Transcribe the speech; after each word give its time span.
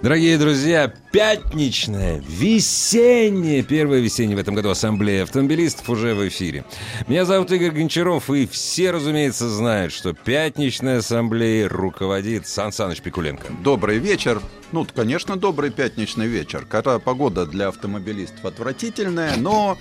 Дорогие 0.00 0.38
друзья, 0.38 0.94
пятничная, 1.10 2.22
весенняя, 2.28 3.64
первая 3.64 3.98
весенняя 3.98 4.36
в 4.36 4.40
этом 4.40 4.54
году 4.54 4.70
ассамблея 4.70 5.24
автомобилистов 5.24 5.90
уже 5.90 6.14
в 6.14 6.28
эфире. 6.28 6.64
Меня 7.08 7.24
зовут 7.24 7.50
Игорь 7.50 7.72
Гончаров, 7.72 8.30
и 8.30 8.46
все, 8.46 8.92
разумеется, 8.92 9.48
знают, 9.48 9.92
что 9.92 10.12
пятничная 10.12 10.98
ассамблея 10.98 11.68
руководит 11.68 12.46
Сан 12.46 12.70
Саныч 12.70 13.00
Пикуленко. 13.00 13.46
Добрый 13.64 13.98
вечер. 13.98 14.40
Ну, 14.70 14.86
конечно, 14.94 15.36
добрый 15.36 15.72
пятничный 15.72 16.28
вечер. 16.28 16.64
Когда 16.64 17.00
погода 17.00 17.44
для 17.44 17.66
автомобилистов 17.66 18.44
отвратительная, 18.44 19.36
но 19.36 19.76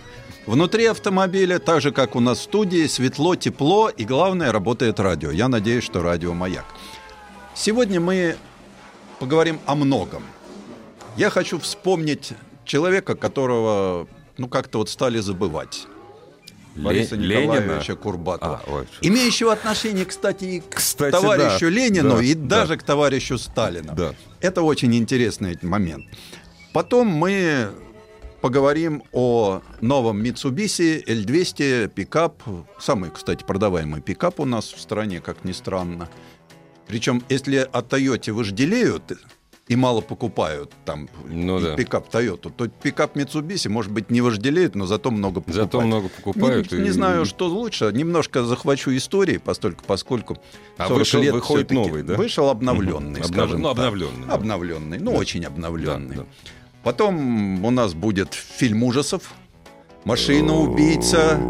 внутри 0.48 0.88
автомобиля, 0.88 1.60
так 1.60 1.80
же, 1.82 1.92
как 1.92 2.16
у 2.16 2.22
нас 2.22 2.40
в 2.40 2.42
студии, 2.42 2.88
светло, 2.88 3.36
тепло, 3.36 3.90
и 3.90 4.04
главное, 4.04 4.52
работает 4.52 5.00
радио. 5.00 5.30
Я 5.30 5.48
надеюсь, 5.48 5.84
что 5.84 6.02
радио 6.02 6.34
«Маяк». 6.34 6.66
Сегодня 7.54 8.00
мы 8.00 8.36
поговорим 9.20 9.60
о 9.66 9.76
многом. 9.76 10.24
Я 11.16 11.30
хочу 11.30 11.60
вспомнить 11.60 12.34
человека, 12.66 13.16
которого, 13.16 14.08
ну, 14.38 14.48
как-то 14.48 14.80
вот 14.80 14.90
стали 14.90 15.20
забывать. 15.20 15.88
Бориса 16.76 17.16
Ле- 17.16 17.42
Николаевича 17.42 17.74
Ленина? 17.94 17.96
Курбатова. 17.96 18.62
А, 18.68 18.72
ой, 18.72 18.88
Имеющего 19.02 19.52
отношение, 19.52 20.06
кстати, 20.06 20.44
и 20.46 20.60
к 20.60 20.76
Кстати, 20.76 21.12
товарищу 21.12 21.66
да. 21.66 21.70
Ленину, 21.70 22.18
Да, 22.18 22.24
и 22.24 22.34
да. 22.36 22.60
даже 22.62 22.78
к 22.78 22.84
товарищу 22.84 23.40
Сталину. 23.40 23.94
Да. 23.96 24.14
Это 24.42 24.62
очень 24.62 24.94
интересный 24.96 25.58
момент. 25.64 26.06
Потом 26.74 27.08
мы 27.08 27.70
поговорим 28.42 29.02
о 29.12 29.62
новом 29.82 30.22
Mitsubishi 30.22 31.04
L200 31.04 31.88
пикап. 31.88 32.44
Самый, 32.80 33.10
кстати, 33.10 33.44
продаваемый 33.44 34.02
пикап 34.02 34.40
у 34.40 34.46
нас 34.46 34.66
в 34.72 34.80
стране, 34.80 35.20
как 35.20 35.44
ни 35.44 35.54
странно. 35.54 36.08
Причем, 36.88 37.22
если 37.30 37.58
о 37.72 37.82
Toyota 37.82 38.32
вожделеют 38.32 39.04
и 39.68 39.76
мало 39.76 40.00
покупают 40.00 40.72
там 40.86 41.10
Ну 41.28 41.60
да. 41.60 41.76
пикап 41.76 42.08
Toyota, 42.14 42.50
то 42.50 42.68
пикап 42.70 43.18
Mitsubishi, 43.18 43.68
может 43.68 43.92
быть, 43.92 44.10
не 44.10 44.22
вожделеют, 44.22 44.76
но 44.76 44.86
зато 44.86 45.12
много 45.12 45.42
покупают. 45.42 45.72
Зато 45.74 45.82
много 45.82 46.08
покупают. 46.08 46.72
Не, 46.72 46.78
и- 46.78 46.82
не 46.84 46.92
знаю, 46.92 47.26
что 47.26 47.48
лучше. 47.48 47.92
Немножко 47.94 48.44
захвачу 48.46 48.96
истории, 48.96 49.38
постольку, 49.38 49.84
поскольку 49.86 50.38
А 50.78 50.88
40 50.88 51.00
вышел- 51.00 51.22
лет 51.22 51.34
выходит 51.34 51.72
новый, 51.72 52.04
да? 52.04 52.16
Вышел 52.16 52.48
обновленный, 52.50 53.20
Мгм. 53.20 53.24
скажем 53.28 53.62
ну, 53.62 53.68
обновленный, 53.70 54.26
да. 54.28 54.34
Обновленный, 54.36 55.00
ну, 55.00 55.12
Да. 55.12 55.18
очень 55.18 55.44
обновленный. 55.46 56.16
Да, 56.16 56.22
да. 56.24 56.28
Потом 56.84 57.66
у 57.66 57.72
нас 57.72 57.94
будет 57.94 58.34
фильм 58.34 58.84
ужасов. 58.84 59.34
Машина-убийца 60.06 61.42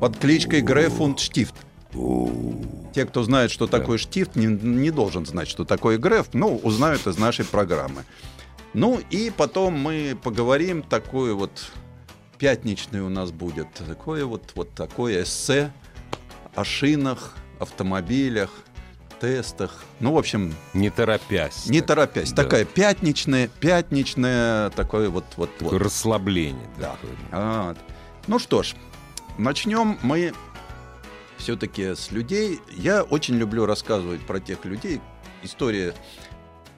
под 0.00 0.16
кличкой 0.18 0.62
Грефунд 0.62 1.20
Штифт. 1.20 1.54
Те, 2.94 3.04
кто 3.04 3.22
знает, 3.22 3.50
что 3.50 3.66
такое 3.66 3.98
штифт, 3.98 4.36
не, 4.36 4.46
не 4.46 4.90
должен 4.90 5.26
знать, 5.26 5.48
что 5.48 5.64
такое 5.64 5.98
греф, 5.98 6.28
но 6.32 6.48
узнают 6.56 7.06
из 7.06 7.18
нашей 7.18 7.44
программы. 7.44 8.04
Ну 8.72 9.00
и 9.10 9.30
потом 9.30 9.74
мы 9.74 10.16
поговорим, 10.22 10.82
такое 10.82 11.34
вот 11.34 11.70
пятничное 12.38 13.02
у 13.02 13.08
нас 13.08 13.32
будет, 13.32 13.68
такое 13.74 14.24
вот, 14.24 14.52
вот 14.54 14.72
такое 14.74 15.22
эссе 15.22 15.72
о 16.54 16.64
шинах, 16.64 17.34
автомобилях, 17.58 18.50
тестах. 19.20 19.82
Ну, 20.00 20.12
в 20.12 20.18
общем, 20.18 20.54
Не 20.74 20.90
торопясь. 20.90 21.66
не 21.66 21.80
так. 21.80 21.88
торопясь. 21.88 22.32
Да. 22.32 22.44
Такая 22.44 22.64
пятничная, 22.64 23.48
пятничная, 23.60 24.70
такое 24.70 25.08
вот, 25.08 25.24
вот, 25.36 25.50
вот. 25.60 25.72
Расслабление. 25.72 26.68
Да. 26.78 26.96
такое. 27.30 27.64
Вот. 27.68 27.78
Ну 28.26 28.38
что 28.38 28.62
ж, 28.62 28.74
начнем 29.38 29.98
мы 30.02 30.32
все-таки 31.38 31.94
с 31.94 32.10
людей. 32.10 32.60
Я 32.76 33.02
очень 33.02 33.36
люблю 33.36 33.66
рассказывать 33.66 34.20
про 34.26 34.40
тех 34.40 34.64
людей. 34.64 35.00
История 35.42 35.94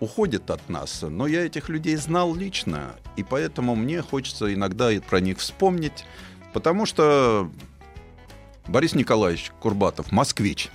уходит 0.00 0.50
от 0.50 0.68
нас, 0.68 1.02
но 1.02 1.26
я 1.26 1.44
этих 1.44 1.68
людей 1.68 1.96
знал 1.96 2.34
лично, 2.34 2.94
и 3.16 3.22
поэтому 3.24 3.74
мне 3.74 4.02
хочется 4.02 4.52
иногда 4.52 4.92
и 4.92 5.00
про 5.00 5.20
них 5.20 5.38
вспомнить, 5.38 6.04
потому 6.52 6.86
что 6.86 7.50
Борис 8.66 8.94
Николаевич 8.94 9.50
Курбатов 9.60 10.12
москвич, 10.12 10.70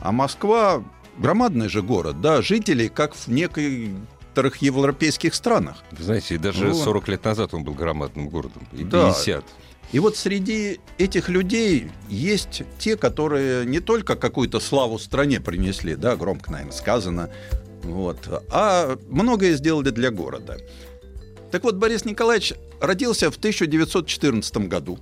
а 0.00 0.12
Москва 0.12 0.82
громадный 1.16 1.68
же 1.68 1.82
город, 1.82 2.20
да, 2.20 2.42
жителей 2.42 2.88
как 2.88 3.14
в 3.14 3.28
некоторых 3.28 4.56
европейских 4.58 5.34
странах. 5.34 5.82
Вы 5.92 6.04
знаете, 6.04 6.36
даже 6.38 6.66
Ну, 6.66 6.74
40 6.74 7.08
лет 7.08 7.24
назад 7.24 7.54
он 7.54 7.64
был 7.64 7.74
громадным 7.74 8.28
городом. 8.28 8.66
И 8.72 8.84
Да. 8.84 9.08
50. 9.08 9.44
И 9.92 9.98
вот 9.98 10.16
среди 10.16 10.80
этих 10.96 11.28
людей 11.28 11.90
есть 12.08 12.62
те, 12.78 12.96
которые 12.96 13.66
не 13.66 13.80
только 13.80 14.16
какую-то 14.16 14.58
славу 14.58 14.98
стране 14.98 15.38
принесли, 15.38 15.96
да, 15.96 16.16
громко, 16.16 16.50
наверное, 16.50 16.72
сказано, 16.72 17.30
вот, 17.82 18.26
а 18.50 18.96
многое 19.08 19.54
сделали 19.54 19.90
для 19.90 20.10
города. 20.10 20.56
Так 21.50 21.64
вот, 21.64 21.76
Борис 21.76 22.06
Николаевич 22.06 22.54
родился 22.80 23.30
в 23.30 23.36
1914 23.36 24.56
году. 24.68 24.98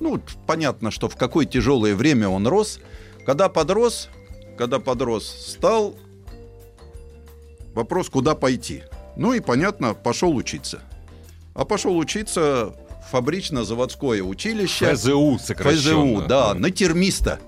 Ну, 0.00 0.20
понятно, 0.46 0.90
что 0.90 1.10
в 1.10 1.16
какое 1.16 1.44
тяжелое 1.44 1.94
время 1.94 2.28
он 2.28 2.46
рос. 2.46 2.80
Когда 3.26 3.50
подрос, 3.50 4.08
когда 4.56 4.78
подрос, 4.78 5.26
стал 5.26 5.94
вопрос, 7.74 8.08
куда 8.08 8.34
пойти. 8.34 8.84
Ну 9.16 9.34
и, 9.34 9.40
понятно, 9.40 9.92
пошел 9.92 10.34
учиться. 10.34 10.80
А 11.52 11.66
пошел 11.66 11.98
учиться 11.98 12.74
фабрично-заводское 13.10 14.22
училище. 14.22 14.94
ФЗУ 14.94 15.38
сокращенно. 15.42 16.18
ФЗУ, 16.20 16.26
да, 16.28 16.54
на 16.54 16.70
термиста. 16.70 17.38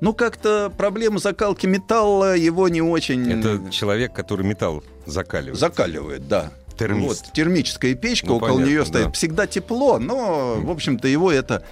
Ну, 0.00 0.12
как-то 0.14 0.72
проблема 0.76 1.18
закалки 1.20 1.66
металла 1.66 2.36
его 2.36 2.68
не 2.68 2.82
очень 2.82 3.30
Это 3.30 3.70
человек, 3.70 4.12
который 4.12 4.44
металл 4.44 4.82
закаливает. 5.06 5.58
закаливает, 5.58 6.26
да. 6.28 6.50
Термист. 6.76 7.24
Вот, 7.26 7.32
термическая 7.34 7.94
печка, 7.94 8.26
Ну, 8.28 8.36
около 8.36 8.48
понятно, 8.48 8.70
нее 8.70 8.84
стоит 8.84 9.04
да. 9.06 9.12
всегда 9.12 9.46
тепло, 9.46 9.98
но, 9.98 10.56
в 10.60 10.70
общем-то, 10.70 11.06
его 11.06 11.30
это 11.30 11.62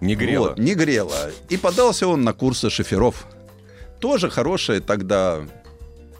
Не 0.00 0.16
грело. 0.16 0.48
вот, 0.48 0.58
не 0.58 0.74
грело. 0.74 1.30
И 1.48 1.56
подался 1.56 2.08
он 2.08 2.24
на 2.24 2.32
курсы 2.32 2.70
шоферов. 2.70 3.26
Тоже 4.00 4.30
хорошее 4.30 4.80
тогда 4.80 5.40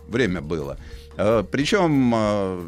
время 0.07 0.43
было. 0.43 0.77
Э, 1.17 1.43
Причем 1.51 2.13
э, 2.15 2.61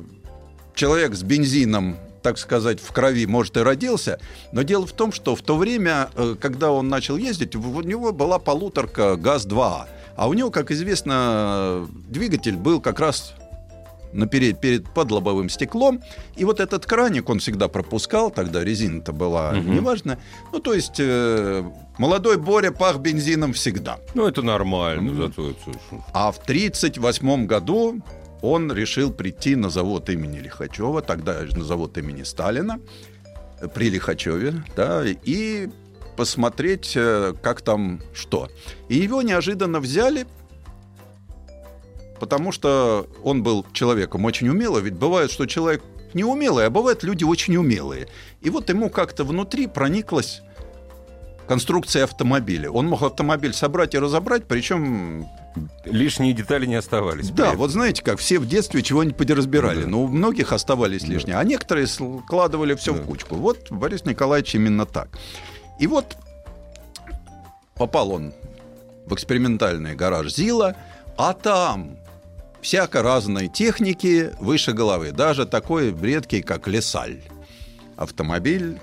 человек 0.74 1.14
с 1.14 1.22
бензином, 1.22 1.98
так 2.28 2.36
сказать, 2.36 2.78
в 2.78 2.92
крови, 2.92 3.24
может, 3.26 3.56
и 3.56 3.60
родился, 3.60 4.18
но 4.52 4.60
дело 4.62 4.86
в 4.86 4.92
том, 4.92 5.12
что 5.12 5.34
в 5.34 5.40
то 5.40 5.56
время, 5.56 6.10
э, 6.14 6.34
когда 6.38 6.70
он 6.70 6.88
начал 6.90 7.16
ездить, 7.16 7.56
у 7.56 7.80
него 7.80 8.12
была 8.12 8.38
полуторка 8.38 9.16
ГАЗ-2. 9.16 9.84
А 10.16 10.28
у 10.28 10.34
него, 10.34 10.50
как 10.50 10.70
известно, 10.70 11.86
двигатель 12.10 12.56
был 12.56 12.82
как 12.82 13.00
раз 13.00 13.32
наперед, 14.12 14.60
перед 14.60 14.88
под 14.90 15.10
лобовым 15.10 15.48
стеклом. 15.48 16.02
И 16.36 16.44
вот 16.44 16.60
этот 16.60 16.84
краник 16.84 17.30
он 17.30 17.38
всегда 17.38 17.68
пропускал, 17.68 18.30
тогда 18.30 18.62
резина-то 18.62 19.12
была 19.12 19.52
Мгм. 19.52 19.74
неважно. 19.74 20.18
Ну, 20.52 20.58
то 20.60 20.74
есть 20.74 20.96
э, 20.98 21.64
молодой 21.98 22.36
Боря 22.36 22.72
пах 22.72 22.98
бензином 22.98 23.52
всегда. 23.54 23.98
Ну, 24.14 24.26
это 24.26 24.42
нормально. 24.42 25.12
Ну, 25.12 25.22
Зато 25.28 25.50
это- 25.50 25.78
А 26.12 26.30
в 26.32 26.38
1938 26.38 27.46
году 27.46 28.00
он 28.42 28.72
решил 28.72 29.12
прийти 29.12 29.56
на 29.56 29.70
завод 29.70 30.08
имени 30.10 30.38
Лихачева, 30.38 31.02
тогда 31.02 31.40
на 31.54 31.64
завод 31.64 31.98
имени 31.98 32.22
Сталина, 32.22 32.80
при 33.74 33.90
Лихачеве, 33.90 34.62
да, 34.76 35.04
и 35.06 35.68
посмотреть, 36.16 36.92
э, 36.96 37.34
как 37.42 37.60
там 37.60 38.00
что. 38.12 38.48
И 38.88 38.96
его 38.96 39.22
неожиданно 39.22 39.80
взяли, 39.80 40.26
потому 42.18 42.52
что 42.52 43.08
он 43.22 43.42
был 43.42 43.64
человеком 43.72 44.24
очень 44.24 44.48
умелым, 44.48 44.84
ведь 44.84 44.94
бывает, 44.94 45.30
что 45.30 45.46
человек 45.46 45.82
неумелый, 46.14 46.66
а 46.66 46.70
бывают 46.70 47.02
люди 47.02 47.24
очень 47.24 47.56
умелые. 47.56 48.08
И 48.40 48.50
вот 48.50 48.68
ему 48.68 48.90
как-то 48.90 49.24
внутри 49.24 49.66
прониклась 49.66 50.42
конструкция 51.48 52.04
автомобиля. 52.04 52.70
Он 52.70 52.86
мог 52.86 53.02
автомобиль 53.02 53.52
собрать 53.54 53.94
и 53.94 53.98
разобрать, 53.98 54.44
причем 54.46 55.26
Лишние 55.84 56.32
детали 56.34 56.66
не 56.66 56.76
оставались. 56.76 57.30
да, 57.30 57.52
вот 57.54 57.70
знаете, 57.70 58.02
как 58.04 58.18
все 58.20 58.38
в 58.38 58.46
детстве 58.46 58.82
чего-нибудь 58.82 59.16
подразбирали. 59.16 59.82
Да. 59.82 59.88
Но 59.88 60.02
у 60.02 60.06
многих 60.06 60.52
оставались 60.52 61.02
Да. 61.02 61.08
лишние, 61.08 61.36
а 61.36 61.42
некоторые 61.44 61.86
складывали 61.88 62.74
все 62.74 62.92
Да. 62.94 63.00
в 63.02 63.06
кучку. 63.06 63.34
Вот 63.34 63.70
Борис 63.70 64.04
Николаевич 64.04 64.54
именно 64.54 64.86
так. 64.86 65.08
И 65.80 65.86
вот 65.88 66.16
попал 67.74 68.12
он 68.12 68.32
в 69.06 69.14
экспериментальный 69.14 69.94
гараж 69.96 70.32
ЗИЛа, 70.32 70.76
а 71.16 71.32
там 71.32 71.96
всяко 72.60 73.02
разной 73.02 73.48
техники 73.48 74.30
выше 74.40 74.72
головы. 74.72 75.12
Даже 75.12 75.46
такой 75.46 75.92
редкий, 75.98 76.42
как 76.42 76.68
Лесаль. 76.68 77.22
Автомобиль 77.96 78.78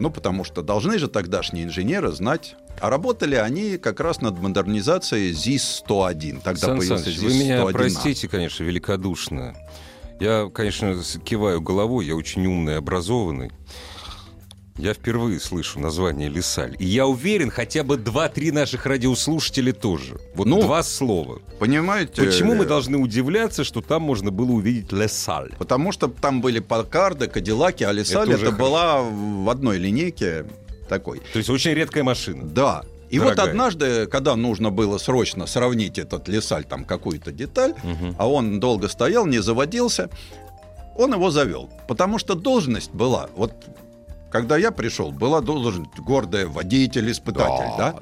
Ну, 0.00 0.10
потому 0.10 0.44
что 0.44 0.62
должны 0.62 0.98
же 0.98 1.08
тогдашние 1.08 1.64
инженеры 1.64 2.10
знать. 2.10 2.56
А 2.80 2.88
работали 2.88 3.34
они 3.34 3.76
как 3.76 4.00
раз 4.00 4.22
над 4.22 4.38
модернизацией 4.38 5.32
ЗИС-101. 5.32 6.40
Тогда 6.42 6.68
Сан 6.68 6.78
появился 6.78 7.04
Саныч, 7.04 7.18
вы 7.18 7.34
меня 7.34 7.58
ЗИС-101А. 7.58 7.72
простите, 7.72 8.26
конечно, 8.26 8.64
великодушно. 8.64 9.54
Я, 10.18 10.48
конечно, 10.52 10.96
киваю 11.22 11.60
головой, 11.60 12.06
я 12.06 12.16
очень 12.16 12.46
умный, 12.46 12.78
образованный. 12.78 13.52
Я 14.80 14.94
впервые 14.94 15.38
слышу 15.40 15.78
название 15.78 16.30
Лесаль. 16.30 16.74
И 16.78 16.86
я 16.86 17.06
уверен, 17.06 17.50
хотя 17.50 17.82
бы 17.84 17.98
два-три 17.98 18.50
наших 18.50 18.86
радиослушателя 18.86 19.74
тоже. 19.74 20.18
Вот 20.34 20.46
Ну, 20.46 20.62
два 20.62 20.82
слова. 20.82 21.40
Понимаете? 21.58 22.22
Почему 22.22 22.54
мы 22.54 22.64
э, 22.64 22.66
должны 22.66 22.96
удивляться, 22.96 23.62
что 23.62 23.82
там 23.82 24.00
можно 24.02 24.30
было 24.30 24.52
увидеть 24.52 24.90
Лесаль? 24.90 25.52
Потому 25.58 25.92
что 25.92 26.08
там 26.08 26.40
были 26.40 26.60
Паккарды, 26.60 27.26
Кадиллаки, 27.26 27.84
а 27.84 27.92
Лесаль 27.92 28.32
Это 28.32 28.46
это, 28.46 28.52
была 28.52 29.02
в 29.02 29.50
одной 29.50 29.76
линейке 29.76 30.46
такой. 30.88 31.20
То 31.32 31.38
есть 31.38 31.50
очень 31.50 31.72
редкая 31.72 32.02
машина. 32.02 32.44
Да. 32.44 32.82
И 33.10 33.18
вот 33.18 33.34
Дорогая. 33.34 33.50
однажды, 33.50 34.06
когда 34.06 34.34
нужно 34.34 34.70
было 34.70 34.96
срочно 34.96 35.44
сравнить 35.46 35.98
этот 35.98 36.26
лесаль, 36.28 36.64
там 36.64 36.86
какую-то 36.86 37.32
деталь, 37.32 37.74
Мгм. 37.82 38.14
а 38.18 38.26
он 38.30 38.60
долго 38.60 38.88
стоял, 38.88 39.26
не 39.26 39.40
заводился, 39.42 40.08
он 40.96 41.12
его 41.12 41.30
завел. 41.30 41.68
Потому 41.86 42.18
что 42.18 42.34
должность 42.34 42.92
была, 42.92 43.28
вот 43.36 43.52
когда 44.30 44.56
я 44.56 44.70
пришел, 44.70 45.10
была 45.10 45.40
должность 45.40 45.98
гордая 45.98 46.46
водитель-испытатель, 46.46 47.76
да? 47.76 47.96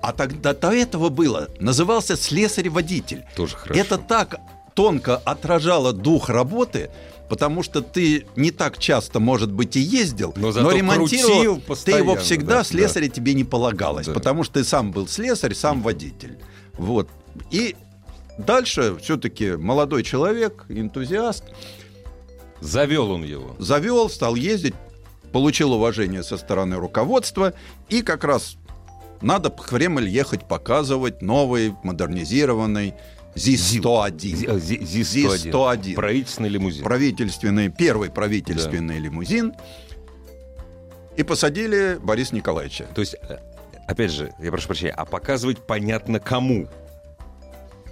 А 0.00 0.12
тогда 0.12 0.52
до 0.52 0.72
этого 0.72 1.08
было, 1.08 1.48
назывался 1.60 2.16
слесарь-водитель. 2.16 3.24
Тоже 3.36 3.56
хорошо. 3.56 3.80
Это 3.80 3.98
так 3.98 4.36
тонко 4.74 5.16
отражало 5.16 5.92
дух 5.92 6.28
работы, 6.28 6.90
потому 7.28 7.62
что 7.62 7.82
ты 7.82 8.26
не 8.36 8.50
так 8.50 8.78
часто, 8.78 9.20
может 9.20 9.52
быть, 9.52 9.76
и 9.76 9.80
ездил, 9.80 10.32
Но 10.36 10.50
зато 10.50 10.72
ремонтировал, 10.72 11.62
ты 11.84 11.92
его 11.92 12.16
всегда 12.16 12.58
да, 12.58 12.64
слесаря 12.64 13.08
тебе 13.08 13.32
не 13.34 13.44
полагалось, 13.44 14.06
Да. 14.06 14.12
потому 14.12 14.44
что 14.44 14.54
ты 14.54 14.64
сам 14.64 14.90
был 14.92 15.06
слесарь, 15.06 15.54
сам 15.54 15.82
водитель. 15.82 16.38
Вот. 16.74 17.08
И 17.50 17.76
дальше 18.38 18.96
все-таки 19.00 19.52
молодой 19.52 20.02
человек, 20.02 20.64
энтузиаст, 20.68 21.44
Завел 22.60 23.10
он 23.10 23.24
его. 23.24 23.56
завел, 23.58 24.08
стал 24.10 24.34
ездить, 24.36 24.74
получил 25.32 25.72
уважение 25.72 26.22
со 26.22 26.36
стороны 26.36 26.76
руководства, 26.76 27.54
и 27.88 28.02
как 28.02 28.24
раз 28.24 28.56
надо 29.20 29.50
в 29.50 29.56
Кремль 29.56 30.08
ехать 30.08 30.46
показывать 30.46 31.22
новый, 31.22 31.74
модернизированный 31.82 32.94
ЗИС-101. 33.34 34.58
Зи- 34.58 34.78
ЗИС-101. 34.78 35.50
ЗИС-101. 35.50 35.94
Правительственный 35.94 36.48
лимузин. 36.50 36.84
Правительственный, 36.84 37.68
первый 37.70 38.10
правительственный 38.10 38.98
лимузин. 38.98 39.54
И 41.16 41.22
посадили 41.22 41.98
Бориса 42.02 42.34
Николаевича. 42.34 42.86
То 42.94 43.00
есть, 43.00 43.14
э, 43.14 43.38
опять 43.86 44.10
же, 44.10 44.32
я 44.38 44.50
прошу 44.50 44.66
прощения, 44.66 44.92
а 44.92 45.04
показывать 45.04 45.58
понятно 45.66 46.18
кому. 46.20 46.68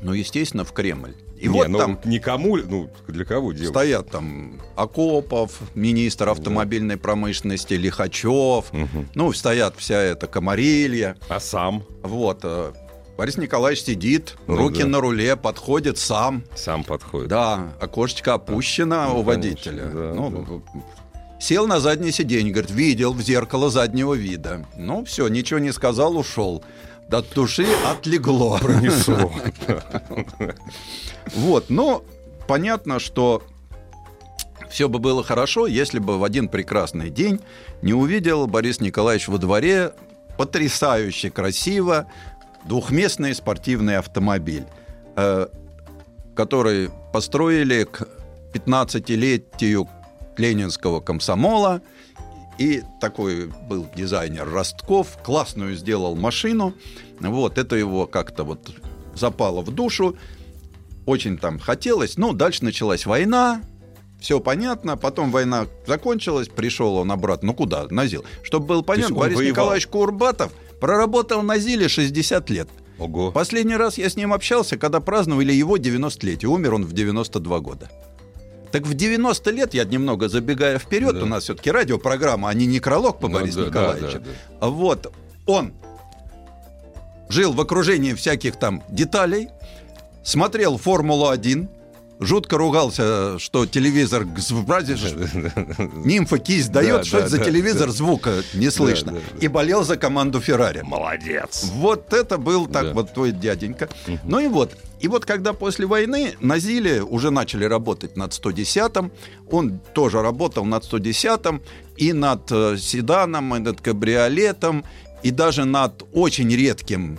Ну, 0.03 0.13
естественно, 0.13 0.65
в 0.65 0.73
Кремль. 0.73 1.15
И 1.41 1.49
Не, 1.49 1.55
вот 1.55 1.69
ну, 1.69 1.79
там 1.79 1.99
никому, 2.05 2.59
ну, 2.59 2.91
для 3.09 3.25
кого 3.25 3.53
делать? 3.53 3.71
стоят 3.71 4.11
там 4.11 4.61
Акопов, 4.77 5.59
министр 5.75 6.29
автомобильной 6.29 6.99
промышленности, 6.99 7.75
Лихачев. 7.75 8.71
Мгм. 8.73 9.09
Ну, 9.15 9.33
стоят 9.33 9.75
вся 9.79 9.97
эта 9.97 10.27
комарилья. 10.27 11.17
А 11.31 11.41
сам? 11.41 11.83
Вот. 12.03 12.41
э, 12.43 12.73
Борис 13.17 13.39
Николаевич 13.39 13.85
сидит, 13.85 14.37
Ну 14.47 14.57
руки 14.57 14.83
да. 14.83 14.89
на 14.89 15.01
руле, 15.01 15.35
подходит 15.37 15.97
сам. 15.97 16.45
Сам 16.55 16.85
подходит. 16.85 17.29
Да, 17.29 17.73
окошечко 17.81 18.35
опущено 18.35 19.07
Ну, 19.09 19.21
у 19.21 19.23
водителя. 19.23 19.79
конечно, 19.91 20.01
да, 20.01 20.15
ну, 20.15 20.63
Сел 21.41 21.67
на 21.67 21.81
заднее 21.81 22.13
сиденье, 22.13 22.53
говорит, 22.53 22.71
видел 22.71 23.15
в 23.15 23.23
зеркало 23.23 23.71
заднего 23.71 24.13
вида. 24.13 24.67
Ну, 24.77 25.07
все, 25.07 25.27
ничего 25.29 25.59
не 25.59 25.73
сказал, 25.73 26.19
ушел. 26.19 26.63
До 27.11 27.23
души 27.23 27.67
отлегло. 27.85 28.59
Пронесло. 28.59 29.33
Вот, 31.35 31.69
но 31.69 32.05
понятно, 32.47 33.01
что 33.01 33.43
все 34.71 34.89
бы 34.89 35.01
было 35.01 35.25
хорошо, 35.25 35.67
если 35.67 35.99
бы 35.99 36.19
в 36.19 36.25
один 36.25 36.49
прекрасный 36.49 37.11
день 37.11 37.41
не 37.83 37.93
увидел 37.93 38.47
Борис 38.47 38.81
Николаевич 38.81 39.27
во 39.27 39.39
дворе 39.39 39.93
потрясающе 40.39 41.31
красиво 41.31 42.07
двухместный 42.65 43.35
спортивный 43.35 43.97
автомобиль, 43.99 44.65
э, 45.17 45.49
который 46.37 46.91
построили 47.13 47.85
к 47.85 48.07
15-летию 48.53 49.89
Ленинского 50.37 51.01
комсомола. 51.01 51.83
И 52.61 52.83
такой 53.01 53.51
был 53.69 53.89
дизайнер 53.97 54.49
Ростков, 54.49 55.19
классную 55.25 55.75
сделал 55.77 56.15
машину. 56.15 56.75
Вот, 57.19 57.57
это 57.57 57.75
его 57.75 58.07
как-то 58.07 58.45
вот 58.45 58.71
запало 59.15 59.63
в 59.63 59.71
душу 59.71 60.15
очень 61.07 61.39
там 61.39 61.59
хотелось. 61.59 62.17
Ну, 62.17 62.33
дальше 62.33 62.65
началась 62.65 63.07
война, 63.07 63.63
все 64.21 64.41
понятно. 64.41 64.97
Потом 64.97 65.31
война 65.31 65.67
закончилась, 65.87 66.49
пришел 66.49 66.97
он 66.97 67.11
обратно. 67.11 67.49
Ну, 67.49 67.55
куда? 67.55 67.87
На 67.91 68.07
ЗИЛ. 68.07 68.25
Чтобы 68.43 68.67
было 68.67 68.83
понятно, 68.83 69.17
он 69.17 69.21
Борис 69.21 69.37
воевал? 69.37 69.53
Николаевич 69.53 69.87
Курбатов 69.87 70.53
проработал 70.81 71.43
на 71.43 71.59
ЗИЛе 71.59 71.89
60 71.89 72.51
лет. 72.51 72.69
Ого. 72.99 73.33
Последний 73.33 73.77
раз 73.77 73.97
я 73.97 74.11
с 74.11 74.17
ним 74.17 74.33
общался, 74.33 74.77
когда 74.77 75.01
праздновали 75.01 75.53
его 75.53 75.79
90-летие. 75.79 76.47
Умер 76.47 76.75
он 76.75 76.85
в 76.85 76.93
92 76.93 77.61
года. 77.61 77.91
Так 78.73 78.83
в 78.87 78.95
90 78.95 79.51
лет, 79.51 79.75
я 79.75 79.85
немного 79.85 80.29
забегая 80.29 80.79
вперед, 80.79 81.15
Да. 81.15 81.23
у 81.23 81.27
нас 81.27 81.45
все-таки 81.45 81.71
радиопрограмма, 81.71 82.49
а 82.49 82.55
не 82.55 82.67
некролог 82.67 83.19
по 83.19 83.29
Ну, 83.29 83.35
Борису 83.39 83.65
да, 83.65 83.65
да, 83.65 83.69
Николаевичу. 83.71 84.21
да, 84.21 84.31
да. 84.61 84.67
Вот 84.69 85.13
он 85.47 85.73
жил 87.29 87.53
в 87.53 87.61
окружении 87.61 88.15
всяких 88.15 88.57
там 88.57 88.83
деталей, 88.89 89.49
смотрел 90.23 90.79
Формулу-1, 90.79 91.69
жутко 92.21 92.59
ругался, 92.59 93.39
что 93.39 93.67
телевизор 93.67 94.25
нимфа 96.05 96.39
кисть 96.39 96.71
дает, 96.71 96.99
Да, 96.99 97.05
что 97.05 97.19
это 97.19 97.29
за 97.29 97.39
телевизор, 97.39 97.91
звука 97.91 98.43
не 98.55 98.71
слышно. 98.71 99.19
И 99.41 99.49
болел 99.49 99.83
за 99.83 99.97
команду 99.97 100.41
Феррари. 100.41 100.83
Молодец. 100.83 101.65
Вот 101.73 102.13
это 102.13 102.39
был 102.39 102.67
так 102.67 102.95
вот 102.95 103.13
твой 103.15 103.33
дяденька. 103.33 103.89
Ну 104.25 104.39
и 104.39 104.49
вот. 104.49 104.77
И 105.01 105.09
вот 105.09 105.25
когда 105.25 105.55
после 105.55 105.87
войны 105.87 106.35
на 106.41 106.59
Зиле 106.59 107.03
уже 107.03 107.31
начали 107.31 107.65
работать 107.65 108.17
над 108.17 108.33
110-м, 108.33 109.11
он 109.51 109.81
тоже 109.95 110.21
работал 110.21 110.67
над 110.67 110.85
110-м 110.85 111.63
и 111.97 112.13
над 112.13 112.53
э, 112.53 112.77
седаном, 112.79 113.57
и 113.57 113.61
над 113.61 113.81
кабриолетом, 113.81 114.85
и 115.23 115.31
даже 115.31 115.65
над 115.65 116.03
очень 116.13 116.55
редким 116.55 117.19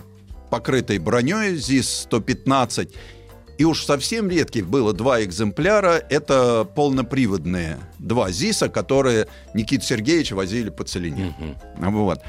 покрытой 0.50 0.98
броней 0.98 1.56
ЗИС-115. 1.56 2.88
И 3.62 3.64
уж 3.64 3.84
совсем 3.84 4.28
редких 4.28 4.66
было 4.66 4.92
два 4.92 5.22
экземпляра. 5.22 6.04
Это 6.10 6.64
полноприводные 6.74 7.78
два 8.00 8.32
ЗИСа, 8.32 8.68
которые 8.68 9.28
Никита 9.54 9.84
Сергеевич 9.84 10.32
возили 10.32 10.68
по 10.68 10.82
целине. 10.82 11.32
Вот. 11.76 12.20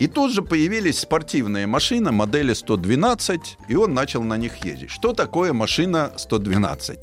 И 0.00 0.08
тут 0.08 0.32
же 0.32 0.42
появились 0.42 0.98
спортивные 0.98 1.68
машины 1.68 2.10
модели 2.10 2.52
112, 2.52 3.58
и 3.68 3.76
он 3.76 3.94
начал 3.94 4.24
на 4.24 4.36
них 4.36 4.64
ездить. 4.64 4.90
Что 4.90 5.12
такое 5.12 5.52
машина 5.52 6.14
112? 6.16 6.98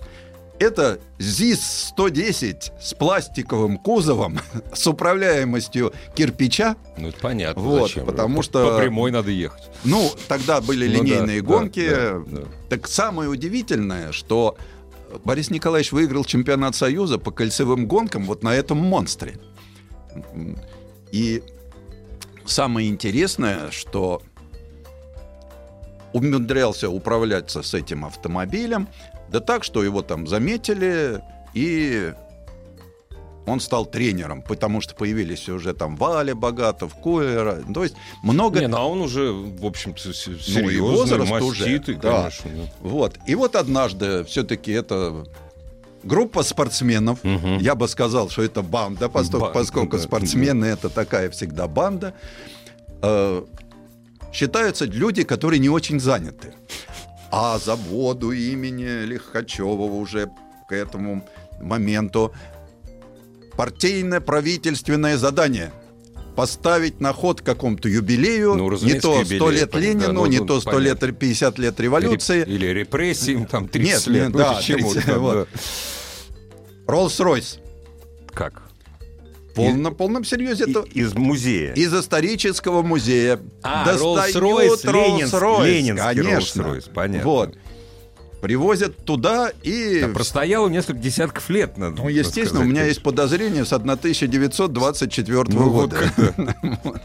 Это 0.60 1.00
ЗИС-110 1.20 2.72
с 2.82 2.94
пластиковым 2.96 3.78
кузовом, 3.78 4.40
с 4.74 4.88
управляемостью 4.88 5.94
кирпича. 6.16 6.76
Ну, 6.98 7.10
это 7.10 7.20
понятно. 7.20 7.62
Вот, 7.62 7.90
зачем. 7.90 8.06
потому 8.08 8.38
По- 8.38 8.44
что- 8.44 8.72
По 8.72 8.80
прямой 8.80 9.12
надо 9.12 9.30
ехать. 9.30 9.70
Ну, 9.84 10.10
тогда 10.28 10.60
были 10.62 10.88
Ну 10.88 11.04
линейные 11.04 11.42
да, 11.42 11.48
гонки. 11.48 11.88
да, 11.90 12.24
да. 12.26 12.42
Так 12.70 12.88
самое 12.88 13.30
удивительное, 13.30 14.12
что 14.12 14.58
Борис 15.24 15.52
Николаевич 15.52 15.92
выиграл 15.92 16.26
чемпионат 16.26 16.76
Союза 16.76 17.20
по 17.20 17.30
кольцевым 17.32 17.86
гонкам 17.88 18.26
вот 18.26 18.42
на 18.42 18.56
этом 18.56 18.78
монстре. 18.80 19.38
И 21.12 21.44
самое 22.46 22.90
интересное, 22.90 23.70
что 23.70 24.24
умудрялся 26.14 26.90
управляться 26.90 27.62
с 27.62 27.74
этим 27.74 28.06
автомобилем, 28.06 28.88
да 29.30 29.40
так, 29.40 29.64
что 29.64 29.84
его 29.84 30.02
там 30.02 30.28
заметили, 30.28 31.22
и 31.54 32.14
он 33.48 33.60
стал 33.62 33.86
тренером, 33.86 34.42
потому 34.42 34.82
что 34.82 34.94
появились 34.94 35.48
уже 35.48 35.74
там 35.74 35.96
Валя 35.96 36.36
Богатов, 36.36 36.94
Куэра, 36.96 37.64
то 37.74 37.84
есть 37.84 37.96
много... 38.22 38.60
Не, 38.60 38.68
ну 38.68 38.78
а 38.78 38.86
он 38.86 39.02
уже, 39.02 39.32
в 39.32 39.66
общем-то, 39.66 40.10
и 40.10 40.14
серьезный, 40.14 40.80
возраст 40.80 41.32
уже, 41.32 41.34
маститый, 41.34 41.96
да. 41.96 42.22
конечно. 42.22 42.52
да. 42.54 42.72
Вот. 42.82 43.18
И 43.26 43.36
вот 43.36 43.56
однажды 43.56 44.26
все-таки 44.26 44.72
это 44.72 45.26
группа 46.04 46.44
спортсменов. 46.44 47.24
Мгм. 47.24 47.58
Я 47.60 47.76
бы 47.76 47.88
сказал, 47.88 48.30
что 48.30 48.44
это 48.44 48.62
банда, 48.62 49.08
постольку- 49.08 49.46
Банда, 49.46 49.60
поскольку 49.60 49.98
да. 49.98 50.04
спортсмены 50.04 50.66
это 50.66 50.90
такая 50.90 51.30
всегда 51.30 51.68
банда. 51.68 52.14
Э, 53.02 53.44
считаются 54.34 54.86
люди, 54.86 55.24
которые 55.24 55.60
не 55.60 55.70
очень 55.70 56.00
заняты. 56.00 56.54
А 57.32 57.60
заводу 57.60 58.32
имени 58.32 59.06
Лихачева 59.06 59.84
уже 59.84 60.30
к 60.68 60.72
этому 60.74 61.28
моменту 61.60 62.34
партийно-правительственное 63.58 65.18
задание 65.18 65.72
поставить 66.36 67.02
на 67.02 67.14
ход 67.14 67.42
какому-то 67.42 67.90
юбилею, 67.90 68.54
Ну, 68.54 68.72
не 68.78 69.00
то 69.00 69.20
юбилею, 69.20 69.42
100 69.42 69.50
лет 69.50 69.72
понятно, 69.72 69.78
Ленину, 69.80 70.06
да, 70.06 70.14
ну, 70.14 70.26
не 70.28 70.38
ну, 70.38 70.46
то 70.46 70.62
100 70.62 70.72
понятно. 70.72 71.06
лет, 71.08 71.20
50 71.20 71.58
лет 71.58 71.80
революции. 71.80 72.44
Или 72.46 72.68
репрессиям, 72.68 73.48
там, 73.48 73.68
30 73.68 73.92
Нет, 73.92 74.08
лет, 74.08 74.30
ну, 74.30 74.38
да, 74.38 74.54
это 74.54 74.64
чему 74.64 74.92
30, 74.94 75.06
там, 75.06 75.20
вот. 75.20 75.50
Роллс-Ройс. 76.86 77.58
Как? 78.34 78.62
В 79.58 79.66
полном, 79.66 79.96
полном 79.96 80.24
серьезе 80.24 80.66
это 80.70 80.82
И- 80.94 81.02
Из 81.02 81.14
музея. 81.14 81.74
из 81.74 81.94
исторического 81.94 82.82
музея 82.82 83.40
А, 83.64 83.86
достают 83.86 84.36
Роллс-Ройс, 84.36 84.84
Ленинск- 84.86 85.34
Роллс-Ройс, 85.40 85.66
Ленинский 85.68 86.24
конечно. 86.24 86.62
Роллс-Ройс, 86.64 86.90
понятно. 86.94 87.30
Вот. 87.30 87.58
Привозят 88.42 88.96
туда 89.04 89.52
и... 89.64 90.02
Да, 90.02 90.10
простоял 90.10 90.70
несколько 90.70 91.00
десятков 91.00 91.50
лет, 91.50 91.76
надо 91.78 92.04
Ну, 92.04 92.08
естественно, 92.08 92.46
у 92.60 92.64
сказать. 92.64 92.68
меня 92.70 92.84
есть 92.86 93.02
подозрение 93.02 93.66
с 93.66 93.74
1924 93.74 95.44
Ну, 95.50 95.72
года. 95.72 95.98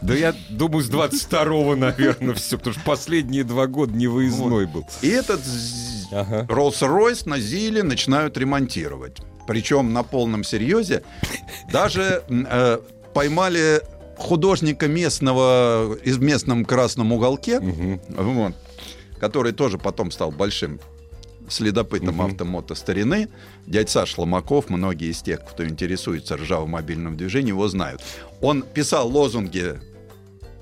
Да 0.03 0.13
я 0.13 0.35
думаю, 0.49 0.83
с 0.83 0.91
22-го, 0.91 1.75
наверное, 1.75 2.35
все, 2.35 2.59
потому 2.59 2.75
что 2.75 2.83
последние 2.85 3.43
два 3.43 3.65
года 3.65 3.93
не 3.93 4.05
выездной 4.05 4.67
был. 4.67 4.85
И 5.01 5.07
этот. 5.07 5.41
Роллс-Ройс 6.11 7.27
на 7.27 7.39
Зиле 7.39 7.81
начинают 7.81 8.37
ремонтировать. 8.37 9.17
Причем 9.47 9.93
на 9.93 10.03
полном 10.03 10.43
серьезе. 10.43 11.03
Даже 11.71 12.23
э, 12.29 12.79
поймали 13.13 13.81
художника 14.17 14.87
местного, 14.87 15.95
из 16.03 16.17
местном 16.17 16.65
красном 16.65 17.11
уголке, 17.11 17.59
вот, 17.59 18.53
который 19.19 19.51
тоже 19.53 19.77
потом 19.77 20.11
стал 20.11 20.31
большим 20.31 20.79
следопытом 21.49 22.21
автомото 22.21 22.75
старины. 22.75 23.29
Дядь 23.67 23.89
Саш 23.89 24.17
Ломаков, 24.17 24.69
многие 24.69 25.11
из 25.11 25.21
тех, 25.21 25.43
кто 25.45 25.65
интересуется 25.65 26.37
ржавым 26.37 26.71
мобильным 26.71 27.17
движением, 27.17 27.55
его 27.55 27.67
знают. 27.67 28.01
Он 28.41 28.61
писал 28.61 29.09
лозунги 29.09 29.79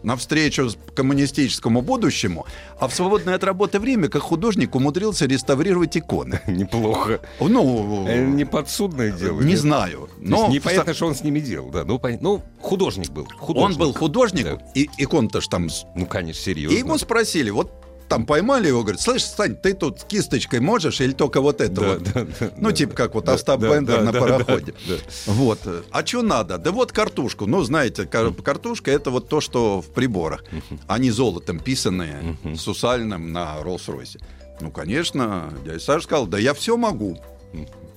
навстречу 0.04 0.70
коммунистическому 0.96 1.82
будущему, 1.82 2.46
а 2.80 2.88
в 2.88 2.94
свободное 2.94 3.36
от 3.36 3.44
работы 3.44 3.80
время, 3.80 4.08
как 4.08 4.22
художник, 4.22 4.76
умудрился 4.76 5.26
реставрировать 5.26 5.98
иконы. 5.98 6.42
Неплохо. 6.48 7.20
Ну, 7.40 8.06
Э, 8.08 8.26
Не 8.26 8.46
подсудное 8.46 9.12
дело. 9.12 9.42
не 9.42 9.56
знаю. 9.56 10.10
Но 10.20 10.48
непонятно, 10.48 10.94
что 10.94 11.08
он 11.08 11.16
с 11.16 11.24
ними 11.24 11.40
делал, 11.40 11.70
да. 11.70 11.84
Ну, 11.84 11.98
пон- 11.98 12.18
ну, 12.22 12.42
художник 12.62 13.10
был. 13.12 13.24
он 13.24 13.38
художник. 13.38 13.80
был 13.80 13.94
художник, 13.94 14.44
Да. 14.46 14.58
и 14.76 14.90
икон-то 14.98 15.42
ж 15.42 15.48
там... 15.48 15.70
Ну, 15.96 16.06
конечно, 16.06 16.40
И 16.40 16.44
серьезно. 16.44 16.78
ему 16.78 16.98
спросили, 16.98 17.50
вот 17.50 17.72
там 18.12 18.26
поймали 18.26 18.68
его, 18.68 18.82
говорят, 18.82 19.00
слышь, 19.02 19.24
Сань, 19.26 19.56
ты 19.56 19.74
тут 19.74 20.04
кисточкой 20.04 20.60
можешь 20.60 21.00
или 21.02 21.14
только 21.14 21.40
вот 21.42 21.62
это 21.62 21.74
Да, 21.74 21.88
вот? 21.94 22.04
да, 22.04 22.12
да, 22.40 22.52
Ну, 22.58 22.70
да, 22.70 22.76
типа 22.76 22.94
как 22.94 23.16
вот 23.16 23.30
Остап 23.30 23.60
да, 23.62 23.70
Бендер 23.74 24.00
да, 24.00 24.04
на 24.04 24.12
да, 24.12 24.20
пароходе. 24.20 24.74
да, 24.88 24.96
да. 24.96 25.32
Вот. 25.32 25.60
А 25.92 26.06
что 26.06 26.22
надо? 26.22 26.58
Да 26.58 26.72
вот 26.72 26.92
картушку. 26.92 27.46
Ну, 27.46 27.64
знаете, 27.64 28.06
кар- 28.06 28.34
картушка 28.34 28.92
это 28.92 29.12
вот 29.12 29.30
то, 29.30 29.40
что 29.42 29.82
в 29.82 29.88
приборах. 29.88 30.44
Они 30.88 31.10
золотом 31.10 31.60
писанные, 31.60 32.38
с 32.56 32.68
усальным 32.68 33.32
на 33.32 33.58
Роллс-Ройсе. 33.62 34.22
Ну, 34.60 34.70
конечно, 34.72 35.52
дядя 35.66 35.80
Саша 35.80 36.04
сказал, 36.04 36.28
да 36.28 36.38
я 36.38 36.54
все 36.54 36.76
могу. 36.78 37.18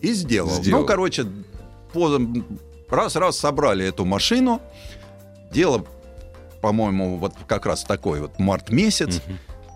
И 0.00 0.12
сделал. 0.12 0.50
Сделал. 0.62 0.80
Ну, 0.82 0.86
короче, 0.86 1.26
раз-раз 2.88 3.38
собрали 3.38 3.84
эту 3.86 4.04
машину. 4.04 4.60
Дело, 5.52 5.84
по-моему, 6.60 7.18
вот 7.18 7.34
как 7.46 7.66
раз 7.66 7.84
такой 7.84 8.20
вот 8.20 8.38
март 8.38 8.70
месяц. 8.70 9.20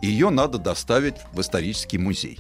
Ее 0.02 0.31
надо 0.31 0.59
доставить 0.59 1.17
в 1.33 1.40
исторический 1.40 1.99
музей. 1.99 2.38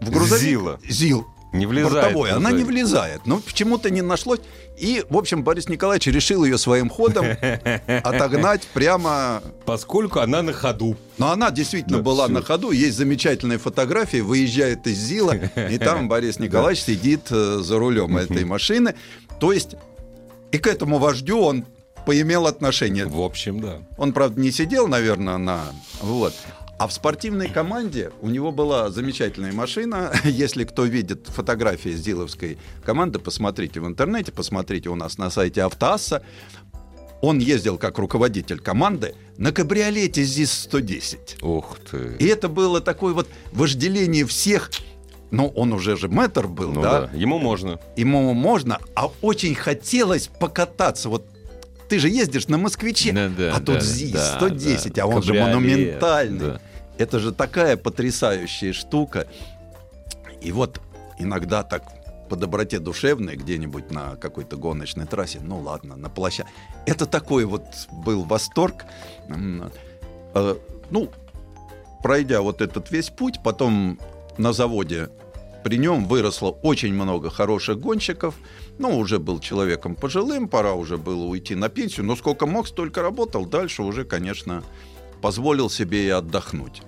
В 0.00 0.10
грузовик- 0.10 0.38
Зила. 0.38 0.78
ЗИЛ. 0.88 1.26
Не 1.52 1.66
влезает. 1.66 1.94
Бортовой. 1.94 2.30
Она 2.30 2.52
не 2.52 2.62
влезает. 2.62 3.22
Но 3.26 3.38
почему-то 3.40 3.90
не 3.90 4.02
нашлось. 4.02 4.38
И, 4.78 5.04
в 5.10 5.16
общем, 5.16 5.42
Борис 5.42 5.68
Николаевич 5.68 6.06
решил 6.06 6.44
ее 6.44 6.58
своим 6.58 6.88
ходом 6.88 7.26
отогнать 8.04 8.68
прямо... 8.72 9.42
Поскольку 9.66 10.20
она 10.20 10.42
на 10.42 10.52
ходу. 10.52 10.96
Но 11.18 11.32
она 11.32 11.50
действительно 11.50 11.98
Да, 11.98 12.04
была 12.04 12.26
всё. 12.26 12.34
на 12.34 12.42
ходу. 12.42 12.70
Есть 12.70 12.96
замечательные 12.96 13.58
фотографии. 13.58 14.18
Выезжает 14.20 14.86
из 14.86 14.96
ЗИЛа, 14.98 15.34
и 15.68 15.78
там 15.78 16.08
Борис 16.08 16.38
Николаевич 16.38 16.84
сидит 16.84 17.22
э, 17.30 17.58
за 17.62 17.78
рулем 17.80 18.16
этой 18.16 18.44
машины. 18.54 18.94
То 19.40 19.52
есть 19.52 19.74
и 20.52 20.58
к 20.58 20.68
этому 20.68 20.98
вождю 20.98 21.40
он 21.40 21.64
поимел 22.10 22.48
отношение. 22.48 23.06
В 23.06 23.20
общем, 23.20 23.60
да. 23.60 23.78
Он, 23.96 24.12
правда, 24.12 24.40
не 24.40 24.50
сидел, 24.50 24.88
наверное, 24.88 25.38
на... 25.38 25.66
Вот. 26.00 26.34
А 26.76 26.88
в 26.88 26.92
спортивной 26.92 27.48
команде 27.48 28.10
у 28.20 28.28
него 28.28 28.50
была 28.50 28.90
замечательная 28.90 29.52
машина. 29.52 30.12
Если 30.24 30.64
кто 30.64 30.86
видит 30.86 31.28
фотографии 31.28 31.90
Зиловской 31.90 32.58
команды, 32.84 33.20
посмотрите 33.20 33.78
в 33.78 33.86
интернете, 33.86 34.32
посмотрите 34.32 34.88
у 34.88 34.96
нас 34.96 35.18
на 35.18 35.30
сайте 35.30 35.62
Автоасса. 35.62 36.24
Он 37.22 37.38
ездил 37.38 37.78
как 37.78 37.98
руководитель 37.98 38.58
команды 38.58 39.14
на 39.36 39.52
кабриолете 39.52 40.22
ЗИС-110. 40.22 41.44
Ух 41.44 41.78
ты. 41.88 42.16
И 42.18 42.26
это 42.26 42.48
было 42.48 42.80
такое 42.80 43.14
вот 43.14 43.28
вожделение 43.52 44.26
всех. 44.26 44.72
Ну, 45.30 45.46
он 45.54 45.72
уже 45.72 45.96
же 45.96 46.08
мэтр 46.08 46.48
был, 46.48 46.72
Ну 46.72 46.82
да? 46.82 47.02
да, 47.02 47.16
ему 47.16 47.38
можно. 47.38 47.78
Ему 47.94 48.34
можно, 48.34 48.80
а 48.96 49.12
очень 49.22 49.54
хотелось 49.54 50.26
покататься. 50.26 51.08
Вот 51.08 51.24
ты 51.90 51.98
же 51.98 52.08
ездишь 52.08 52.46
на 52.46 52.56
москвиче, 52.56 53.12
Да, 53.12 53.28
да, 53.28 53.52
а 53.56 53.58
тут 53.58 53.74
да, 53.74 53.80
ЗИС 53.80 54.12
да, 54.12 54.36
110, 54.36 54.92
да. 54.94 55.02
а 55.02 55.06
он 55.06 55.22
же 55.22 55.32
Кабриолет, 55.34 55.54
монументальный. 55.54 56.38
да. 56.38 56.60
Это 56.98 57.18
же 57.18 57.32
такая 57.32 57.76
потрясающая 57.76 58.72
штука. 58.72 59.26
И 60.40 60.52
вот 60.52 60.80
иногда 61.18 61.64
так 61.64 61.82
по 62.28 62.36
доброте 62.36 62.78
душевной 62.78 63.34
где-нибудь 63.34 63.90
на 63.90 64.14
какой-то 64.16 64.56
гоночной 64.56 65.06
трассе, 65.06 65.40
ну 65.42 65.58
ладно, 65.58 65.96
на 65.96 66.08
площадке. 66.08 66.52
Это 66.86 67.06
такой 67.06 67.44
вот 67.44 67.64
был 67.90 68.22
восторг. 68.22 68.84
Э, 69.28 70.54
Ну, 70.90 71.10
пройдя 72.04 72.40
вот 72.40 72.60
этот 72.60 72.92
весь 72.92 73.10
путь, 73.10 73.40
потом 73.42 73.98
на 74.38 74.52
заводе 74.52 75.08
при 75.64 75.76
нем 75.76 76.06
выросло 76.06 76.50
очень 76.50 76.94
много 76.94 77.30
хороших 77.30 77.80
гонщиков. 77.80 78.34
Ну, 78.80 78.96
уже 78.98 79.18
был 79.18 79.40
человеком 79.40 79.94
пожилым, 79.94 80.48
пора 80.48 80.72
уже 80.72 80.96
было 80.96 81.24
уйти 81.24 81.54
на 81.54 81.68
пенсию. 81.68 82.06
Но 82.06 82.16
сколько 82.16 82.46
мог, 82.46 82.66
столько 82.66 83.02
работал. 83.02 83.44
Дальше 83.44 83.82
уже, 83.82 84.04
конечно, 84.04 84.62
позволил 85.20 85.68
себе 85.68 86.06
и 86.06 86.08
отдохнуть. 86.08 86.80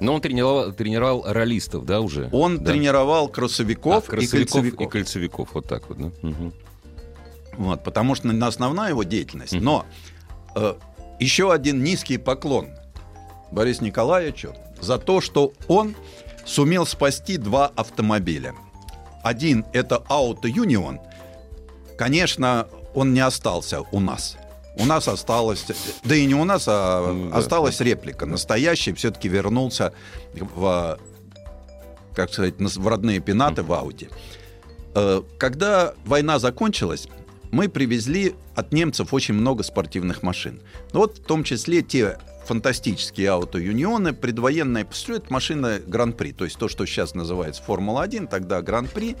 Но 0.00 0.14
он 0.14 0.22
тренировал, 0.22 0.72
тренировал 0.72 1.22
ролистов, 1.26 1.84
да, 1.84 2.00
уже? 2.00 2.30
Он 2.32 2.58
Да. 2.64 2.72
тренировал 2.72 3.26
А, 3.26 3.28
кроссовиков, 3.28 4.04
и 4.06 4.10
кроссовиков 4.10 4.52
кольцевиков. 4.52 4.86
и 4.86 4.90
кольцевиков. 4.90 5.48
Вот 5.52 5.68
так 5.68 5.90
вот, 5.90 5.98
да? 5.98 6.10
Мгм. 6.22 6.54
Вот, 7.58 7.84
потому 7.84 8.14
что 8.14 8.28
на 8.28 8.46
основная 8.46 8.88
его 8.88 9.02
деятельность. 9.02 9.52
Но 9.52 9.84
э, 10.56 10.74
еще 11.18 11.52
один 11.52 11.84
низкий 11.84 12.16
поклон 12.16 12.68
Борису 13.52 13.84
Николаевичу 13.84 14.54
за 14.80 14.96
то, 14.96 15.20
что 15.20 15.52
он 15.68 15.94
сумел 16.46 16.86
спасти 16.86 17.36
два 17.36 17.66
автомобиля. 17.66 18.54
Один 19.22 19.66
это 19.74 20.02
Auto 20.08 20.44
Union. 20.44 20.98
Конечно, 22.00 22.66
он 22.94 23.12
не 23.12 23.20
остался 23.20 23.82
у 23.92 24.00
нас. 24.00 24.38
У 24.74 24.86
нас 24.86 25.06
осталось, 25.06 25.66
да 26.02 26.14
и 26.14 26.24
не 26.24 26.34
у 26.34 26.44
нас, 26.44 26.64
а 26.66 27.12
Ну 27.12 27.28
да, 27.28 27.36
осталась 27.36 27.78
реплика. 27.78 28.24
Настоящий 28.24 28.94
все-таки 28.94 29.28
вернулся 29.28 29.92
в, 30.32 30.98
как 32.14 32.32
сказать, 32.32 32.54
в 32.58 32.88
родные 32.88 33.20
пенаты 33.20 33.62
в 33.62 33.70
Ауди. 33.74 34.08
Э, 34.94 35.20
Когда 35.36 35.92
война 36.06 36.38
закончилась, 36.38 37.06
мы 37.50 37.68
привезли 37.68 38.34
от 38.54 38.72
немцев 38.72 39.12
очень 39.12 39.34
много 39.34 39.62
спортивных 39.62 40.22
машин. 40.22 40.62
Ну 40.94 41.00
Вот 41.00 41.18
в 41.18 41.24
том 41.24 41.44
числе 41.44 41.82
те 41.82 42.16
фантастические 42.46 43.28
ауто-юнионы, 43.28 44.14
предвоенные, 44.14 44.86
это 45.08 45.26
машина 45.28 45.78
Гран-при, 45.86 46.32
то 46.32 46.44
есть 46.46 46.56
то, 46.56 46.66
что 46.66 46.86
сейчас 46.86 47.14
называется 47.14 47.62
Формула-1, 47.62 48.28
тогда 48.28 48.62
Гран-при. 48.62 49.16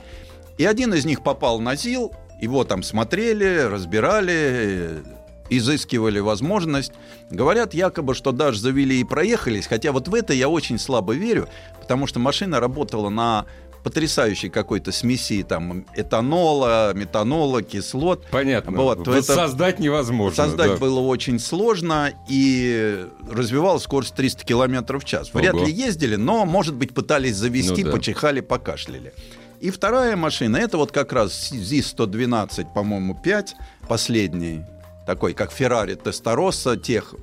И 0.56 0.64
один 0.64 0.94
из 0.94 1.04
них 1.04 1.22
попал 1.22 1.60
на 1.60 1.76
ЗИЛ, 1.76 2.12
его 2.40 2.64
там 2.64 2.82
смотрели, 2.82 3.60
разбирали, 3.70 5.02
изыскивали 5.50 6.20
возможность. 6.20 6.92
Говорят 7.30 7.74
якобы, 7.74 8.14
что 8.14 8.32
даже 8.32 8.60
завели 8.60 9.00
и 9.00 9.04
проехались, 9.04 9.66
хотя 9.66 9.92
вот 9.92 10.08
в 10.08 10.14
это 10.14 10.32
я 10.32 10.48
очень 10.48 10.78
слабо 10.78 11.14
верю, 11.14 11.48
потому 11.80 12.06
что 12.06 12.18
машина 12.18 12.60
работала 12.60 13.08
на 13.08 13.46
потрясающей 13.82 14.50
какой-то 14.50 14.92
смеси 14.92 15.42
там 15.42 15.86
этанола, 15.96 16.92
метанола, 16.94 17.62
кислот. 17.62 18.26
Понятно. 18.30 18.76
Вот, 18.76 19.04
то 19.04 19.12
это 19.12 19.22
Создать 19.34 19.78
невозможно. 19.78 20.36
Создать 20.36 20.72
да. 20.72 20.76
было 20.76 21.00
очень 21.00 21.38
сложно 21.38 22.12
и 22.28 23.06
развивал 23.30 23.80
скорость 23.80 24.14
300 24.14 24.44
км 24.44 24.98
в 24.98 25.04
час. 25.04 25.32
Вряд 25.32 25.54
Ого. 25.54 25.64
ли 25.64 25.72
ездили, 25.72 26.16
но, 26.16 26.44
может 26.44 26.74
быть, 26.74 26.92
пытались 26.92 27.36
завести, 27.36 27.84
Ну 27.84 27.90
да. 27.90 27.96
почихали, 27.96 28.40
покашляли. 28.40 29.14
И 29.60 29.70
вторая 29.70 30.16
машина, 30.16 30.56
это 30.56 30.78
вот 30.78 30.90
как 30.90 31.12
раз 31.12 31.50
ЗИС-112, 31.52 32.72
по-моему, 32.72 33.14
5, 33.14 33.56
последний, 33.88 34.64
такой, 35.06 35.34
как 35.34 35.52
Феррари 35.52 35.94
Тестороса 35.96 36.76
тех 36.78 37.14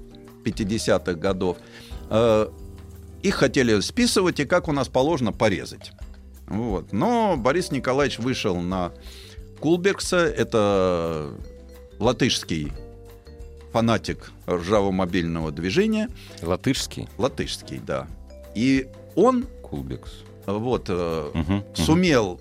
50-х 0.46 1.13
годов. 1.13 1.58
Э, 2.10 2.48
Их 3.24 3.36
хотели 3.36 3.79
списывать 3.79 4.39
и, 4.39 4.46
как 4.46 4.67
у 4.67 4.72
нас 4.72 4.88
положено, 4.88 5.32
порезать. 5.32 5.91
Вот. 6.48 6.94
Но 6.94 7.36
Борис 7.38 7.72
Николаевич 7.72 8.20
вышел 8.20 8.56
на 8.62 8.91
Кулбергса, 9.60 10.17
это 10.17 11.32
латышский 12.00 12.72
фанатик 13.74 14.32
ржаво-мобильного 14.48 15.51
движения. 15.51 16.10
Латышский? 16.41 17.10
Латышский, 17.17 17.79
да. 17.79 18.08
И 18.56 18.88
он 19.15 19.46
Кулбекс. 19.63 20.12
Вот, 20.48 20.89
Мгм, 20.89 21.63
сумел 21.75 22.39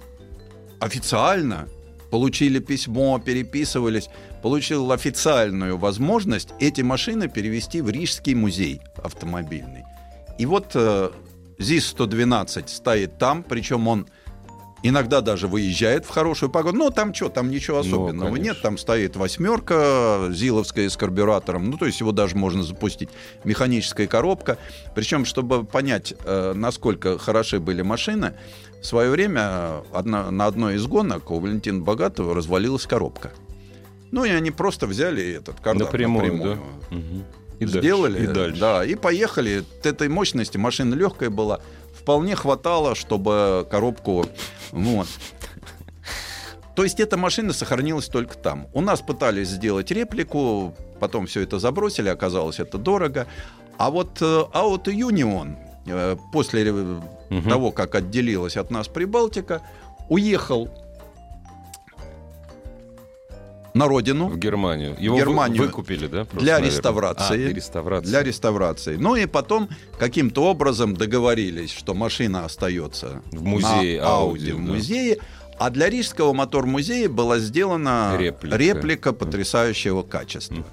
официально, 0.80 1.68
получили 2.10 2.60
письмо, 2.60 3.18
переписывались, 3.18 4.08
получил 4.42 4.92
официальную 4.92 5.76
возможность 5.76 6.50
эти 6.60 6.82
машины 6.82 7.28
перевести 7.28 7.80
в 7.80 7.90
Рижский 7.90 8.34
музей 8.34 8.80
автомобильный. 9.02 9.84
И 10.38 10.46
вот 10.46 10.72
э, 10.74 11.10
ЗИС-112 11.58 12.68
стоит 12.68 13.18
там, 13.18 13.42
причем 13.42 13.88
он 13.88 14.06
иногда 14.82 15.20
даже 15.20 15.48
выезжает 15.48 16.04
в 16.04 16.08
хорошую 16.10 16.50
погоду. 16.50 16.76
Но 16.78 16.90
там 16.90 17.12
что, 17.14 17.28
там 17.28 17.50
ничего 17.50 17.78
Ну, 17.82 17.88
особенного 17.88 18.28
конечно. 18.30 18.44
нет. 18.44 18.62
Там 18.62 18.78
стоит 18.78 19.16
восьмерка 19.16 20.28
зиловская 20.30 20.88
с 20.88 20.96
карбюратором. 20.96 21.70
Ну, 21.70 21.76
то 21.78 21.86
есть 21.86 22.00
его 22.00 22.12
даже 22.12 22.36
можно 22.36 22.62
запустить. 22.62 23.08
Механическая 23.44 24.06
коробка. 24.06 24.58
Причем, 24.94 25.24
чтобы 25.24 25.64
понять, 25.64 26.14
э, 26.24 26.52
насколько 26.54 27.18
хороши 27.18 27.58
были 27.60 27.82
машины, 27.82 28.34
в 28.80 28.86
свое 28.86 29.10
время 29.10 29.82
одна- 29.92 30.30
на 30.30 30.46
одной 30.46 30.76
из 30.76 30.86
гонок 30.86 31.30
у 31.30 31.38
Валентина 31.40 31.80
Богатого 31.80 32.34
развалилась 32.34 32.86
коробка. 32.86 33.32
Ну, 34.12 34.24
и 34.24 34.30
они 34.30 34.50
просто 34.52 34.86
взяли 34.86 35.32
этот 35.32 35.58
кардан 35.60 35.86
Напрямую, 35.86 36.26
напрямую. 36.34 36.58
да? 36.90 36.96
Мгм. 36.96 37.24
И 37.58 37.64
дальше, 37.64 37.78
Сделали, 37.80 38.22
И 38.22 38.26
дальше. 38.26 38.60
да, 38.60 38.84
и 38.84 38.94
поехали. 38.94 39.64
От 39.80 39.86
этой 39.86 40.08
мощности 40.08 40.58
машина 40.58 40.94
легкая 40.94 41.30
была, 41.30 41.60
вполне 42.06 42.36
хватало, 42.36 42.94
чтобы 42.94 43.66
коробку, 43.68 44.26
вот. 44.70 45.08
То 46.76 46.84
есть 46.84 47.00
эта 47.00 47.16
машина 47.16 47.52
сохранилась 47.52 48.06
только 48.06 48.38
там. 48.38 48.68
У 48.74 48.80
нас 48.80 49.00
пытались 49.00 49.48
сделать 49.48 49.90
реплику, 49.90 50.72
потом 51.00 51.26
все 51.26 51.40
это 51.40 51.58
забросили, 51.58 52.08
оказалось 52.08 52.60
это 52.60 52.78
дорого. 52.78 53.26
А 53.76 53.90
вот 53.90 54.22
э, 54.22 54.24
Auto 54.24 54.84
Union 54.84 55.56
э, 55.88 56.16
после 56.32 56.70
Мгм. 57.28 57.50
того, 57.50 57.72
как 57.72 57.96
отделилась 57.96 58.56
от 58.56 58.70
нас 58.70 58.86
Прибалтика, 58.86 59.62
уехал 60.08 60.68
на 63.76 63.86
родину 63.86 64.28
В 64.28 64.38
Германию. 64.38 64.96
Его 64.98 65.16
вы- 65.16 65.20
Германию 65.20 65.62
выкупили, 65.62 66.06
да? 66.06 66.24
просто, 66.24 66.40
для 66.40 66.54
наверное? 66.54 66.76
реставрации. 66.76 67.34
А, 67.34 67.36
для 67.36 67.52
реставрации. 67.52 68.08
для 68.08 68.22
реставрации. 68.22 68.96
Ну 68.96 69.16
и 69.16 69.26
потом 69.26 69.68
каким-то 69.98 70.44
образом 70.44 70.94
договорились, 70.96 71.70
что 71.72 71.94
машина 71.94 72.44
остается 72.44 73.22
В 73.32 73.42
музее 73.44 74.00
на 74.00 74.08
Ауди, 74.16 74.50
Audi, 74.50 74.54
в 74.54 74.66
да. 74.66 74.72
музее. 74.72 75.18
А 75.58 75.70
для 75.70 75.88
Рижского 75.88 76.32
мотор-музея 76.34 77.08
была 77.08 77.38
сделана 77.38 78.14
Реплика. 78.18 78.56
реплика, 78.56 79.12
потрясающего 79.12 80.02
качества. 80.02 80.64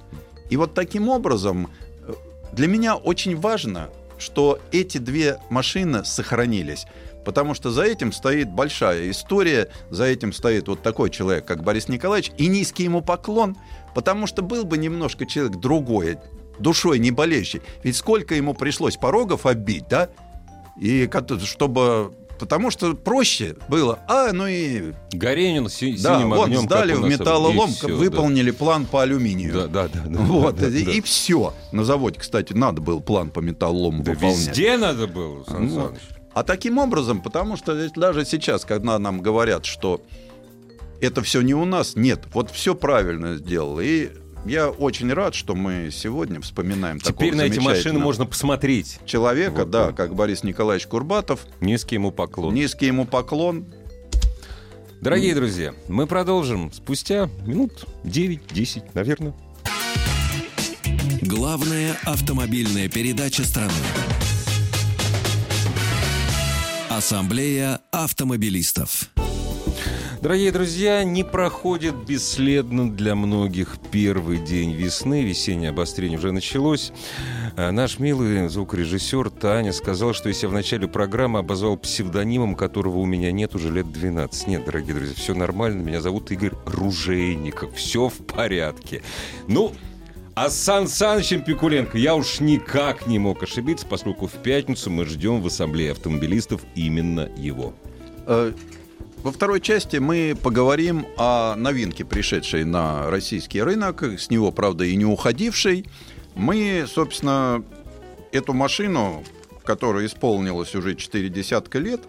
И 0.50 0.56
вот 0.58 0.74
таким 0.74 1.08
образом 1.08 1.70
э, 2.06 2.12
для 2.52 2.66
меня 2.66 2.94
очень 2.94 3.34
важно, 3.36 3.88
что 4.18 4.58
эти 4.72 4.98
две 4.98 5.38
машины 5.50 6.04
сохранились. 6.04 6.86
Потому 7.24 7.54
что 7.54 7.70
за 7.70 7.82
этим 7.82 8.12
стоит 8.12 8.50
большая 8.50 9.10
история, 9.10 9.68
за 9.90 10.04
этим 10.04 10.32
стоит 10.32 10.68
вот 10.68 10.82
такой 10.82 11.10
человек, 11.10 11.46
как 11.46 11.62
Борис 11.62 11.88
Николаевич, 11.88 12.32
и 12.36 12.46
низкий 12.46 12.84
ему 12.84 13.00
поклон, 13.00 13.56
потому 13.94 14.26
что 14.26 14.42
был 14.42 14.64
бы 14.64 14.76
немножко 14.78 15.26
человек 15.26 15.56
другой, 15.58 16.18
душой 16.58 16.98
не 16.98 17.10
болеющий. 17.10 17.62
Ведь 17.82 17.96
сколько 17.96 18.34
ему 18.34 18.54
пришлось 18.54 18.96
порогов 18.96 19.46
оббить, 19.46 19.88
да? 19.88 20.08
И 20.80 21.08
чтобы... 21.44 22.12
Потому 22.36 22.72
что 22.72 22.94
проще 22.94 23.54
было. 23.68 24.00
А, 24.08 24.32
ну 24.32 24.48
и... 24.48 24.92
Горенин 25.12 25.68
си- 25.68 25.96
Да, 26.02 26.16
синим 26.18 26.30
вот 26.30 26.46
огнем, 26.46 26.62
сдали 26.62 26.92
в 26.92 27.04
металлолом, 27.04 27.70
и 27.70 27.72
всё, 27.72 27.86
да. 27.86 27.94
выполнили 27.94 28.50
план 28.50 28.86
по 28.86 29.02
алюминию. 29.02 29.52
Да, 29.54 29.66
да, 29.68 29.88
да. 29.88 30.02
да, 30.04 30.18
Вот, 30.18 30.56
да, 30.56 30.68
да, 30.68 30.76
и, 30.76 30.84
да. 30.84 30.90
и 30.90 31.00
все. 31.00 31.54
На 31.70 31.84
заводе, 31.84 32.18
кстати, 32.18 32.52
надо 32.52 32.80
был 32.82 33.00
план 33.00 33.30
по 33.30 33.38
металлолому 33.38 34.02
Да 34.02 34.12
выполнять. 34.12 34.48
везде 34.48 34.76
надо 34.76 35.06
было, 35.06 35.44
Сан. 35.44 35.70
Саныч. 35.70 36.00
А 36.34 36.42
таким 36.42 36.78
образом, 36.78 37.20
потому 37.20 37.56
что 37.56 37.72
ведь 37.72 37.94
даже 37.94 38.24
сейчас, 38.24 38.64
когда 38.64 38.98
нам 38.98 39.20
говорят, 39.22 39.64
что 39.64 40.02
это 41.00 41.22
все 41.22 41.40
не 41.42 41.54
у 41.54 41.64
нас, 41.64 41.94
нет, 41.94 42.24
вот 42.32 42.50
все 42.50 42.74
правильно 42.74 43.36
сделал. 43.36 43.78
И 43.80 44.10
я 44.44 44.68
очень 44.68 45.12
рад, 45.12 45.34
что 45.34 45.54
мы 45.54 45.90
сегодня 45.92 46.40
вспоминаем 46.40 46.98
Теперь 46.98 47.30
такого 47.30 47.34
на 47.36 47.42
эти 47.42 47.60
машины 47.60 47.98
можно 47.98 48.26
посмотреть. 48.26 48.98
человека, 49.06 49.60
Вот, 49.60 49.70
да, 49.70 49.86
да. 49.86 49.92
как 49.92 50.14
Борис 50.14 50.42
Николаевич 50.42 50.86
Курбатов. 50.86 51.46
Низкий 51.60 51.94
ему 51.94 52.10
поклон. 52.10 52.52
Низкий 52.52 52.86
ему 52.86 53.06
поклон. 53.06 53.66
Дорогие 55.00 55.34
друзья, 55.34 55.74
мы 55.88 56.06
продолжим 56.06 56.72
спустя 56.72 57.28
минут 57.46 57.86
9-10, 58.04 58.82
наверное. 58.94 59.34
Главная 61.20 61.96
автомобильная 62.04 62.88
передача 62.88 63.44
страны. 63.44 63.72
Ассамблея 66.96 67.80
автомобилистов. 67.90 69.10
Дорогие 70.22 70.52
друзья, 70.52 71.02
не 71.02 71.24
проходит 71.24 71.96
бесследно 72.06 72.88
для 72.88 73.16
многих 73.16 73.78
первый 73.90 74.38
день 74.38 74.72
весны. 74.72 75.24
Весеннее 75.24 75.70
обострение 75.70 76.18
уже 76.18 76.30
началось. 76.30 76.92
А 77.56 77.72
Наш 77.72 77.98
милый 77.98 78.48
звукорежиссер 78.48 79.30
Таня 79.30 79.72
сказал, 79.72 80.14
что 80.14 80.28
если 80.28 80.46
я 80.46 80.50
в 80.50 80.52
начале 80.52 80.86
программы 80.86 81.40
обозвал 81.40 81.76
псевдонимом, 81.76 82.54
которого 82.54 82.98
у 82.98 83.06
меня 83.06 83.32
нет 83.32 83.56
уже 83.56 83.72
лет 83.72 83.90
12. 83.90 84.46
Нет, 84.46 84.64
дорогие 84.64 84.94
друзья, 84.94 85.16
все 85.16 85.34
нормально. 85.34 85.82
Меня 85.82 86.00
зовут 86.00 86.30
Игорь 86.30 86.52
Ружейников. 86.64 87.74
Все 87.74 88.08
в 88.08 88.18
порядке. 88.18 89.02
Ну, 89.48 89.72
а 90.34 90.50
Сан 90.50 90.88
Санычем 90.88 91.42
Пикуленко 91.42 91.96
я 91.96 92.16
уж 92.16 92.40
никак 92.40 93.06
не 93.06 93.18
мог 93.18 93.42
ошибиться, 93.42 93.86
поскольку 93.86 94.26
в 94.26 94.32
пятницу 94.32 94.90
мы 94.90 95.04
ждем 95.04 95.40
в 95.40 95.46
Ассамблее 95.46 95.92
автомобилистов 95.92 96.62
именно 96.74 97.30
его. 97.36 97.74
Э, 98.26 98.52
Во 99.22 99.32
второй 99.32 99.60
части 99.60 99.98
мы 99.98 100.36
поговорим 100.40 101.06
о 101.16 101.54
новинке, 101.54 102.04
пришедшей 102.04 102.64
на 102.64 103.08
российский 103.10 103.62
рынок, 103.62 104.02
с 104.02 104.28
него, 104.28 104.50
правда, 104.50 104.84
и 104.84 104.96
не 104.96 105.04
уходившей. 105.04 105.86
Мы, 106.34 106.84
собственно, 106.88 107.64
эту 108.32 108.52
машину, 108.52 109.22
которая 109.64 110.06
исполнилась 110.06 110.74
уже 110.74 110.96
четыре 110.96 111.28
десятка 111.28 111.78
лет, 111.78 112.00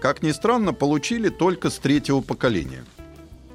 как 0.00 0.22
ни 0.22 0.30
странно, 0.30 0.72
получили 0.72 1.30
только 1.30 1.68
с 1.68 1.78
третьего 1.78 2.20
поколения. 2.20 2.84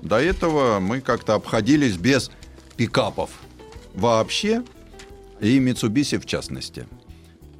До 0.01 0.21
этого 0.21 0.79
мы 0.79 1.01
как-то 1.01 1.33
обходились 1.33 1.95
без 1.97 2.29
пикапов 2.75 3.31
вообще, 3.97 4.63
и 5.39 5.59
Mitsubishi 5.59 6.19
в 6.19 6.25
частности. 6.25 6.87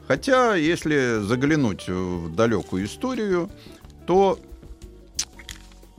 Хотя, 0.07 0.55
если 0.55 1.19
заглянуть 1.21 1.89
в 1.89 2.33
далекую 2.33 2.85
историю, 2.85 3.49
то 4.05 4.39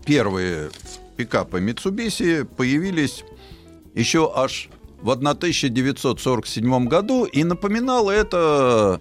первые 0.07 0.71
пикапы 1.17 1.61
Mitsubishi 1.61 2.45
появились 2.45 3.25
еще 3.95 4.33
аж 4.35 4.71
в 5.03 5.11
1947 5.11 6.87
году, 6.87 7.25
и 7.25 7.45
напоминало 7.45 8.11
это 8.11 9.01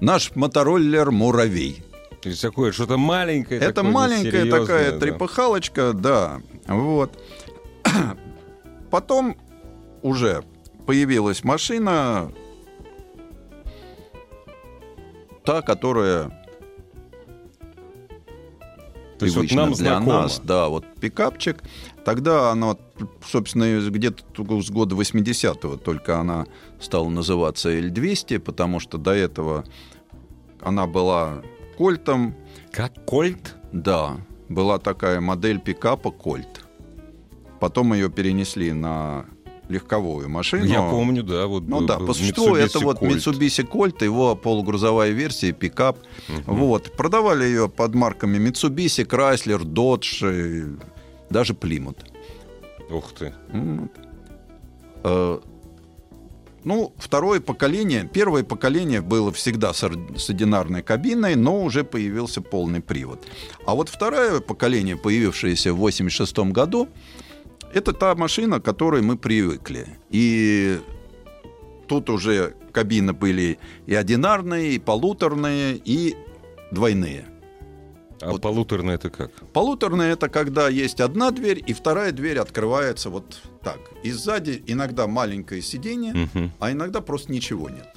наш 0.00 0.36
мотороллер 0.36 1.10
«Муравей». 1.10 1.82
То 2.20 2.28
есть 2.28 2.40
такое 2.42 2.70
что-то 2.70 2.98
маленькое. 2.98 3.60
Это 3.60 3.72
такое 3.72 3.90
маленькая 3.90 4.48
такая 4.48 4.92
да. 4.92 4.98
трепыхалочка, 5.00 5.92
да. 5.92 6.40
Вот. 6.68 7.18
Потом 8.90 9.36
уже 10.02 10.42
появилась 10.86 11.44
машина, 11.44 12.32
та, 15.44 15.62
которая 15.62 16.28
То 19.18 19.24
есть 19.26 19.36
вот 19.36 19.42
привычна 19.42 19.56
нам 19.66 19.72
для 19.74 19.96
знакомо. 19.98 20.12
нас, 20.22 20.40
да, 20.44 20.68
вот 20.68 20.84
пикапчик. 21.00 21.62
Тогда 22.04 22.50
она, 22.50 22.76
собственно, 23.24 23.80
где-то 23.90 24.22
с 24.62 24.70
года 24.70 24.96
80-го 24.96 25.76
только 25.76 26.18
она 26.18 26.46
стала 26.80 27.08
называться 27.08 27.70
L200, 27.70 28.40
потому 28.40 28.80
что 28.80 28.98
до 28.98 29.12
этого 29.12 29.64
она 30.60 30.86
была 30.86 31.42
кольтом, 31.78 32.34
Как 32.72 33.04
кольт? 33.04 33.54
да, 33.72 34.16
была 34.48 34.78
такая 34.78 35.20
модель 35.20 35.60
пикапа 35.60 36.10
Кольт. 36.10 36.64
Потом 37.60 37.92
ее 37.94 38.10
перенесли 38.10 38.72
на 38.72 39.26
легковую 39.72 40.28
машину. 40.28 40.64
Я 40.64 40.82
помню, 40.82 41.22
да. 41.22 41.46
Вот 41.46 41.64
Ну 41.68 41.80
да, 41.86 41.98
по 41.98 42.14
существу 42.14 42.54
это 42.54 42.78
Mitsubishi 42.78 42.84
вот 42.84 43.02
Colt. 43.02 43.08
Mitsubishi 43.08 43.68
Colt, 43.68 44.04
его 44.04 44.36
полугрузовая 44.36 45.10
версия, 45.10 45.52
пикап. 45.52 45.98
Вот. 46.46 46.92
Продавали 46.96 47.44
ее 47.44 47.68
под 47.68 47.94
марками 47.94 48.38
Mitsubishi, 48.38 49.04
Chrysler, 49.06 49.62
Dodge, 49.62 50.78
даже 51.30 51.54
Plymouth. 51.54 51.98
Ух 52.90 53.12
ты. 53.18 53.34
Вот. 53.52 53.90
Э, 55.04 55.38
Ну, 56.64 56.92
второе 56.96 57.40
поколение, 57.40 58.08
первое 58.12 58.44
поколение 58.44 59.00
было 59.00 59.32
всегда 59.32 59.72
с, 59.72 60.30
одинарной 60.30 60.82
кабиной, 60.82 61.34
но 61.34 61.64
уже 61.64 61.82
появился 61.82 62.40
полный 62.40 62.80
привод. 62.80 63.26
А 63.66 63.74
вот 63.74 63.88
второе 63.88 64.40
поколение, 64.40 64.96
появившееся 64.96 65.72
в 65.72 65.78
86 65.78 66.52
году, 66.52 66.88
это 67.74 67.92
та 67.92 68.14
машина, 68.14 68.60
к 68.60 68.64
которой 68.64 69.02
мы 69.02 69.16
привыкли. 69.16 69.86
И 70.10 70.78
тут 71.88 72.10
уже 72.10 72.54
кабины 72.72 73.12
были 73.12 73.58
и 73.86 73.94
одинарные, 73.94 74.72
и 74.72 74.78
полуторные, 74.78 75.76
и 75.84 76.16
двойные. 76.70 77.24
А 78.20 78.30
Вот. 78.30 78.40
полуторный 78.42 78.94
это 78.94 79.10
как? 79.10 79.30
Полуторные 79.52 80.12
это 80.12 80.28
когда 80.28 80.68
есть 80.68 81.00
одна 81.00 81.30
дверь, 81.32 81.62
и 81.66 81.72
вторая 81.72 82.12
дверь 82.12 82.38
открывается 82.38 83.10
вот 83.10 83.40
так. 83.64 83.78
И 84.04 84.12
сзади 84.12 84.62
иногда 84.68 85.06
маленькое 85.08 85.60
сиденье, 85.60 86.12
Мгм. 86.14 86.52
а 86.60 86.70
иногда 86.70 87.00
просто 87.00 87.32
ничего 87.32 87.68
нет. 87.68 87.88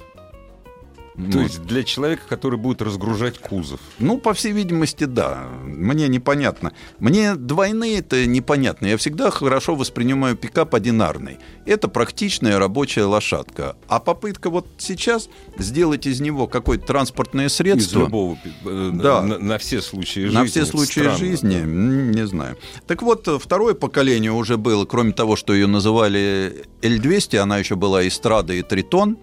То 1.32 1.40
есть 1.40 1.62
для 1.64 1.82
человека, 1.82 2.22
который 2.28 2.58
будет 2.58 2.82
разгружать 2.82 3.38
кузов. 3.38 3.80
Ну, 3.98 4.18
по 4.18 4.34
всей 4.34 4.52
видимости, 4.52 5.04
да. 5.04 5.48
Мне 5.64 6.08
непонятно. 6.08 6.72
Мне 6.98 7.34
двойные 7.34 7.98
это 8.00 8.26
непонятно. 8.26 8.86
Я 8.86 8.96
всегда 8.98 9.30
хорошо 9.30 9.74
воспринимаю 9.74 10.36
пикап 10.36 10.74
одинарный. 10.74 11.38
Это 11.64 11.88
практичная 11.88 12.58
рабочая 12.58 13.04
лошадка. 13.04 13.76
А 13.88 13.98
попытка 13.98 14.50
вот 14.50 14.66
сейчас 14.76 15.30
сделать 15.58 16.06
из 16.06 16.20
него 16.20 16.46
какое-то 16.48 16.86
транспортное 16.86 17.46
Из 17.46 17.54
средство... 17.56 18.00
любого, 18.00 18.38
э, 18.64 18.90
Да. 18.94 19.22
на, 19.22 19.38
на 19.38 19.58
все 19.58 19.80
случаи 19.80 20.20
жизни. 20.20 20.34
На 20.36 20.44
все 20.44 20.66
случаи 20.66 21.00
странно, 21.00 21.16
жизни, 21.18 21.58
да. 21.60 21.64
не 21.64 22.26
знаю. 22.26 22.58
Так 22.86 23.00
вот, 23.02 23.26
второе 23.42 23.72
поколение 23.74 24.32
уже 24.32 24.58
было, 24.58 24.84
кроме 24.84 25.12
того, 25.12 25.36
что 25.36 25.54
ее 25.54 25.66
называли 25.66 26.64
L200, 26.82 27.38
она 27.38 27.56
еще 27.56 27.74
была 27.74 28.06
Эстрада 28.06 28.52
и 28.52 28.62
Тритон. 28.62 29.16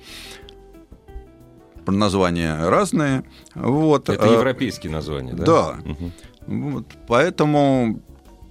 Названия 1.92 2.70
разные. 2.70 3.24
Вот. 3.56 4.10
Это 4.10 4.26
э, 4.26 4.34
европейские 4.34 4.92
названия, 4.92 5.34
да? 5.34 5.46
Да. 5.46 5.78
Мгм. 5.84 6.12
Вот, 6.46 6.86
поэтому 7.08 8.02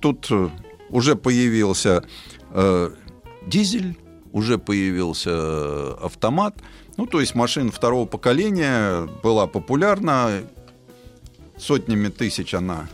тут 0.01 0.27
э, 0.31 0.49
уже 0.91 1.17
появился 1.17 2.05
э, 2.51 2.91
дизель, 3.47 3.97
уже 4.33 4.59
появился 4.59 5.31
э, 5.33 5.95
автомат. 6.03 6.57
Ну, 6.97 7.07
то 7.07 7.21
есть 7.21 7.35
машина 7.35 7.71
второго 7.71 8.07
поколения 8.07 9.09
была 9.23 9.47
популярна. 9.47 10.43
Сотнями 11.59 12.09
тысяч 12.09 12.55
она 12.55 12.89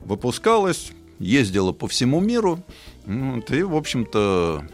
выпускалась, 0.00 0.92
ездила 1.18 1.72
по 1.72 1.88
всему 1.88 2.20
миру. 2.20 2.62
Вот, 3.04 3.50
и, 3.50 3.62
в 3.62 3.74
общем-то, 3.74 4.64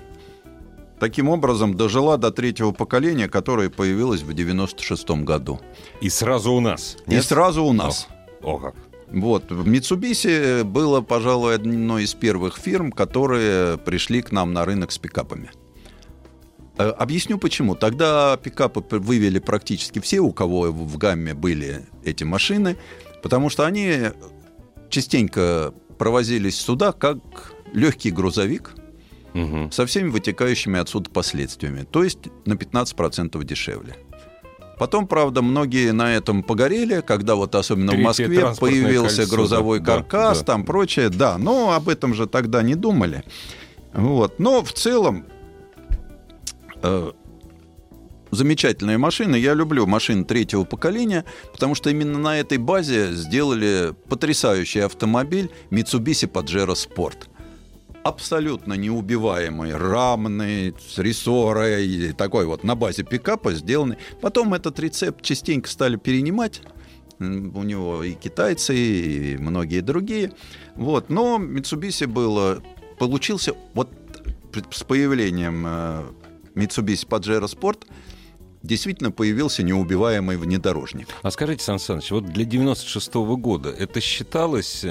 таким 0.98 1.28
образом 1.28 1.74
дожила 1.74 2.16
до 2.18 2.30
третьего 2.30 2.72
поколения, 2.72 3.28
которое 3.28 3.70
появилось 3.70 4.22
в 4.22 4.32
96 4.32 5.10
году. 5.24 5.60
И 6.00 6.08
сразу 6.08 6.52
у 6.52 6.60
нас. 6.60 6.96
И 7.06 7.12
нет? 7.12 7.24
сразу 7.24 7.64
у 7.64 7.72
нас. 7.72 8.08
О, 8.42 8.58
как. 8.58 8.74
Вот, 9.08 9.50
Mitsubishi 9.50 10.64
было, 10.64 11.00
пожалуй, 11.00 11.54
одной 11.54 12.04
из 12.04 12.14
первых 12.14 12.56
фирм, 12.56 12.90
которые 12.90 13.78
пришли 13.78 14.20
к 14.20 14.32
нам 14.32 14.52
на 14.52 14.64
рынок 14.64 14.90
с 14.90 14.98
пикапами. 14.98 15.50
Э, 16.76 16.90
Объясню 16.90 17.38
почему. 17.38 17.74
Тогда 17.76 18.36
пикапы 18.36 18.84
вывели 18.98 19.38
практически 19.38 20.00
все, 20.00 20.20
у 20.20 20.32
кого 20.32 20.72
в 20.72 20.98
гамме 20.98 21.34
были 21.34 21.86
эти 22.04 22.24
машины, 22.24 22.76
потому 23.22 23.48
что 23.48 23.64
они 23.64 24.10
частенько 24.90 25.72
провозились 25.98 26.58
сюда 26.58 26.92
как 26.92 27.18
легкий 27.72 28.10
грузовик 28.10 28.74
Мгм. 29.36 29.70
со 29.70 29.84
всеми 29.84 30.08
вытекающими 30.08 30.78
отсюда 30.80 31.10
последствиями, 31.10 31.86
то 31.90 32.02
есть 32.02 32.18
на 32.46 32.54
15% 32.54 33.42
дешевле. 33.44 33.96
Потом, 34.78 35.06
правда, 35.06 35.42
многие 35.42 35.92
на 35.92 36.14
этом 36.14 36.42
погорели, 36.42 37.00
когда 37.00 37.34
вот 37.34 37.54
особенно 37.54 37.92
Третье 37.92 38.02
в 38.02 38.06
Москве 38.06 38.54
появился 38.58 39.18
кольцо, 39.18 39.36
грузовой 39.36 39.80
да, 39.80 39.84
каркас, 39.84 40.38
да. 40.40 40.44
там 40.44 40.64
прочее, 40.64 41.08
да, 41.08 41.38
но 41.38 41.72
об 41.72 41.88
этом 41.88 42.14
же 42.14 42.26
тогда 42.26 42.62
не 42.62 42.74
думали. 42.74 43.24
Вот. 43.94 44.38
Но 44.38 44.62
в 44.62 44.72
целом 44.72 45.24
э, 46.82 47.12
замечательная 48.30 48.98
машина. 48.98 49.36
Я 49.36 49.54
люблю 49.54 49.86
машины 49.86 50.24
третьего 50.24 50.64
поколения, 50.64 51.24
потому 51.52 51.74
что 51.74 51.90
именно 51.90 52.18
на 52.18 52.38
этой 52.38 52.58
базе 52.58 53.12
сделали 53.12 53.94
потрясающий 54.08 54.80
автомобиль 54.80 55.50
Mitsubishi 55.70 56.30
Pajero 56.30 56.74
Sport. 56.74 57.28
Абсолютно 58.06 58.74
неубиваемый, 58.74 59.74
рамный, 59.76 60.72
с 60.78 60.96
рессорой, 60.98 62.12
такой 62.12 62.46
вот 62.46 62.62
на 62.62 62.76
базе 62.76 63.02
пикапа 63.02 63.52
сделанный. 63.52 63.96
Потом 64.20 64.54
этот 64.54 64.78
рецепт 64.78 65.22
частенько 65.22 65.68
стали 65.68 65.96
перенимать. 65.96 66.62
У 67.18 67.24
него 67.24 68.04
и 68.04 68.12
китайцы, 68.12 68.76
и 68.76 69.36
многие 69.38 69.80
другие. 69.80 70.32
Вот. 70.76 71.10
Но 71.10 71.38
Mitsubishi 71.38 72.06
было, 72.06 72.62
получился 73.00 73.54
вот 73.74 73.90
с 74.70 74.84
появлением 74.84 75.64
э, 75.66 76.02
Mitsubishi 76.54 77.08
Pajero 77.08 77.46
Sport 77.46 77.88
действительно 78.66 79.10
появился 79.10 79.62
неубиваемый 79.62 80.36
внедорожник. 80.36 81.08
А 81.22 81.30
скажите, 81.30 81.62
Сан 81.64 81.78
Саныч, 81.78 82.10
вот 82.10 82.26
для 82.26 82.44
96 82.44 83.14
года 83.14 83.70
это 83.70 84.00
считалось 84.00 84.84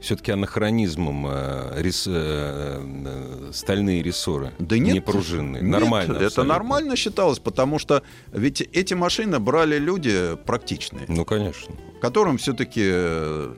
все-таки 0.00 0.32
анахронизмом 0.32 1.26
э, 1.28 1.80
рес- 1.80 2.08
э, 2.08 2.80
э, 3.06 3.50
стальные 3.52 4.02
рессоры? 4.02 4.52
Да 4.58 4.76
нет. 4.76 4.94
Не 4.94 5.00
пружинные. 5.00 5.62
Нет, 5.62 5.70
нормально. 5.70 6.12
Это 6.14 6.26
абсолютно. 6.26 6.54
нормально 6.54 6.96
считалось, 6.96 7.38
потому 7.38 7.78
что 7.78 8.02
ведь 8.32 8.60
эти 8.62 8.94
машины 8.94 9.38
брали 9.38 9.78
люди 9.78 10.36
практичные, 10.44 11.04
Ну, 11.08 11.24
конечно. 11.24 11.74
которым 12.00 12.36
все-таки 12.38 13.52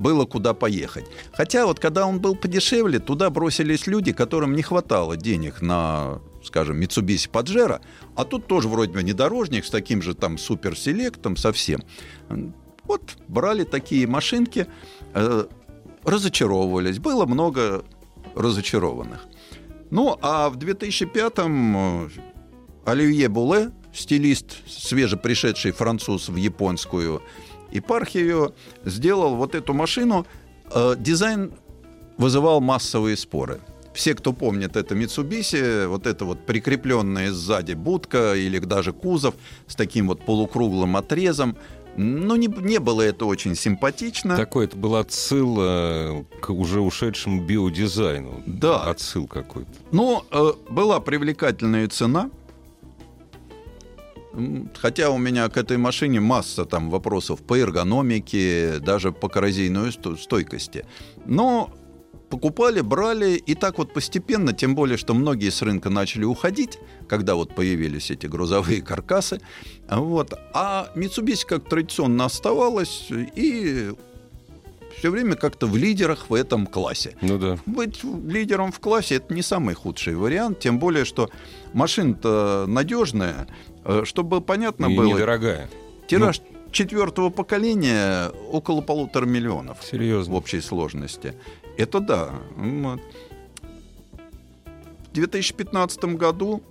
было 0.00 0.24
куда 0.26 0.52
поехать. 0.52 1.04
Хотя 1.32 1.64
вот 1.66 1.78
когда 1.78 2.06
он 2.06 2.18
был 2.18 2.34
подешевле, 2.34 2.98
туда 2.98 3.30
бросились 3.30 3.86
люди, 3.86 4.12
которым 4.12 4.56
не 4.56 4.62
хватало 4.62 5.16
денег 5.16 5.62
на, 5.62 6.18
скажем, 6.44 6.80
Mitsubishi 6.80 7.30
Pajero, 7.30 7.80
а 8.16 8.24
тут 8.24 8.46
тоже 8.46 8.68
вроде 8.68 8.92
бы 8.92 9.00
внедорожник 9.00 9.64
с 9.64 9.70
таким 9.70 10.02
же 10.02 10.14
там 10.14 10.38
суперселектом 10.38 11.36
совсем. 11.36 11.82
Вот 12.84 13.16
брали 13.28 13.64
такие 13.64 14.06
машинки, 14.06 14.66
э, 15.14 15.46
разочаровывались. 16.04 16.98
Было 16.98 17.26
много 17.26 17.84
разочарованных. 18.34 19.26
Ну, 19.90 20.18
а 20.20 20.50
в 20.50 20.58
2005-м 20.58 21.76
э, 21.76 22.08
Оливье 22.84 23.28
Буле, 23.28 23.70
стилист, 23.92 24.56
свежепришедший 24.66 25.72
француз 25.72 26.28
в 26.28 26.36
японскую 26.36 27.22
епархию, 27.70 28.54
сделал 28.84 29.36
вот 29.36 29.54
эту 29.54 29.72
машину. 29.72 30.26
Э, 30.72 30.94
Дизайн 30.98 31.52
вызывал 32.18 32.60
массовые 32.60 33.16
споры. 33.16 33.60
Все, 33.94 34.14
кто 34.14 34.32
помнит 34.32 34.76
это 34.76 34.94
Mitsubishi, 34.94 35.86
вот 35.86 36.06
это 36.06 36.24
вот 36.24 36.44
прикрепленная 36.44 37.30
сзади 37.32 37.74
будка 37.74 38.34
или 38.34 38.58
даже 38.58 38.92
кузов 38.92 39.34
с 39.68 39.76
таким 39.76 40.08
вот 40.08 40.24
полукруглым 40.24 40.96
отрезом, 40.96 41.56
ну, 41.96 42.34
не, 42.34 42.48
не 42.48 42.80
было 42.80 43.02
это 43.02 43.24
очень 43.24 43.54
симпатично. 43.54 44.36
Такой 44.36 44.64
это 44.64 44.76
был 44.76 44.96
отсыл 44.96 46.26
к 46.40 46.50
уже 46.50 46.80
ушедшему 46.80 47.44
биодизайну. 47.44 48.42
Да. 48.46 48.82
Отсыл 48.82 49.28
какой-то. 49.28 49.70
Но 49.92 50.26
э, 50.30 50.52
была 50.70 50.98
привлекательная 50.98 51.86
цена. 51.88 52.30
Хотя 54.76 55.10
у 55.10 55.18
меня 55.18 55.48
к 55.48 55.56
этой 55.56 55.76
машине 55.76 56.18
масса 56.18 56.64
там 56.64 56.90
вопросов 56.90 57.40
по 57.42 57.56
эргономике, 57.56 58.80
даже 58.80 59.12
по 59.12 59.28
коррозийной 59.28 59.92
сто- 59.92 60.16
стойкости. 60.16 60.84
Но 61.24 61.70
покупали, 62.34 62.80
брали, 62.80 63.36
и 63.36 63.54
так 63.54 63.78
вот 63.78 63.92
постепенно, 63.92 64.52
тем 64.52 64.74
более, 64.74 64.96
что 64.96 65.14
многие 65.14 65.50
с 65.50 65.62
рынка 65.62 65.88
начали 65.88 66.24
уходить, 66.24 66.78
когда 67.08 67.36
вот 67.36 67.54
появились 67.54 68.10
эти 68.10 68.26
грузовые 68.26 68.82
каркасы. 68.82 69.40
Вот. 69.88 70.34
А 70.52 70.88
Mitsubishi 70.96 71.46
как 71.46 71.68
традиционно 71.68 72.24
оставалась 72.24 73.06
и 73.36 73.92
все 74.98 75.10
время 75.10 75.36
как-то 75.36 75.68
в 75.68 75.76
лидерах 75.76 76.28
в 76.28 76.34
этом 76.34 76.66
классе. 76.66 77.16
Ну 77.22 77.38
да. 77.38 77.56
Быть 77.66 78.02
лидером 78.02 78.72
в 78.72 78.80
классе 78.80 79.16
это 79.16 79.32
не 79.32 79.42
самый 79.42 79.74
худший 79.76 80.16
вариант, 80.16 80.58
тем 80.58 80.80
более, 80.80 81.04
что 81.04 81.30
машина-то 81.72 82.64
надежная, 82.66 83.46
Э, 83.86 84.02
чтобы 84.04 84.40
понятно 84.40 84.86
И 84.86 84.96
было. 84.96 85.12
недорогая. 85.14 85.68
Тираж 86.08 86.40
четвертого 86.72 87.28
поколения 87.30 88.30
около 88.50 88.80
полутора 88.80 89.26
миллионов 89.26 89.80
в 89.80 89.84
Серьезно. 89.84 90.34
общей 90.36 90.60
сложности. 90.62 91.34
Это 91.76 92.00
да. 92.00 92.34
Вот. 92.56 93.00
В 95.08 95.12
2015 95.12 96.04
году 96.16 96.62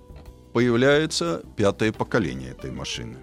появляется 0.53 1.43
пятое 1.55 1.91
поколение 1.91 2.51
этой 2.51 2.71
машины. 2.71 3.17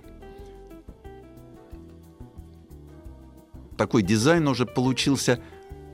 Такой 3.76 4.02
дизайн 4.02 4.46
уже 4.48 4.66
получился 4.66 5.40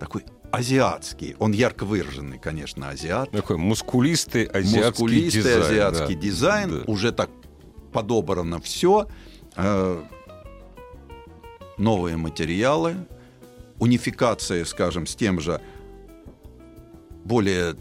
такой 0.00 0.24
азиатский. 0.50 1.36
Он 1.38 1.52
ярко 1.52 1.84
выраженный, 1.84 2.38
конечно, 2.38 2.88
азиат. 2.88 3.30
Такой 3.30 3.56
мускулистый 3.58 4.44
азиатский 4.44 5.04
Мускулистый 5.04 5.42
дизайн. 5.42 5.62
азиатский 5.62 6.14
да. 6.14 6.20
дизайн. 6.20 6.70
Да. 6.70 6.92
Уже 6.92 7.12
так 7.12 7.30
подобрано 7.92 8.60
все. 8.60 9.08
новые 11.78 12.16
материалы. 12.16 12.96
Унификация, 13.78 14.64
скажем, 14.64 15.06
с 15.06 15.14
тем 15.14 15.38
же 15.40 15.60
более 17.26 17.74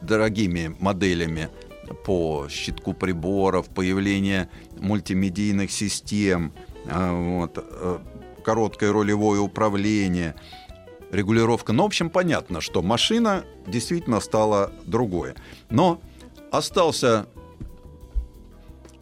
дорогими 0.00 0.74
моделями 0.78 1.48
по 2.04 2.46
щитку 2.48 2.94
приборов, 2.94 3.68
появление 3.68 4.48
мультимедийных 4.78 5.70
систем, 5.70 6.52
а, 6.86 7.12
вот, 7.12 7.58
э, 7.58 7.98
короткое 8.44 8.92
рулевое 8.92 9.40
управление, 9.40 10.34
регулировка. 11.10 11.72
Ну, 11.72 11.82
в 11.82 11.86
общем, 11.86 12.10
понятно, 12.10 12.60
что 12.60 12.82
машина 12.82 13.44
действительно 13.66 14.20
стала 14.20 14.72
другое. 14.84 15.34
Но 15.70 16.00
остался 16.50 17.26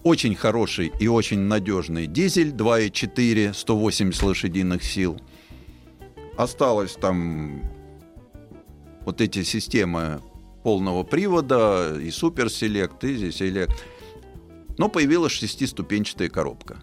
очень 0.03 0.35
хороший 0.35 0.93
и 1.01 1.09
очень 1.09 1.41
надежный 1.41 2.07
дизель 2.07 2.51
2.4, 2.51 3.55
180 3.55 4.23
лошадиных 4.23 4.83
сил. 4.83 5.19
Осталось 6.37 6.93
там 6.95 7.74
вот 9.05 9.21
эти 9.21 9.43
системы 9.43 10.21
полного 10.63 11.05
привода, 11.05 11.99
и 12.01 12.11
суперселект, 12.11 13.05
и 13.05 13.31
селект. 13.31 13.85
Но 14.79 14.89
появилась 14.89 15.33
шестиступенчатая 15.33 16.29
коробка. 16.29 16.79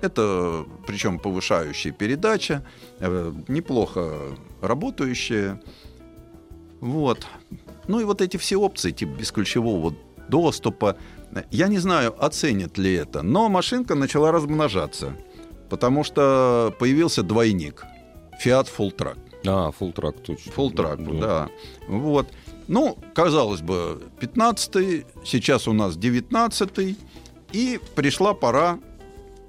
Это, 0.00 0.64
причем, 0.86 1.18
повышающая 1.18 1.92
передача, 1.92 2.64
э, 3.00 3.32
неплохо 3.48 4.36
работающая. 4.60 5.60
Вот. 6.80 7.26
Ну 7.88 8.00
и 8.00 8.04
вот 8.04 8.20
эти 8.20 8.36
все 8.36 8.56
опции, 8.56 8.90
типа 8.90 9.18
бесключевого 9.18 9.94
доступа, 10.28 10.96
я 11.50 11.68
не 11.68 11.78
знаю, 11.78 12.14
оценят 12.22 12.78
ли 12.78 12.94
это, 12.94 13.22
но 13.22 13.48
машинка 13.48 13.94
начала 13.94 14.30
размножаться, 14.30 15.16
потому 15.68 16.04
что 16.04 16.74
появился 16.78 17.22
двойник 17.22 17.84
Fiat 18.44 18.68
Full 18.76 18.94
Track. 18.96 19.18
А, 19.46 19.70
Track 19.70 20.20
точно. 20.22 20.50
Track, 20.50 21.20
да. 21.20 21.26
да. 21.26 21.50
Вот. 21.88 22.28
Ну, 22.68 22.98
казалось 23.14 23.60
бы, 23.60 24.02
15-й, 24.20 25.04
сейчас 25.24 25.68
у 25.68 25.72
нас 25.72 25.96
19-й, 25.96 26.96
и 27.52 27.78
пришла 27.94 28.34
пора 28.34 28.78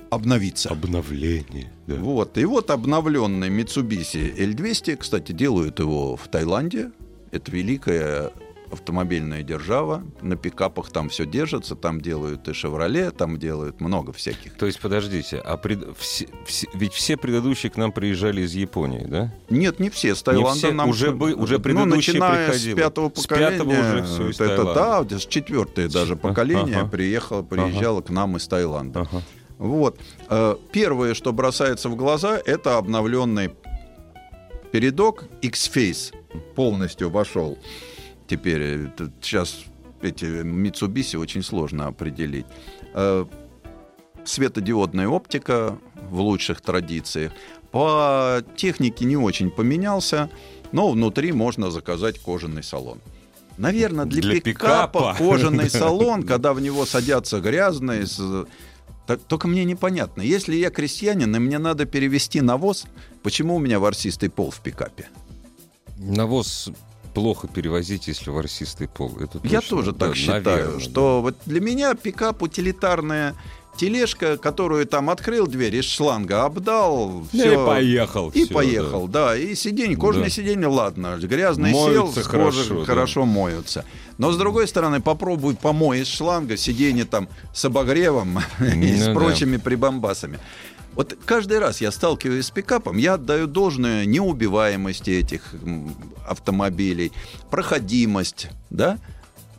обновиться. 0.10 0.70
Обновление. 0.70 1.72
Да. 1.88 1.96
Вот. 1.96 2.38
И 2.38 2.46
вот 2.46 2.70
обновленный 2.70 3.50
Mitsubishi 3.50 4.36
L200, 4.36 4.98
кстати, 4.98 5.32
делают 5.32 5.80
его 5.80 6.16
в 6.16 6.28
Таиланде. 6.28 6.92
Это 7.32 7.52
великая 7.52 8.32
автомобильная 8.76 9.44
держава, 9.44 10.04
на 10.22 10.36
пикапах 10.36 10.90
там 10.92 11.10
все 11.10 11.26
держится, 11.26 11.76
там 11.76 12.00
делают 12.00 12.48
и 12.48 12.54
«Шевроле», 12.54 13.12
там 13.12 13.38
делают 13.38 13.82
много 13.82 14.14
всяких. 14.14 14.54
То 14.54 14.66
есть, 14.66 14.80
подождите, 14.80 15.38
а 15.38 15.58
пред... 15.58 15.98
все, 15.98 16.28
все, 16.46 16.68
ведь 16.74 16.94
все 16.94 17.18
предыдущие 17.18 17.72
к 17.72 17.78
нам 17.78 17.92
приезжали 17.92 18.42
из 18.42 18.54
Японии, 18.54 19.06
да? 19.06 19.34
Нет, 19.50 19.80
не 19.80 19.90
все, 19.90 20.16
с 20.16 20.24
Таиланда 20.24 20.54
не 20.54 20.60
все, 20.60 20.72
нам... 20.72 20.90
Уже, 20.90 21.12
бы, 21.12 21.34
уже 21.34 21.60
предыдущие 21.60 22.20
ну, 22.20 22.26
начиная 22.26 22.48
приходили. 22.48 22.74
с 22.74 22.78
пятого 22.78 23.10
поколения, 23.10 23.50
с 23.50 23.54
пятого 23.54 23.72
уже 23.72 24.04
все 24.04 24.30
из 24.30 24.40
это, 24.40 24.74
да, 24.74 25.20
с 25.20 25.26
четвертое 25.26 25.90
даже 25.90 26.16
поколение 26.16 26.78
ага. 26.78 26.88
приехало, 26.88 27.42
приезжало 27.42 28.00
ага. 28.00 28.08
к 28.08 28.10
нам 28.12 28.38
из 28.38 28.48
Таиланда. 28.48 29.02
Ага. 29.02 29.22
Вот. 29.58 30.00
Э, 30.30 30.56
первое, 30.72 31.14
что 31.14 31.32
бросается 31.34 31.90
в 31.90 31.96
глаза, 31.96 32.40
это 32.44 32.78
обновленный 32.78 33.52
передок 34.72 35.24
X-Face 35.42 36.14
полностью 36.56 37.10
вошел 37.10 37.58
теперь. 38.28 38.90
Сейчас 39.22 39.66
эти 40.02 40.26
Mitsubishi 40.26 41.18
очень 41.18 41.44
сложно 41.44 41.88
определить. 41.88 42.46
Э, 42.94 43.26
светодиодная 44.24 45.08
оптика 45.08 45.78
в 46.10 46.20
лучших 46.20 46.62
традициях. 46.62 47.32
По 47.72 48.42
технике 48.56 49.06
не 49.06 49.18
очень 49.18 49.50
поменялся, 49.50 50.30
но 50.72 50.90
внутри 50.90 51.32
можно 51.32 51.72
заказать 51.72 52.20
кожаный 52.20 52.64
салон. 52.64 53.00
Наверное, 53.58 54.06
для, 54.06 54.22
для 54.22 54.42
пикапа, 54.42 55.00
пикапа 55.00 55.16
кожаный 55.18 55.70
салон, 55.82 56.24
когда 56.24 56.54
в 56.54 56.62
него 56.62 56.86
садятся 56.86 57.40
грязные. 57.40 58.06
Только 59.28 59.48
мне 59.48 59.66
непонятно. 59.66 60.22
Если 60.22 60.56
я 60.56 60.70
крестьянин, 60.70 61.36
и 61.36 61.40
мне 61.40 61.58
надо 61.60 61.86
перевести 61.86 62.42
навоз, 62.42 62.86
почему 63.24 63.56
у 63.56 63.60
меня 63.60 63.80
ворсистый 63.80 64.30
пол 64.30 64.52
в 64.52 64.60
пикапе? 64.62 65.08
Навоз 65.98 66.70
плохо 67.16 67.48
перевозить, 67.48 68.08
если 68.08 68.30
ворсистый 68.30 68.88
пол. 68.88 69.18
Это 69.20 69.40
точно, 69.40 69.48
Я 69.48 69.62
тоже 69.62 69.94
да, 69.94 70.08
так 70.08 70.16
считаю, 70.16 70.44
наверное, 70.44 70.80
что 70.80 71.16
да. 71.18 71.22
вот 71.22 71.38
для 71.46 71.62
меня 71.62 71.96
пикап 71.96 72.44
утилитарная 72.44 73.34
тележка, 73.78 74.38
которую 74.38 74.86
там 74.86 75.10
открыл 75.10 75.48
дверь 75.48 75.76
из 75.76 75.86
шланга, 75.86 76.46
обдал, 76.46 77.24
все, 77.32 77.54
и 77.54 77.66
поехал. 77.66 78.30
И 78.30 78.46
все, 78.46 78.54
поехал, 78.54 79.08
да. 79.08 79.28
да. 79.30 79.38
И 79.38 79.56
сиденье, 79.56 79.98
кожаное 79.98 80.28
да. 80.28 80.32
сиденье, 80.32 80.68
ладно, 80.68 81.18
грязный 81.22 81.72
моются 81.72 82.22
сел, 82.22 82.30
хорошо, 82.30 82.46
кожи 82.46 82.74
да. 82.76 82.86
хорошо 82.86 83.26
моются. 83.26 83.86
Но 84.18 84.32
с 84.32 84.38
другой 84.38 84.68
стороны, 84.68 85.02
попробуй 85.02 85.56
помой 85.56 86.02
из 86.02 86.08
шланга 86.08 86.58
сиденье 86.58 87.06
там 87.06 87.28
с 87.54 87.66
обогревом 87.66 88.40
и 88.60 88.96
с 88.96 89.08
ну 89.08 89.14
прочими 89.14 89.58
прибамбасами. 89.58 90.40
Вот 90.94 91.18
каждый 91.26 91.60
раз 91.60 91.82
я 91.82 91.92
сталкиваюсь 91.92 92.46
с 92.46 92.52
пикапом, 92.52 92.98
я 92.98 93.16
отдаю 93.16 93.48
должное 93.48 94.06
неубиваемости 94.06 95.10
этих 95.12 95.54
автомобилей, 96.26 97.12
проходимость, 97.52 98.48
да? 98.70 98.98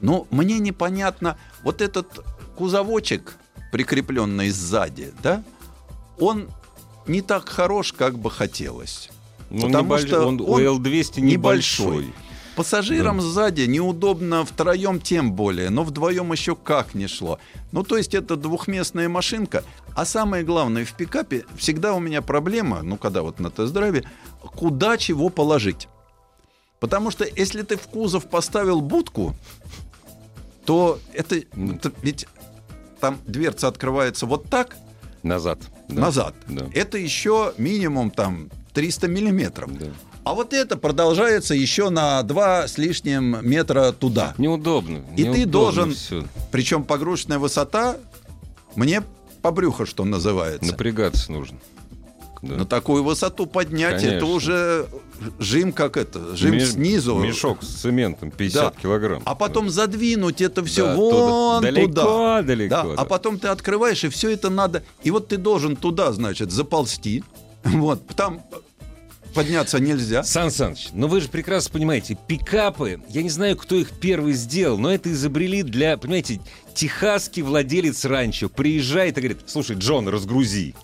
Но 0.00 0.26
мне 0.31 0.59
непонятно, 0.59 1.37
вот 1.62 1.83
этот 1.83 2.24
кузовочек, 2.57 3.37
прикрепленный 3.72 4.50
сзади, 4.50 5.12
да, 5.22 5.42
он 6.18 6.48
не 7.07 7.22
так 7.22 7.48
хорош, 7.48 7.92
как 7.92 8.18
бы 8.18 8.31
хотелось. 8.31 9.11
Ну, 9.50 9.66
потому 9.66 9.85
небольш... 9.85 10.07
что 10.07 10.26
он, 10.26 10.40
он 10.40 10.61
L200 10.61 11.20
небольшой. 11.20 11.87
небольшой. 11.87 12.14
Пассажирам 12.57 13.18
да. 13.18 13.22
сзади 13.22 13.62
неудобно 13.62 14.44
втроем 14.46 14.98
тем 14.98 15.33
более, 15.33 15.68
но 15.68 15.85
вдвоем 15.85 16.33
еще 16.33 16.57
как 16.57 16.94
не 16.94 17.07
шло. 17.07 17.38
Ну, 17.70 17.83
то 17.83 17.98
есть 17.98 18.14
это 18.14 18.35
двухместная 18.35 19.11
машинка. 19.11 19.62
А 19.94 20.07
самое 20.07 20.42
главное, 20.42 20.87
в 20.87 20.94
пикапе 20.94 21.44
всегда 21.57 21.92
у 21.92 22.00
меня 22.00 22.22
проблема, 22.22 22.83
ну, 22.83 22.96
когда 22.96 23.20
вот 23.20 23.40
на 23.40 23.50
тест-драйве, 23.50 24.05
куда 24.40 24.96
чего 24.96 25.29
положить. 25.29 25.87
Потому 26.81 27.11
что 27.11 27.26
если 27.37 27.61
ты 27.61 27.76
в 27.76 27.88
кузов 27.88 28.26
поставил 28.29 28.81
будку, 28.81 29.35
то 30.64 30.98
это, 31.12 31.37
это 31.37 31.92
ведь 32.02 32.26
там 33.00 33.18
дверца 33.26 33.68
открывается 33.68 34.26
вот 34.26 34.48
так. 34.48 34.76
Назад. 35.22 35.59
Да. 35.88 36.00
Назад. 36.02 36.35
Да. 36.48 36.66
Это 36.74 36.98
еще 36.98 37.52
минимум 37.59 38.11
там 38.11 38.50
300 38.74 39.09
миллиметров. 39.09 39.76
Да. 39.78 39.87
А 40.24 40.35
вот 40.35 40.52
это 40.52 40.76
продолжается 40.76 41.54
еще 41.54 41.88
на 41.88 42.20
два 42.24 42.66
с 42.66 42.78
лишним 42.78 43.38
метра 43.48 43.92
туда. 43.92 44.35
Неудобно. 44.38 45.04
И 45.16 45.22
неудобно 45.22 45.35
ты 45.35 45.46
должен, 45.46 45.94
все. 45.94 46.24
причем 46.50 46.82
погрузочная 46.82 47.38
высота, 47.38 47.96
мне 48.74 49.02
по 49.42 49.52
брюху, 49.52 49.87
что 49.87 50.04
называется. 50.04 50.72
Напрягаться 50.72 51.30
нужно. 51.30 51.59
Да. 52.48 52.56
На 52.56 52.66
такую 52.66 53.02
высоту 53.02 53.46
поднять, 53.46 54.00
Конечно. 54.00 54.16
это 54.16 54.26
уже 54.26 54.87
жим 55.38 55.72
как 55.72 55.96
это, 55.96 56.37
жим 56.37 56.52
Меш, 56.52 56.72
снизу. 56.72 57.16
Мешок 57.16 57.62
с 57.62 57.66
цементом 57.66 58.30
50 58.30 58.74
да. 58.74 58.80
килограмм. 58.80 59.22
А 59.24 59.35
потом 59.35 59.70
задвинуть 59.70 60.40
это 60.40 60.64
все 60.64 60.87
да, 60.87 60.94
вон 60.96 61.61
туда. 61.61 61.70
Далеко, 61.70 61.88
туда. 61.88 62.42
далеко. 62.42 62.70
Да. 62.70 62.82
Да. 62.85 62.94
А 62.96 63.04
потом 63.04 63.38
ты 63.38 63.48
открываешь, 63.48 64.04
и 64.04 64.09
все 64.09 64.30
это 64.30 64.50
надо. 64.50 64.82
И 65.02 65.11
вот 65.11 65.28
ты 65.28 65.37
должен 65.37 65.76
туда, 65.76 66.12
значит, 66.12 66.50
заползти. 66.50 67.24
Вот, 67.64 68.06
там 68.14 68.42
подняться 69.37 69.78
нельзя. 69.78 70.24
Сан 70.24 70.50
Саныч, 70.50 70.88
ну 70.94 71.09
вы 71.09 71.20
же 71.20 71.28
прекрасно 71.28 71.72
понимаете, 71.72 72.16
пикапы, 72.26 73.00
я 73.11 73.22
не 73.22 73.28
знаю, 73.28 73.56
кто 73.56 73.74
их 73.74 73.90
первый 73.90 74.32
сделал, 74.32 74.78
но 74.78 74.90
это 74.90 75.12
изобрели 75.12 75.62
для, 75.62 75.98
понимаете, 75.98 76.40
техасский 76.74 77.42
владелец 77.42 78.04
ранчо 78.06 78.48
приезжает 78.48 79.18
и 79.18 79.20
говорит, 79.20 79.40
слушай, 79.46 79.76
Джон, 79.76 80.09
разгрузи. 80.09 80.74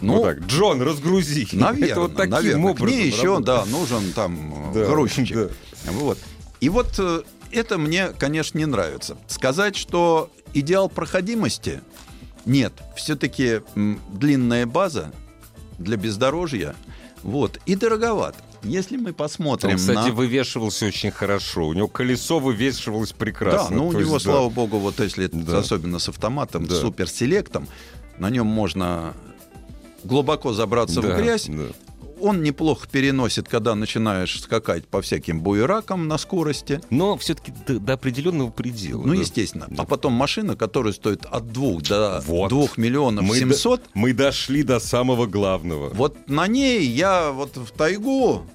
Ну, 0.00 0.18
вот 0.18 0.22
так, 0.22 0.40
Джон, 0.46 0.82
разгрузи. 0.82 1.48
Наверное, 1.52 1.88
это 1.88 2.00
вот 2.00 2.16
таким 2.16 2.30
наверное. 2.30 2.70
образом. 2.70 2.86
К 2.86 2.90
ней 2.90 3.06
еще, 3.06 3.40
да, 3.40 3.64
нужен 3.66 4.12
там 4.12 4.70
э, 4.70 4.74
да, 4.74 4.86
грузчик. 4.86 5.34
Да. 5.34 5.48
Вот. 5.92 6.18
И 6.60 6.68
вот 6.68 6.94
э, 6.98 7.22
это 7.50 7.78
мне, 7.78 8.08
конечно, 8.08 8.58
не 8.58 8.66
нравится. 8.66 9.16
Сказать, 9.26 9.76
что 9.76 10.30
идеал 10.54 10.88
проходимости 10.88 11.80
нет. 12.44 12.72
Все-таки 12.96 13.62
длинная 13.74 14.66
база 14.66 15.12
для 15.78 15.96
бездорожья– 15.96 16.74
вот. 17.22 17.60
И 17.66 17.76
дороговат. 17.76 18.36
Если 18.62 18.96
мы 18.96 19.12
посмотрим 19.12 19.72
Он, 19.72 19.76
кстати, 19.76 20.08
на... 20.08 20.14
вывешивался 20.14 20.86
очень 20.86 21.10
хорошо. 21.10 21.68
У 21.68 21.72
него 21.72 21.88
колесо 21.88 22.38
вывешивалось 22.38 23.12
прекрасно. 23.12 23.70
Да, 23.70 23.76
ну 23.76 23.88
у 23.88 23.92
него, 23.92 24.14
есть, 24.14 24.24
слава 24.24 24.48
да. 24.48 24.54
богу, 24.54 24.78
вот 24.78 25.00
если 25.00 25.26
да. 25.26 25.58
особенно 25.58 25.98
с 25.98 26.08
автоматом, 26.08 26.66
да. 26.66 26.74
с 26.74 26.80
суперселектом, 26.80 27.68
на 28.18 28.30
нем 28.30 28.46
можно 28.46 29.14
глубоко 30.04 30.52
забраться 30.52 31.00
да, 31.00 31.14
в 31.14 31.16
грязь. 31.16 31.46
Да 31.46 31.64
он 32.22 32.42
неплохо 32.42 32.86
переносит, 32.90 33.48
когда 33.48 33.74
начинаешь 33.74 34.40
скакать 34.40 34.86
по 34.86 35.02
всяким 35.02 35.40
буеракам 35.40 36.08
на 36.08 36.18
скорости. 36.18 36.80
Но 36.88 37.16
все-таки 37.18 37.52
до, 37.66 37.78
до 37.80 37.92
определенного 37.94 38.50
предела. 38.50 39.02
Ну, 39.02 39.14
да. 39.14 39.20
естественно. 39.20 39.66
Да. 39.68 39.82
А 39.82 39.86
потом 39.86 40.12
машина, 40.12 40.56
которая 40.56 40.92
стоит 40.92 41.26
от 41.26 41.52
двух 41.52 41.82
до 41.82 42.22
вот. 42.24 42.50
2 42.50 42.68
миллионов 42.76 43.24
мы 43.24 43.36
700. 43.36 43.80
До, 43.80 43.86
мы 43.94 44.12
дошли 44.12 44.62
до 44.62 44.78
самого 44.78 45.26
главного. 45.26 45.90
Вот 45.90 46.28
на 46.28 46.46
ней 46.46 46.86
я 46.86 47.32
вот 47.32 47.56
в 47.56 47.70
тайгу 47.72 48.46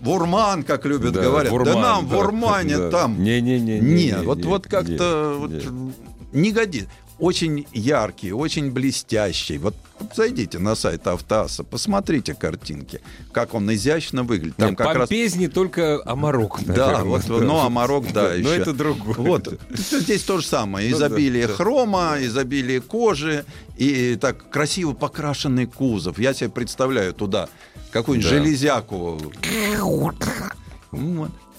в 0.00 0.08
Урман, 0.08 0.62
как 0.62 0.86
любят 0.86 1.12
Да, 1.12 1.22
говорят. 1.22 1.52
в 1.52 1.54
Урман, 1.54 1.74
да 1.74 1.80
нам 1.80 2.08
да, 2.08 2.16
в 2.16 2.18
Урмане 2.18 2.78
да. 2.78 2.90
там. 2.90 3.22
Не-не-не. 3.22 3.80
Не, 3.80 4.16
вот, 4.22 4.44
вот 4.44 4.66
как-то 4.66 5.34
вот 5.38 5.50
не. 5.50 5.92
не 6.32 6.52
годится. 6.52 6.88
Очень 7.20 7.66
яркий, 7.74 8.32
очень 8.32 8.70
блестящий. 8.70 9.58
Вот 9.58 9.74
зайдите 10.14 10.58
на 10.58 10.74
сайт 10.74 11.06
Автоаса, 11.06 11.62
посмотрите 11.64 12.34
картинки, 12.34 13.02
как 13.32 13.52
он 13.54 13.70
изящно 13.74 14.22
выглядит. 14.22 14.56
Там 14.56 14.70
Нет, 14.70 14.78
как 14.78 14.96
раз 14.96 15.10
не 15.10 15.48
только 15.48 16.00
Амарок. 16.06 16.60
да, 16.64 17.04
вот, 17.04 17.28
ну, 17.28 17.58
Амарок, 17.58 18.10
да, 18.12 18.28
Но 18.30 18.34
еще. 18.34 18.56
это 18.62 18.72
другое. 18.72 19.14
Вот, 19.16 19.60
здесь 19.70 20.22
то 20.22 20.38
же 20.38 20.46
самое. 20.46 20.90
Ну 20.90 20.98
да, 20.98 21.08
Изобилие 21.08 21.46
да. 21.46 21.52
хрома, 21.54 22.16
изобилие 22.20 22.80
кожи 22.80 23.44
и 23.76 24.16
так 24.16 24.48
красиво 24.48 24.94
покрашенный 24.94 25.66
кузов. 25.66 26.18
Я 26.18 26.32
себе 26.32 26.48
представляю 26.48 27.12
туда 27.12 27.50
какую-нибудь 27.92 28.30
Да. 28.30 28.36
железяку. 28.38 29.20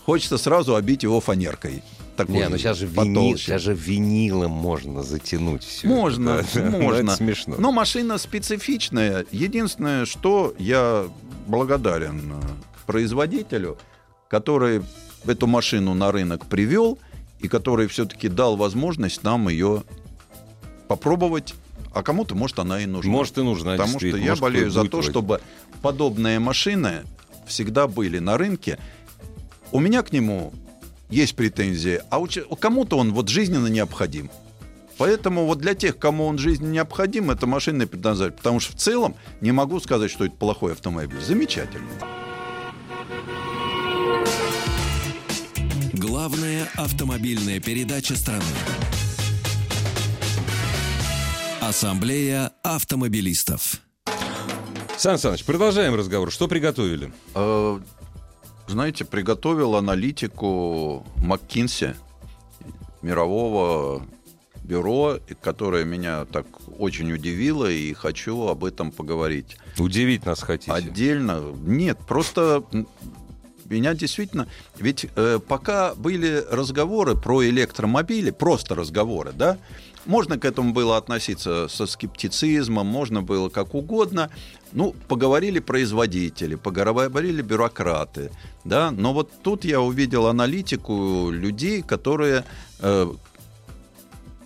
Хочется 0.06 0.38
сразу 0.40 0.76
обить 0.76 1.04
его 1.04 1.22
фанеркой. 1.22 1.84
Такой 2.18 2.36
Не, 2.36 2.50
ну 2.50 2.58
сейчас 2.58 2.78
же, 2.78 2.88
винил, 2.88 3.38
сейчас 3.38 3.62
же 3.62 3.74
винилом 3.74 4.52
можно 4.52 5.02
затянуть 5.02 5.64
все. 5.64 5.88
Можно, 5.88 6.44
можно. 6.56 7.12
это 7.12 7.16
смешно. 7.18 7.56
Но 7.58 7.72
машина 7.72 8.18
специфичная. 8.18 9.26
Единственное, 9.32 10.06
что 10.06 10.54
я 10.60 11.08
благодарен 11.48 12.34
э, 12.34 12.42
производителю, 12.86 13.78
который 14.30 14.84
эту 15.26 15.48
машину 15.48 15.94
на 15.94 16.12
рынок 16.12 16.46
привел 16.48 17.00
и 17.40 17.48
который 17.48 17.88
все-таки 17.88 18.28
дал 18.28 18.56
возможность 18.58 19.24
нам 19.24 19.50
ее 19.50 19.84
попробовать. 20.88 21.54
А 21.94 22.04
кому-то, 22.04 22.36
может, 22.36 22.60
она 22.60 22.82
и 22.82 22.86
нужна. 22.86 23.12
Может, 23.12 23.38
и 23.38 23.42
нужна, 23.42 23.72
Потому 23.72 23.98
что 24.00 24.08
я 24.08 24.30
Может, 24.30 24.42
болею 24.42 24.70
за 24.72 24.84
то, 24.84 24.98
вроде. 24.98 25.10
чтобы 25.10 25.42
подобные 25.82 26.40
машины 26.40 27.04
всегда 27.48 27.88
были 27.88 28.20
на 28.20 28.38
рынке. 28.38 28.78
У 29.72 29.80
меня 29.80 30.02
к 30.04 30.12
нему 30.14 30.54
есть 31.12 31.36
претензии, 31.36 32.02
а 32.10 32.26
кому-то 32.56 32.98
он 32.98 33.14
вот 33.14 33.30
жизненно 33.30 33.68
необходим. 33.68 34.32
Поэтому 34.98 35.46
вот 35.46 35.60
для 35.60 35.74
тех, 35.74 35.98
кому 35.98 36.26
он 36.26 36.38
жизненно 36.38 36.72
необходим, 36.72 37.32
это 37.32 37.48
машина 37.48 37.84
и 37.84 37.86
предназначена. 37.86 38.38
Потому 38.38 38.60
что 38.60 38.74
в 38.74 38.80
целом 38.80 39.16
не 39.42 39.52
могу 39.52 39.80
сказать, 39.80 40.12
что 40.12 40.26
это 40.26 40.36
плохой 40.36 40.74
автомобиль. 40.74 41.20
Замечательный. 41.22 41.88
Главная 45.94 46.68
автомобильная 46.76 47.60
передача 47.60 48.16
страны. 48.16 48.44
Ассамблея 51.62 52.52
автомобилистов. 52.64 53.82
Сан 54.98 55.18
Саныч, 55.18 55.44
продолжаем 55.46 55.96
разговор. 55.96 56.32
Что 56.32 56.48
приготовили? 56.48 57.12
Знаете, 58.72 59.04
приготовил 59.04 59.76
аналитику 59.76 61.06
МакКинси, 61.18 61.94
мирового 63.02 64.02
бюро, 64.64 65.20
которое 65.42 65.84
меня 65.84 66.24
так 66.24 66.46
очень 66.80 67.12
удивило, 67.12 67.70
и 67.70 67.92
хочу 67.92 68.48
об 68.48 68.64
этом 68.64 68.94
поговорить. 68.94 69.58
Удивить 69.78 70.26
нас 70.26 70.42
хотите. 70.42 70.72
Отдельно. 70.72 71.42
Нет, 71.66 71.98
просто 72.08 72.64
меня 73.66 73.94
действительно... 73.94 74.48
Ведь 74.78 75.06
э, 75.18 75.40
пока 75.46 75.94
были 75.94 76.42
разговоры 76.50 77.18
про 77.18 77.44
электромобили, 77.44 78.32
просто 78.32 78.76
разговоры, 78.76 79.34
да, 79.34 79.58
можно 80.06 80.40
к 80.40 80.46
этому 80.46 80.74
было 80.74 80.98
относиться 80.98 81.68
со 81.68 81.86
скептицизмом, 81.86 82.88
можно 82.88 83.22
было 83.22 83.50
как 83.50 83.76
угодно. 83.76 84.30
Ну, 84.74 84.96
поговорили 85.08 85.60
производители, 85.60 86.56
поговорили 86.56 87.42
бюрократы, 87.42 88.32
да, 88.64 88.92
но 88.92 89.14
вот 89.14 89.30
тут 89.44 89.66
я 89.66 89.82
увидел 89.82 90.28
аналитику 90.28 91.30
людей, 91.30 91.82
которые 91.82 92.46
э, 92.80 93.14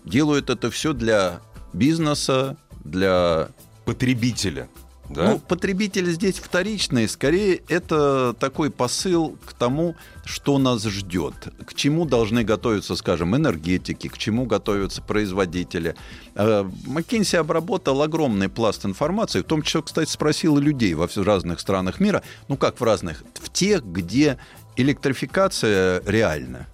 делают 0.03 0.49
это 0.49 0.71
все 0.71 0.93
для 0.93 1.41
бизнеса, 1.73 2.57
для 2.83 3.49
Потребителя. 3.85 4.67
Да? 5.09 5.31
ну, 5.31 5.39
потребитель 5.39 6.09
здесь 6.11 6.39
вторичный. 6.39 7.07
Скорее, 7.07 7.61
это 7.67 8.35
такой 8.39 8.71
посыл 8.71 9.37
к 9.45 9.53
тому, 9.53 9.95
что 10.23 10.57
нас 10.57 10.83
ждет. 10.83 11.33
К 11.65 11.73
чему 11.75 12.05
должны 12.05 12.43
готовиться, 12.43 12.95
скажем, 12.95 13.35
энергетики, 13.35 14.07
к 14.07 14.17
чему 14.17 14.45
готовятся 14.45 15.01
производители. 15.01 15.95
Э, 16.33 16.63
McKinsey 16.87 17.37
обработал 17.37 18.01
огромный 18.01 18.49
пласт 18.49 18.85
информации, 18.85 19.41
в 19.41 19.45
том 19.45 19.61
числе, 19.61 19.83
кстати, 19.83 20.09
спросил 20.09 20.57
людей 20.57 20.93
во 20.95 21.05
вс- 21.05 21.23
разных 21.23 21.59
странах 21.59 21.99
мира. 21.99 22.23
Ну, 22.47 22.57
как 22.57 22.79
в 22.79 22.83
разных? 22.83 23.23
В 23.35 23.51
тех, 23.51 23.85
где 23.85 24.39
электрификация 24.75 26.01
реальна. 26.05 26.67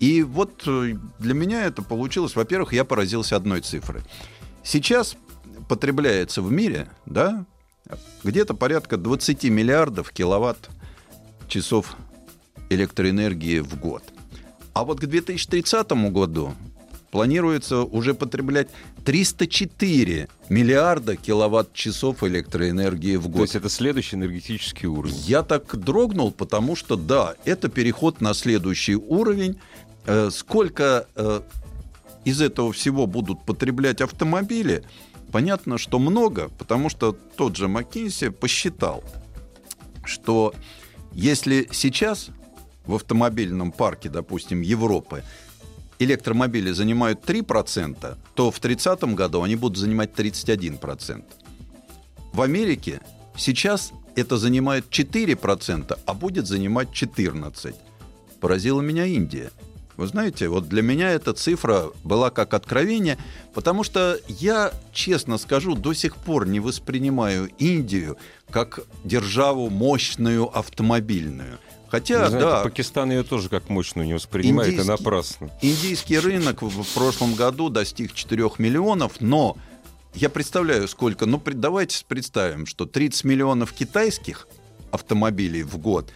И 0.00 0.24
вот 0.24 0.64
э, 0.66 0.94
для 1.20 1.34
меня 1.34 1.64
это 1.64 1.82
получилось. 1.82 2.34
Во-первых, 2.34 2.72
я 2.72 2.84
поразился 2.84 3.36
одной 3.36 3.60
цифрой. 3.60 4.02
Сейчас 4.64 5.16
потребляется 5.68 6.42
в 6.42 6.50
мире, 6.50 6.88
да, 7.06 7.46
где-то 8.24 8.54
порядка 8.54 8.96
20 8.96 9.44
миллиардов 9.44 10.10
киловатт 10.12 10.70
часов 11.48 11.96
электроэнергии 12.70 13.60
в 13.60 13.78
год. 13.78 14.02
А 14.72 14.84
вот 14.84 15.00
к 15.00 15.06
2030 15.06 15.90
году 16.10 16.54
планируется 17.10 17.82
уже 17.82 18.14
потреблять 18.14 18.68
304 19.04 20.28
миллиарда 20.48 21.16
киловатт-часов 21.16 22.22
электроэнергии 22.24 23.16
в 23.16 23.24
То 23.24 23.28
год. 23.28 23.40
есть 23.42 23.54
это 23.56 23.68
следующий 23.68 24.16
энергетический 24.16 24.88
уровень. 24.88 25.14
Я 25.26 25.42
так 25.42 25.76
дрогнул, 25.76 26.32
потому 26.32 26.74
что 26.74 26.96
да, 26.96 27.34
это 27.44 27.68
переход 27.68 28.20
на 28.20 28.32
следующий 28.32 28.96
уровень. 28.96 29.58
Э, 30.06 30.30
Сколько 30.32 31.06
э, 31.14 31.40
из 32.24 32.40
этого 32.40 32.72
всего 32.72 33.06
будут 33.06 33.44
потреблять 33.44 34.00
автомобили, 34.00 34.82
понятно, 35.32 35.78
что 35.78 35.98
много, 35.98 36.50
потому 36.58 36.90
что 36.90 37.12
тот 37.12 37.56
же 37.56 37.66
Маккинси 37.66 38.28
посчитал, 38.28 39.02
что 40.04 40.54
если 41.12 41.68
сейчас 41.72 42.28
в 42.84 42.94
автомобильном 42.94 43.72
парке, 43.72 44.08
допустим, 44.08 44.60
Европы, 44.60 45.24
электромобили 45.98 46.70
занимают 46.72 47.24
3%, 47.24 48.16
то 48.34 48.50
в 48.50 48.60
30 48.60 49.04
году 49.14 49.42
они 49.42 49.56
будут 49.56 49.78
занимать 49.78 50.12
31%. 50.12 51.24
В 52.32 52.42
Америке 52.42 53.00
сейчас 53.36 53.92
это 54.16 54.36
занимает 54.36 54.86
4%, 54.90 55.98
а 56.04 56.14
будет 56.14 56.46
занимать 56.46 56.88
14%. 56.90 57.74
Поразила 58.40 58.80
меня 58.80 59.06
Индия. 59.06 59.50
Вы 60.02 60.08
знаете, 60.08 60.48
вот 60.48 60.68
для 60.68 60.82
меня 60.82 61.12
эта 61.12 61.32
цифра 61.32 61.92
была 62.02 62.30
как 62.30 62.54
откровение, 62.54 63.18
потому 63.54 63.84
что 63.84 64.18
я, 64.26 64.72
честно 64.92 65.38
скажу, 65.38 65.76
до 65.76 65.92
сих 65.94 66.16
пор 66.16 66.48
не 66.48 66.58
воспринимаю 66.58 67.48
Индию 67.58 68.16
как 68.50 68.80
державу 69.04 69.70
мощную 69.70 70.46
автомобильную. 70.58 71.60
Хотя, 71.88 72.28
знаете, 72.30 72.46
да, 72.50 72.62
Пакистан 72.64 73.12
ее 73.12 73.22
тоже 73.22 73.48
как 73.48 73.68
мощную 73.68 74.04
не 74.08 74.14
воспринимает, 74.14 74.70
и 74.70 74.72
Индийский- 74.72 74.90
напрасно. 74.90 75.50
Индийский 75.62 76.18
рынок 76.18 76.62
в 76.62 76.94
прошлом 76.94 77.36
году 77.36 77.68
достиг 77.68 78.12
4 78.12 78.58
миллионов, 78.58 79.20
но 79.20 79.56
я 80.14 80.28
представляю, 80.28 80.88
сколько. 80.88 81.26
Ну, 81.26 81.40
давайте 81.46 82.04
представим, 82.08 82.66
что 82.66 82.86
30 82.86 83.22
миллионов 83.22 83.72
китайских 83.72 84.48
автомобилей 84.90 85.62
в 85.62 85.78
год 85.78 86.10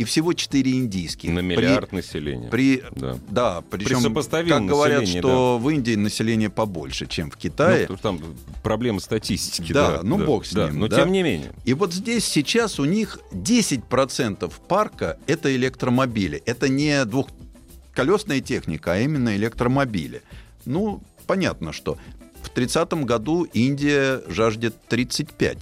и 0.00 0.04
всего 0.04 0.32
4 0.32 0.72
индийских. 0.72 1.28
На 1.28 1.40
При- 1.40 1.46
миллиард 1.56 1.92
населения. 1.92 2.48
При, 2.48 2.82
Да. 2.96 3.18
да. 3.28 3.62
причем, 3.70 4.00
сопоставимом 4.00 4.60
как 4.66 4.68
говорят, 4.68 5.06
что 5.06 5.58
в 5.58 5.68
Индии 5.68 5.94
население 5.94 6.48
побольше, 6.48 7.06
чем 7.06 7.30
в 7.30 7.36
Китае. 7.36 7.84
Ну, 7.86 7.98
там 7.98 8.18
проблема 8.62 9.00
статистики. 9.00 9.74
Да, 9.74 9.98
Да, 9.98 10.00
ну 10.02 10.16
да, 10.16 10.24
бог 10.24 10.46
с 10.46 10.52
да, 10.54 10.70
ним, 10.70 10.80
Но 10.80 10.88
да. 10.88 10.96
тем 10.96 11.12
не 11.12 11.22
менее. 11.22 11.52
И 11.66 11.74
вот 11.74 11.92
здесь 11.92 12.24
сейчас 12.24 12.80
у 12.80 12.86
них 12.86 13.18
10% 13.32 14.50
парка— 14.68 15.18
это 15.26 15.54
электромобили. 15.54 16.42
Это 16.46 16.70
не 16.70 17.04
двухколесная 17.04 18.40
техника, 18.40 18.94
а 18.94 19.00
именно 19.00 19.36
электромобили. 19.36 20.22
Ну, 20.64 21.02
понятно, 21.26 21.74
что 21.74 21.98
в 22.42 22.48
30 22.48 23.04
году 23.04 23.44
Индия 23.52 24.22
жаждет 24.28 24.76
35, 24.88 25.58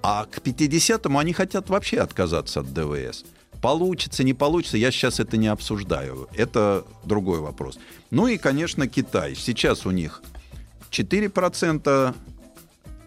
а 0.00 0.26
к 0.30 0.38
50-му 0.38 1.18
они 1.18 1.32
хотят 1.32 1.68
вообще 1.68 1.98
отказаться 1.98 2.60
от 2.60 2.72
ДВС. 2.72 3.24
Получится, 3.60 4.24
не 4.24 4.32
получится, 4.32 4.78
я 4.78 4.90
сейчас 4.90 5.20
это 5.20 5.36
не 5.36 5.48
обсуждаю. 5.48 6.28
Это 6.34 6.84
другой 7.04 7.40
вопрос. 7.40 7.78
Ну 8.10 8.26
и, 8.26 8.38
конечно, 8.38 8.88
Китай. 8.88 9.34
Сейчас 9.34 9.84
у 9.84 9.90
них 9.90 10.22
4% 10.90 12.14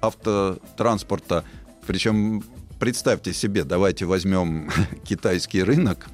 автотранспорта. 0.01 1.43
Причем, 1.87 2.43
представьте 2.79 3.33
себе, 3.33 3.63
давайте 3.63 4.05
возьмем 4.05 4.69
китайский 5.03 5.63
рынок. 5.63 6.07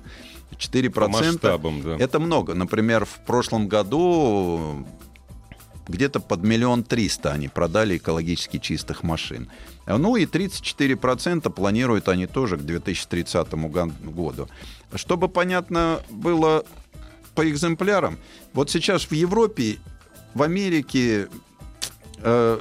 4% 0.58 0.90
По 0.90 1.08
масштабам, 1.08 1.82
да. 1.82 1.98
это 1.98 2.20
много. 2.20 2.54
Например, 2.54 3.06
в 3.06 3.26
прошлом 3.26 3.68
году 3.68 4.86
где-то 5.90 6.20
под 6.20 6.44
миллион 6.44 6.84
триста 6.84 7.32
они 7.32 7.48
продали 7.48 7.98
экологически 7.98 8.60
чистых 8.60 9.04
машин. 9.04 9.50
Ну 9.88 10.16
и 10.16 10.26
34% 10.26 11.50
планируют 11.50 12.08
они 12.08 12.28
тоже 12.28 12.58
к 12.58 12.62
2030 12.62 13.54
году. 13.54 14.48
Чтобы 14.94 15.28
понятно 15.28 16.02
было 16.10 16.64
по 17.36 17.50
экземплярам, 17.50 18.18
вот 18.54 18.70
сейчас 18.70 19.04
в 19.04 19.14
Европе, 19.14 19.78
в 20.34 20.44
Америке 20.44 21.28
э, 22.18 22.60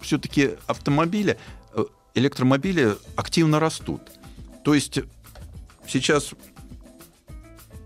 все-таки 0.00 0.50
автомобили, 0.66 1.38
э, 1.74 1.84
электромобили 2.14 2.96
активно 3.16 3.60
растут. 3.60 4.02
То 4.64 4.74
есть 4.74 4.98
сейчас 5.86 6.30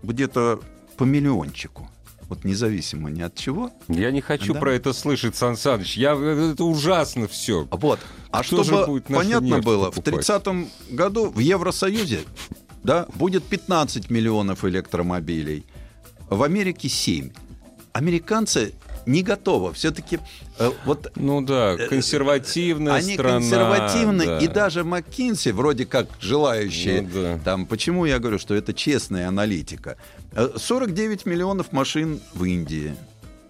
где-то 0.01 0.61
по 0.97 1.03
миллиончику. 1.03 1.89
Вот 2.31 2.45
независимо 2.45 3.09
ни 3.09 3.21
от 3.21 3.35
чего. 3.35 3.71
Я 3.89 4.09
не 4.09 4.21
хочу 4.21 4.53
Да. 4.53 4.61
про 4.61 4.73
это 4.73 4.93
слышать, 4.93 5.35
Сан 5.35 5.57
Саныч. 5.57 5.97
Я, 5.97 6.13
это 6.13 6.63
ужасно 6.63 7.27
все. 7.27 7.67
Вот. 7.69 7.99
А 8.31 8.41
Кто 8.41 8.63
же 8.63 8.69
чтобы 8.69 8.85
будет 8.85 9.03
понятно 9.07 9.59
было, 9.59 9.91
в 9.91 9.95
покупать? 9.95 10.25
30 10.25 10.91
году 10.91 11.29
в 11.29 11.39
Евросоюзе 11.39 12.21
да, 12.85 13.05
будет 13.15 13.43
15 13.43 14.09
миллионов 14.09 14.63
электромобилей. 14.63 15.65
В 16.29 16.41
Америке 16.43 16.87
7. 16.87 17.31
Американцы 17.91 18.75
не 19.05 19.23
готовы. 19.23 19.73
Все-таки 19.73 20.19
вот 20.85 21.11
Ну 21.15 21.41
да, 21.41 21.75
консервативная 21.89 22.93
они 22.93 23.13
страна. 23.13 23.39
консервативны, 23.39 24.25
да. 24.25 24.39
и 24.39 24.47
даже 24.47 24.81
МcKinsey, 24.81 25.53
вроде 25.53 25.85
как 25.85 26.07
желающие, 26.19 27.01
Ну 27.01 27.09
да. 27.13 27.39
там, 27.43 27.65
почему 27.65 28.05
я 28.05 28.19
говорю, 28.19 28.37
что 28.39 28.53
это 28.55 28.73
честная 28.73 29.27
аналитика. 29.27 29.97
Э, 30.33 30.49
49 30.55 31.25
миллионов 31.25 31.71
машин 31.71 32.19
в 32.33 32.43
Индии 32.45 32.95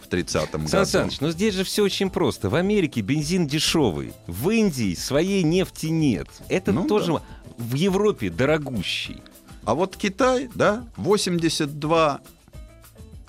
в 0.01 0.07
30-м 0.13 0.67
Сан 0.67 0.79
году. 0.81 0.85
Саныч, 0.89 1.21
но 1.21 1.31
здесь 1.31 1.53
же 1.55 1.63
все 1.63 1.83
очень 1.83 2.09
просто. 2.09 2.49
В 2.49 2.55
Америке 2.55 3.01
бензин 3.01 3.47
дешевый. 3.47 4.13
В 4.27 4.49
Индии 4.49 4.95
своей 4.95 5.43
нефти 5.43 5.87
нет. 5.87 6.27
Это 6.49 6.71
Ну 6.71 6.87
тоже 6.87 7.13
да. 7.13 7.21
в 7.57 7.73
Европе 7.75 8.29
дорогущий. 8.29 9.21
А 9.63 9.75
вот 9.75 9.95
Китай, 9.95 10.49
да, 10.55 10.85
82 10.97 12.21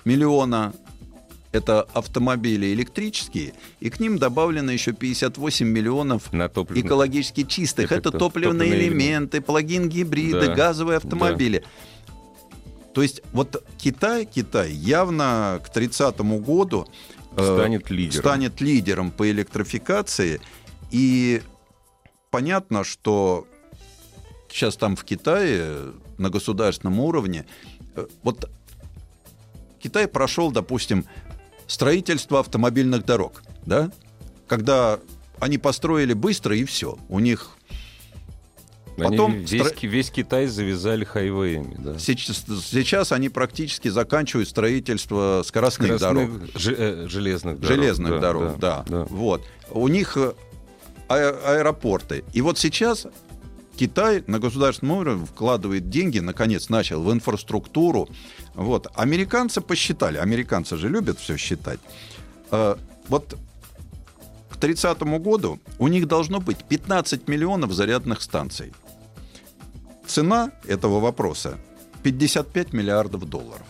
миллиона 0.05 0.73
это 1.53 1.83
автомобили 1.93 2.73
электрические, 2.73 3.53
и 3.79 3.89
к 3.91 3.99
ним 3.99 4.17
добавлено 4.17 4.71
еще 4.71 4.91
58 4.91 5.67
миллионов 5.67 6.33
На 6.33 6.49
топливо. 6.49 6.85
экологически 6.85 7.43
чистых. 7.43 7.91
Это 7.91 8.09
Это 8.09 8.17
топливные 8.17 8.69
Топливные 8.71 8.87
элементы, 8.89 9.39
плагин-гибриды, 9.39 10.47
Да. 10.47 10.55
газовые 10.55 10.97
автомобили. 10.97 11.63
То 12.93 13.01
есть 13.03 13.21
вот 13.31 13.63
Китай, 13.77 14.25
Китай 14.25 14.71
явно 14.71 15.61
к 15.63 15.69
30 15.71 16.39
году 16.39 16.87
э, 17.37 17.43
Станет 17.43 17.89
лидером. 17.91 18.21
станет 18.23 18.61
лидером 18.61 19.11
по 19.11 19.29
электрификации. 19.29 20.41
И 20.91 21.41
понятно, 22.31 22.83
что 22.83 23.47
сейчас 24.49 24.75
там 24.75 24.95
в 24.95 25.03
Китае 25.03 25.91
на 26.17 26.29
государственном 26.29 26.99
уровне 26.99 27.45
э, 27.95 28.05
вот 28.23 28.49
Китай 29.81 30.07
прошел, 30.07 30.51
допустим, 30.51 31.05
строительство 31.67 32.39
автомобильных 32.39 33.05
дорог, 33.05 33.43
да, 33.65 33.91
когда 34.47 34.99
они 35.39 35.57
построили 35.57 36.13
быстро 36.13 36.55
и 36.55 36.63
все, 36.65 36.97
у 37.09 37.19
них 37.19 37.51
Они 38.97 39.17
Потом 39.17 39.33
весь, 39.39 39.51
стро- 39.53 39.87
весь 39.87 40.11
Китай 40.11 40.45
завязали 40.45 41.03
хайвеями. 41.03 41.75
Да. 41.79 41.97
сейчас, 41.97 42.45
сейчас 42.63 43.11
они 43.11 43.29
практически 43.29 43.87
заканчивают 43.87 44.47
строительство 44.47 45.41
скоростных 45.43 45.99
дорог. 45.99 46.29
Скоростных 46.29 46.61
же- 46.61 46.75
э, 46.77 47.07
железных 47.09 47.59
дорог. 47.59 47.75
железных 47.75 48.11
да, 48.11 48.19
дорог, 48.19 48.59
да, 48.59 48.83
да. 48.87 49.05
Вот. 49.09 49.41
У 49.71 49.87
них 49.87 50.15
э, 50.15 50.33
аэропорты. 51.09 52.23
И 52.33 52.41
вот 52.41 52.59
сейчас 52.59 53.07
Китай 53.75 54.23
на 54.27 54.39
государственном 54.39 54.97
уровне 54.97 55.25
вкладывает 55.25 55.89
деньги, 55.89 56.19
наконец 56.19 56.69
начал, 56.69 57.01
в 57.01 57.11
инфраструктуру. 57.11 58.07
Вот. 58.53 58.87
Американцы 58.95 59.61
посчитали, 59.61 60.17
американцы 60.17 60.77
же 60.77 60.89
любят 60.89 61.19
все 61.19 61.37
считать. 61.37 61.79
Э, 62.51 62.75
Вот 63.09 63.35
к 64.49 64.57
30 64.57 65.01
году 65.19 65.59
у 65.79 65.87
них 65.87 66.07
должно 66.07 66.39
быть 66.39 66.63
15 66.63 67.27
миллионов 67.27 67.73
зарядных 67.73 68.21
станций. 68.21 68.71
Цена 70.07 70.51
этого 70.67 70.99
вопроса 70.99 71.57
55 72.03 72.73
миллиардов 72.73 73.27
долларов. 73.27 73.65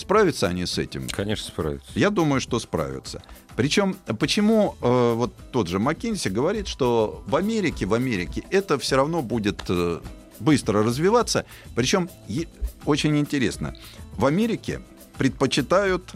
Справятся 0.00 0.48
они 0.48 0.64
с 0.64 0.78
этим? 0.78 1.08
Конечно, 1.08 1.46
справятся. 1.48 1.90
Я 1.94 2.08
думаю, 2.08 2.40
что 2.40 2.58
справятся. 2.58 3.22
Причем, 3.54 3.96
почему 4.18 4.74
э, 4.80 5.12
вот 5.14 5.34
тот 5.52 5.68
же 5.68 5.78
Маккинси 5.78 6.28
говорит, 6.28 6.68
что 6.68 7.22
в 7.26 7.36
Америке, 7.36 7.84
в 7.84 7.92
Америке 7.92 8.42
это 8.50 8.78
все 8.78 8.96
равно 8.96 9.20
будет 9.20 9.60
э, 9.68 10.00
быстро 10.38 10.82
развиваться. 10.82 11.44
Причем 11.74 12.08
е- 12.28 12.48
очень 12.86 13.18
интересно, 13.18 13.74
в 14.16 14.24
Америке 14.24 14.80
предпочитают 15.18 16.10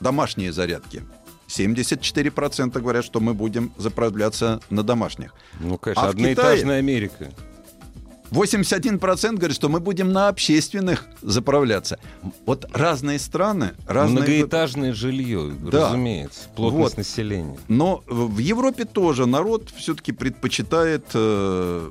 домашние 0.00 0.50
зарядки. 0.50 1.02
74% 1.48 2.80
говорят, 2.80 3.04
что 3.04 3.20
мы 3.20 3.34
будем 3.34 3.70
заправляться 3.76 4.60
на 4.70 4.82
домашних. 4.82 5.34
Ну, 5.60 5.76
конечно, 5.76 6.02
А 6.04 6.08
одноэтажная 6.08 6.78
Америка. 6.78 7.30
81% 8.30 9.36
говорят, 9.36 9.54
что 9.54 9.68
мы 9.68 9.80
будем 9.80 10.12
на 10.12 10.28
общественных 10.28 11.06
заправляться. 11.22 11.98
Вот 12.44 12.66
разные 12.72 13.18
страны, 13.18 13.72
разные... 13.86 14.18
Многоэтажное 14.18 14.92
жилье, 14.92 15.52
Да. 15.60 15.86
разумеется. 15.88 16.48
Плотность 16.56 16.96
Вот. 16.96 16.96
населения. 16.98 17.56
Но 17.68 18.02
в 18.06 18.38
Европе 18.38 18.84
тоже 18.84 19.26
народ 19.26 19.70
все-таки 19.76 20.12
предпочитает 20.12 21.06
э, 21.14 21.90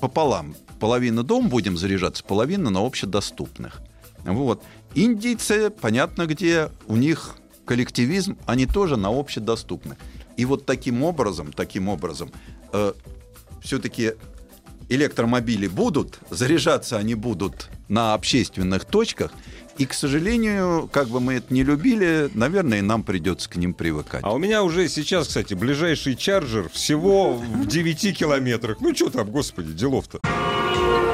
пополам. 0.00 0.54
Половина 0.80 1.22
дом 1.22 1.48
будем 1.48 1.76
заряжаться, 1.76 2.24
половина 2.24 2.70
на 2.70 2.84
общедоступных. 2.84 3.80
Вот. 4.24 4.62
Индийцы, 4.94 5.70
понятно 5.70 6.26
где, 6.26 6.70
у 6.86 6.96
них 6.96 7.36
коллективизм, 7.64 8.36
они 8.46 8.66
тоже 8.66 8.96
на 8.96 9.08
общедоступных. 9.08 9.96
И 10.36 10.44
вот 10.44 10.66
таким 10.66 11.02
образом, 11.04 11.52
таким 11.52 11.88
образом, 11.88 12.30
все-таки 13.62 14.12
электромобили 14.94 15.66
будут, 15.66 16.18
заряжаться 16.30 16.98
они 16.98 17.14
будут 17.14 17.68
на 17.88 18.14
общественных 18.14 18.84
точках, 18.84 19.32
и, 19.78 19.86
к 19.86 19.94
сожалению, 19.94 20.88
как 20.92 21.08
бы 21.08 21.20
мы 21.20 21.34
это 21.34 21.52
не 21.52 21.62
любили, 21.62 22.30
наверное, 22.34 22.82
нам 22.82 23.02
придется 23.02 23.48
к 23.48 23.56
ним 23.56 23.72
привыкать. 23.72 24.22
А 24.22 24.32
у 24.32 24.38
меня 24.38 24.62
уже 24.62 24.88
сейчас, 24.88 25.28
кстати, 25.28 25.54
ближайший 25.54 26.14
чарджер 26.14 26.68
всего 26.68 27.32
в 27.32 27.66
9 27.66 28.18
километрах. 28.18 28.80
Ну, 28.80 28.94
что 28.94 29.08
там, 29.08 29.30
господи, 29.30 29.72
делов-то. 29.72 30.20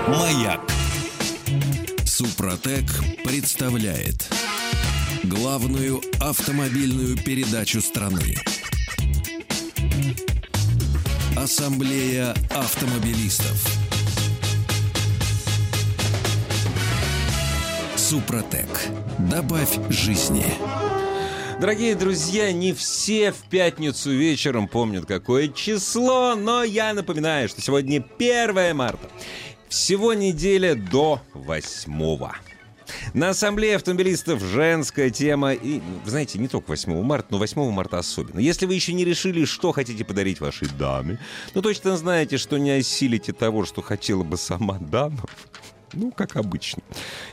Маяк. 0.08 0.60
Супротек 2.04 2.84
представляет 3.24 4.28
главную 5.22 6.00
автомобильную 6.20 7.16
передачу 7.16 7.80
страны. 7.80 8.36
Ассамблея 11.36 12.34
автомобилистов. 12.50 13.64
Супротек. 17.96 18.66
Добавь 19.18 19.78
жизни. 19.90 20.44
Дорогие 21.60 21.94
друзья, 21.94 22.52
не 22.52 22.72
все 22.72 23.32
в 23.32 23.42
пятницу 23.50 24.10
вечером 24.10 24.68
помнят, 24.68 25.06
какое 25.06 25.48
число, 25.48 26.34
но 26.34 26.62
я 26.64 26.94
напоминаю, 26.94 27.48
что 27.48 27.60
сегодня 27.60 28.04
1 28.18 28.76
марта. 28.76 29.08
Всего 29.68 30.14
неделя 30.14 30.74
до 30.74 31.20
8 31.34 32.18
на 33.14 33.30
ассамблее 33.30 33.76
автомобилистов 33.76 34.42
женская 34.42 35.10
тема. 35.10 35.52
И, 35.52 35.80
вы 36.04 36.10
знаете, 36.10 36.38
не 36.38 36.48
только 36.48 36.70
8 36.70 37.02
марта, 37.02 37.28
но 37.30 37.38
8 37.38 37.70
марта 37.70 37.98
особенно. 37.98 38.40
Если 38.40 38.66
вы 38.66 38.74
еще 38.74 38.92
не 38.92 39.04
решили, 39.04 39.44
что 39.44 39.72
хотите 39.72 40.04
подарить 40.04 40.40
вашей 40.40 40.68
даме, 40.68 41.18
ну 41.54 41.62
точно 41.62 41.96
знаете, 41.96 42.38
что 42.38 42.58
не 42.58 42.70
осилите 42.70 43.32
того, 43.32 43.64
что 43.64 43.82
хотела 43.82 44.22
бы 44.22 44.36
сама 44.36 44.78
дама. 44.78 45.24
Ну, 45.92 46.10
как 46.10 46.36
обычно. 46.36 46.82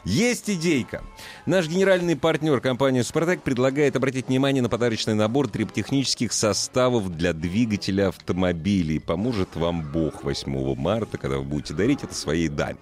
Есть 0.04 0.50
идейка. 0.50 1.04
Наш 1.46 1.68
генеральный 1.68 2.16
партнер 2.16 2.62
компания 2.62 3.04
«Супротек» 3.04 3.42
предлагает 3.42 3.96
обратить 3.96 4.28
внимание 4.28 4.62
на 4.62 4.70
подарочный 4.70 5.14
набор 5.14 5.48
триботехнических 5.48 6.32
составов 6.32 7.16
для 7.16 7.34
двигателя 7.34 8.10
автомобилей. 8.10 9.00
Поможет 9.00 9.56
вам 9.56 9.92
Бог 9.92 10.24
8 10.24 10.76
марта, 10.76 11.18
когда 11.18 11.38
вы 11.38 11.44
будете 11.44 11.74
дарить 11.74 12.04
это 12.04 12.14
своей 12.14 12.48
даме. 12.48 12.78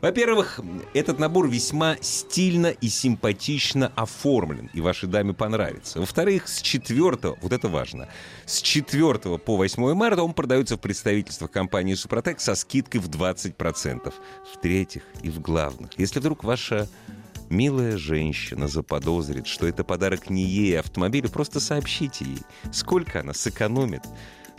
Во-первых, 0.00 0.60
этот 0.94 1.18
набор 1.18 1.48
весьма 1.48 1.96
стильно 2.00 2.68
и 2.68 2.88
симпатично 2.88 3.92
оформлен, 3.94 4.70
и 4.72 4.80
вашей 4.80 5.08
даме 5.08 5.34
понравится. 5.34 6.00
Во-вторых, 6.00 6.48
с 6.48 6.62
4, 6.62 7.36
вот 7.40 7.52
это 7.52 7.68
важно, 7.68 8.08
с 8.48 8.62
4 8.62 9.38
по 9.38 9.56
8 9.56 9.92
марта 9.94 10.22
он 10.22 10.32
продается 10.32 10.76
в 10.76 10.80
представительствах 10.80 11.50
компании 11.50 11.92
«Супротек» 11.92 12.40
со 12.40 12.54
скидкой 12.54 13.02
в 13.02 13.10
20%. 13.10 14.14
В-третьих 14.54 15.02
и 15.22 15.28
в 15.28 15.40
главных, 15.40 15.90
если 15.98 16.18
вдруг 16.18 16.44
ваша 16.44 16.88
милая 17.50 17.98
женщина 17.98 18.66
заподозрит, 18.66 19.46
что 19.46 19.66
это 19.66 19.84
подарок 19.84 20.30
не 20.30 20.44
ей, 20.44 20.78
а 20.78 20.80
автомобилю, 20.80 21.28
просто 21.28 21.60
сообщите 21.60 22.24
ей, 22.24 22.42
сколько 22.72 23.20
она 23.20 23.34
сэкономит 23.34 24.02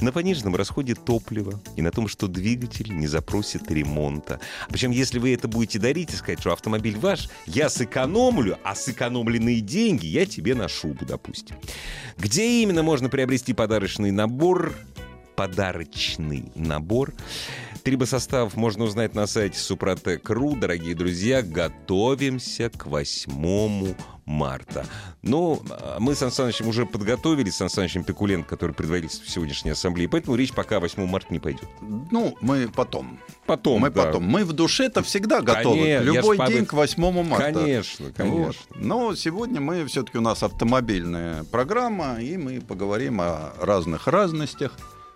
на 0.01 0.11
пониженном 0.11 0.55
расходе 0.55 0.95
топлива 0.95 1.59
и 1.75 1.81
на 1.81 1.91
том, 1.91 2.07
что 2.07 2.27
двигатель 2.27 2.95
не 2.95 3.07
запросит 3.07 3.69
ремонта. 3.69 4.39
Причем, 4.69 4.91
если 4.91 5.19
вы 5.19 5.33
это 5.33 5.47
будете 5.47 5.79
дарить 5.79 6.13
и 6.13 6.15
сказать, 6.15 6.39
что 6.39 6.53
автомобиль 6.53 6.97
ваш, 6.97 7.29
я 7.45 7.69
сэкономлю, 7.69 8.57
а 8.63 8.75
сэкономленные 8.75 9.61
деньги 9.61 10.05
я 10.05 10.25
тебе 10.25 10.55
на 10.55 10.67
шубу, 10.67 11.05
допустим. 11.05 11.55
Где 12.17 12.61
именно 12.63 12.83
можно 12.83 13.09
приобрести 13.09 13.53
подарочный 13.53 14.11
набор? 14.11 14.73
Подарочный 15.35 16.51
набор 16.55 17.13
Трибосостав 17.89 18.55
можно 18.55 18.83
узнать 18.83 19.15
на 19.15 19.25
сайте 19.25 19.57
Супротек.ру. 19.57 20.55
Дорогие 20.55 20.93
друзья, 20.93 21.41
готовимся 21.41 22.69
к 22.69 22.85
8 22.85 23.95
марта. 24.25 24.85
Ну, 25.23 25.63
мы 25.97 26.13
с 26.13 26.19
Сан 26.19 26.31
Санычем 26.31 26.67
уже 26.67 26.85
подготовились, 26.85 27.55
с 27.55 27.57
Сан 27.57 27.69
Санычем 27.71 28.03
Пикуленко, 28.03 28.47
который 28.47 28.73
предводитель 28.73 29.27
сегодняшней 29.27 29.71
ассамблеи, 29.71 30.05
поэтому 30.05 30.35
речь 30.35 30.53
пока 30.53 30.79
8 30.79 31.03
марта 31.07 31.33
не 31.33 31.39
пойдет. 31.39 31.67
Ну, 31.81 32.37
мы 32.41 32.67
потом. 32.67 33.19
Потом, 33.47 33.81
Мы 33.81 33.89
да. 33.89 34.05
потом. 34.05 34.23
Мы 34.23 34.45
в 34.45 34.53
душе-то 34.53 35.01
всегда 35.01 35.41
готовы. 35.41 35.79
Конечно, 35.79 36.03
Любой 36.03 36.37
день 36.47 36.59
под- 36.59 36.69
к 36.69 36.73
8 36.73 37.23
марта. 37.23 37.53
Конечно, 37.53 38.11
конечно. 38.11 38.37
Вот. 38.43 38.55
Но 38.75 39.15
сегодня 39.15 39.61
мы 39.61 39.83
все-таки 39.87 40.19
у 40.19 40.21
нас 40.21 40.43
автомобильная 40.43 41.43
программа, 41.45 42.21
и 42.21 42.37
мы 42.37 42.61
поговорим 42.61 43.19
о 43.19 43.53
разных 43.59 44.05
разностях, 44.05 44.73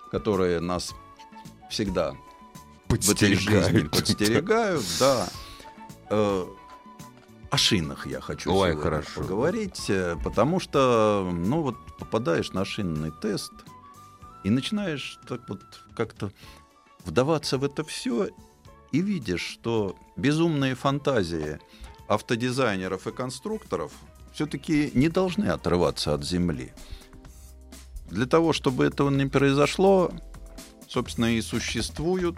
которые 0.10 0.60
нас 0.60 0.96
всегда 1.70 2.16
этой 2.96 3.36
жизни 3.36 3.88
подстерегают. 3.88 4.84
Да. 5.00 5.28
Э, 6.10 6.46
О 7.50 7.58
шинах 7.58 8.08
я 8.08 8.22
хочу 8.22 8.54
Ой, 8.54 8.76
хорошо. 8.76 9.22
поговорить, 9.22 9.90
э, 9.90 10.16
потому 10.24 10.60
что, 10.60 11.30
ну 11.34 11.62
вот, 11.62 11.76
попадаешь 11.98 12.52
на 12.52 12.66
шинный 12.66 13.12
тест 13.12 13.54
и 14.44 14.50
начинаешь 14.50 15.20
так 15.28 15.48
вот 15.48 15.62
как-то 15.96 16.32
вдаваться 17.06 17.58
в 17.58 17.64
это 17.64 17.84
все 17.84 18.30
и 18.92 19.02
видишь, 19.02 19.42
что 19.42 19.96
безумные 20.16 20.76
фантазии 20.76 21.60
автодизайнеров 22.08 23.08
и 23.08 23.12
конструкторов 23.12 23.92
все-таки 24.34 24.92
не 24.94 25.10
должны 25.10 25.46
отрываться 25.46 26.14
от 26.14 26.24
земли. 26.24 26.74
Для 28.10 28.26
того, 28.26 28.54
чтобы 28.54 28.86
этого 28.86 29.10
не 29.10 29.26
произошло, 29.26 30.12
собственно, 30.88 31.36
и 31.36 31.42
существуют 31.42 32.38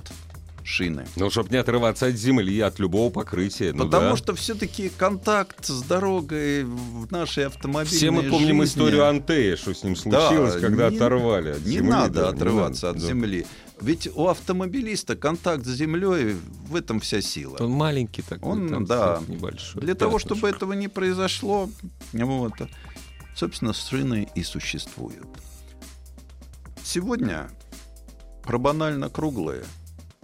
шины. 0.66 1.06
Ну, 1.16 1.30
чтобы 1.30 1.50
не 1.52 1.58
отрываться 1.58 2.08
от 2.08 2.16
земли, 2.16 2.60
от 2.60 2.80
любого 2.80 3.12
покрытия. 3.12 3.72
ну 3.72 3.86
Потому 3.86 4.12
да. 4.12 4.18
что 4.18 4.34
все-таки 4.36 4.90
контакт 4.90 5.66
с 5.66 5.82
дорогой 5.84 6.64
в 6.64 7.12
нашей 7.12 7.46
автомобильной 7.46 7.98
Все 7.98 8.12
мы 8.12 8.24
помним 8.24 8.62
жизни- 8.62 8.66
историю 8.66 9.08
Антея, 9.08 9.56
что 9.58 9.74
с 9.74 9.84
ним 9.84 9.96
Да, 10.06 10.28
случилось, 10.28 10.60
когда 10.60 10.90
не- 10.90 10.96
оторвали 10.98 11.50
от 11.52 11.66
Не 11.66 11.72
земли. 11.74 11.90
надо 11.90 12.14
да, 12.14 12.22
не 12.32 12.36
отрываться 12.36 12.88
надо, 12.88 12.98
от 12.98 13.02
да. 13.04 13.08
земли. 13.10 13.46
Ведь 13.80 14.08
у 14.16 14.28
автомобилиста 14.28 15.16
контакт 15.16 15.66
с 15.66 15.70
землей 15.70 16.36
в 16.68 16.76
этом 16.76 17.00
вся 17.00 17.22
сила. 17.22 17.58
Он 17.60 17.72
маленький 17.72 18.22
такой, 18.24 18.52
Он, 18.54 18.70
там 18.70 18.86
да. 18.86 19.22
небольшой. 19.28 19.82
Для 19.82 19.94
того, 19.94 20.14
пятнышко. 20.18 20.36
чтобы 20.36 20.50
этого 20.50 20.74
не 20.74 20.88
произошло, 20.88 21.70
вот, 22.14 22.54
собственно, 23.36 23.74
шины 23.74 24.28
и 24.34 24.44
существуют. 24.44 25.28
Сегодня 26.84 27.50
про 28.44 28.58
банально 28.58 29.10
круглое 29.10 29.64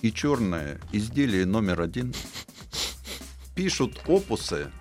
и 0.02 0.12
черное 0.12 0.80
изделие 0.91 1.45
номер 1.45 1.82
один 1.82 2.14
пишут 3.56 3.99
опусы 4.08 4.72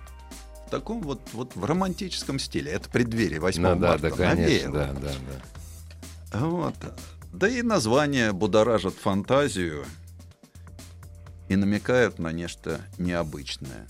в 0.67 0.69
таком 0.71 1.01
вот, 1.01 1.21
вот 1.33 1.55
в 1.55 1.63
романтическом 1.63 2.39
стиле. 2.39 2.71
Это 2.71 2.89
преддверие 2.89 3.39
8 3.39 3.61
Ну, 3.61 3.69
да, 3.75 3.89
марта. 3.89 4.09
да, 4.09 4.15
конечно, 4.15 4.69
навеяло. 4.71 4.73
да, 4.73 4.93
да, 4.93 5.11
да. 6.31 6.39
Вот. 6.39 6.75
Да 7.33 7.47
и 7.47 7.61
названия 7.61 8.31
будоражат 8.33 8.95
фантазию 8.95 9.85
и 11.49 11.55
намекают 11.55 12.19
на 12.19 12.31
нечто 12.31 12.81
необычное. 12.97 13.87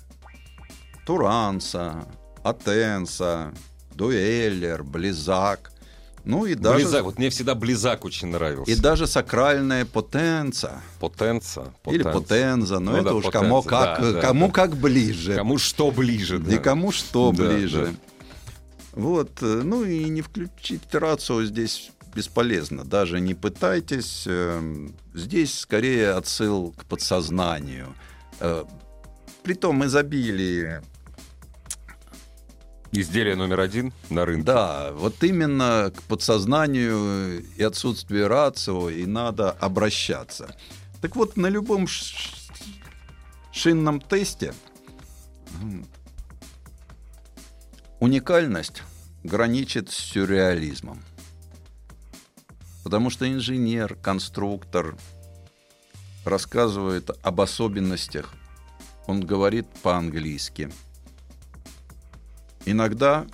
Туранса, 1.06 2.08
Атенса, 2.44 3.54
Дуэллер, 3.96 4.84
Близак. 4.84 5.72
Ну 6.24 6.46
и 6.46 6.54
даже, 6.56 6.84
Близак, 6.86 7.04
вот 7.04 7.18
мне 7.18 7.30
всегда 7.30 7.56
Близак 7.56 8.06
очень 8.06 8.28
нравился. 8.28 8.72
и 8.72 8.76
даже 8.76 9.08
сакральная 9.08 9.86
потенца. 9.86 10.82
Потенца. 11.00 11.74
Или 11.88 12.04
потенца. 12.04 12.20
потенза. 12.20 12.80
Но 12.80 12.92
Ну 12.92 12.98
это 12.98 13.06
да, 13.06 13.14
уж 13.16 13.26
кому, 13.26 13.62
потенца, 13.64 13.70
как, 13.96 14.02
да, 14.02 14.12
да, 14.14 14.22
кому 14.22 14.48
да. 14.48 14.54
как 14.54 14.76
ближе. 14.78 15.36
Кому 15.36 15.58
что 15.58 15.90
ближе, 15.92 16.38
да. 16.40 16.52
Никому 16.52 16.92
что 16.92 17.32
Да, 17.32 17.44
ближе. 17.44 17.96
Вот, 18.94 19.32
э, 19.42 19.62
ну 19.64 19.84
и 19.84 20.04
не 20.10 20.22
включить 20.22 20.94
рацию 20.94 21.46
здесь 21.46 21.92
бесполезно. 22.14 22.84
Даже 22.84 23.20
не 23.20 23.34
пытайтесь. 23.34 24.24
Эм, 24.28 24.94
Здесь 25.14 25.60
скорее 25.60 26.12
отсыл 26.12 26.74
к 26.78 26.86
подсознанию. 26.86 27.88
Э, 28.40 28.64
При 29.44 29.56
том 29.56 29.84
изобилии 29.86 30.82
Изделие 32.94 33.36
номер 33.36 33.62
один 33.62 33.94
на 34.10 34.26
рынке. 34.26 34.44
Да, 34.44 34.92
вот 34.92 35.24
именно 35.24 35.94
к 35.96 36.02
подсознанию 36.04 37.42
и 37.56 37.64
отсутствию 37.64 38.28
рацио 38.28 38.90
и 38.90 39.06
надо 39.06 39.52
обращаться. 39.52 40.54
Так 41.02 41.16
вот, 41.16 41.38
на 41.38 41.48
любом 41.48 41.88
шинном 43.54 44.02
тесте 44.02 44.54
уникальность 48.02 48.84
граничит 49.24 49.90
с 49.90 49.96
сюрреализмом. 49.96 51.02
Потому 52.84 53.10
что 53.10 53.32
инженер, 53.32 53.96
конструктор 53.96 54.98
рассказывает 56.26 57.10
об 57.24 57.40
особенностях. 57.40 58.34
Он 59.08 59.22
говорит 59.22 59.68
по-английски. 59.82 60.72
Иногда 62.66 63.26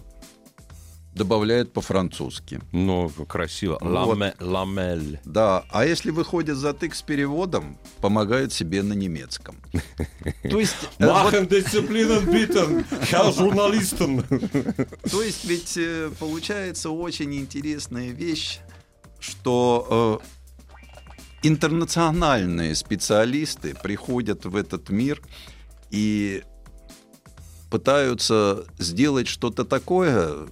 добавляет 1.13 1.73
по-французски. 1.73 2.61
Ну, 2.71 3.09
красиво. 3.28 3.78
Вот. 3.82 3.91
Ламе- 3.91 4.36
Ламель. 4.39 5.19
Да, 5.25 5.65
а 5.71 5.84
если 5.86 6.11
выходит 6.11 6.57
затык 6.57 6.93
с 6.93 7.01
переводом, 7.01 7.78
помогает 8.01 8.53
себе 8.53 8.84
на 8.84 8.93
немецком. 8.93 9.55
То 10.43 10.59
есть, 10.59 10.75
э, 10.99 11.05
вот- 11.07 11.34
Disziplinen 11.34 12.23
bieten, 12.30 12.86
Herr 13.09 13.32
Journalisten. 13.36 15.09
то 15.09 15.23
есть 15.23 15.43
ведь 15.45 15.75
э, 15.78 16.11
получается 16.19 16.91
очень 16.91 17.34
интересная 17.36 18.09
вещь, 18.11 18.59
что 19.19 20.21
э, 20.21 21.47
интернациональные 21.47 22.75
специалисты 22.75 23.73
приходят 23.73 24.45
в 24.45 24.55
этот 24.55 24.89
мир 24.89 25.21
и 25.89 26.43
пытаются 27.70 28.65
сделать 28.78 29.28
что-то 29.28 29.65
такое, 29.65 30.47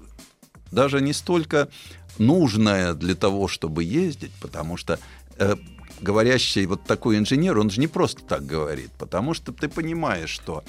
даже 0.71 1.01
не 1.01 1.13
столько 1.13 1.69
нужное 2.17 2.93
для 2.93 3.15
того, 3.15 3.47
чтобы 3.47 3.83
ездить, 3.83 4.31
потому 4.41 4.77
что 4.77 4.99
э, 5.37 5.55
говорящий 6.01 6.65
вот 6.65 6.83
такой 6.83 7.17
инженер, 7.17 7.57
он 7.59 7.69
же 7.69 7.79
не 7.79 7.87
просто 7.87 8.23
так 8.23 8.45
говорит, 8.45 8.91
потому 8.97 9.33
что 9.33 9.51
ты 9.51 9.67
понимаешь, 9.67 10.29
что 10.29 10.63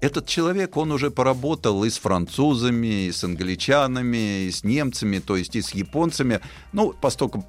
этот 0.00 0.26
человек, 0.26 0.76
он 0.76 0.92
уже 0.92 1.10
поработал 1.10 1.84
и 1.84 1.90
с 1.90 1.98
французами, 1.98 3.06
и 3.06 3.12
с 3.12 3.22
англичанами, 3.22 4.44
и 4.44 4.50
с 4.50 4.64
немцами, 4.64 5.18
то 5.18 5.36
есть 5.36 5.54
и 5.56 5.62
с 5.62 5.70
японцами. 5.70 6.40
Ну, 6.72 6.94
поскольку 6.98 7.44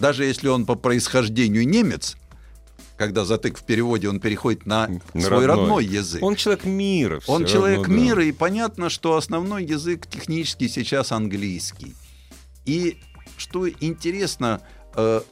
даже 0.00 0.24
если 0.24 0.48
он 0.48 0.66
по 0.66 0.74
происхождению 0.74 1.68
немец, 1.68 2.16
когда 2.96 3.24
затык 3.24 3.58
в 3.58 3.64
переводе, 3.64 4.08
он 4.08 4.20
переходит 4.20 4.66
на, 4.66 4.88
На 5.14 5.20
свой 5.20 5.46
родной. 5.46 5.66
родной. 5.66 5.84
язык. 5.84 6.22
Он 6.22 6.36
человек 6.36 6.64
мира. 6.64 7.20
Он 7.26 7.42
равно, 7.42 7.46
человек 7.48 7.88
да. 7.88 7.92
мира, 7.92 8.24
и 8.24 8.32
понятно, 8.32 8.88
что 8.88 9.16
основной 9.16 9.64
язык 9.64 10.06
технически 10.06 10.68
сейчас 10.68 11.12
английский. 11.12 11.94
И 12.64 12.98
что 13.36 13.68
интересно, 13.68 14.60
э, 14.94 15.22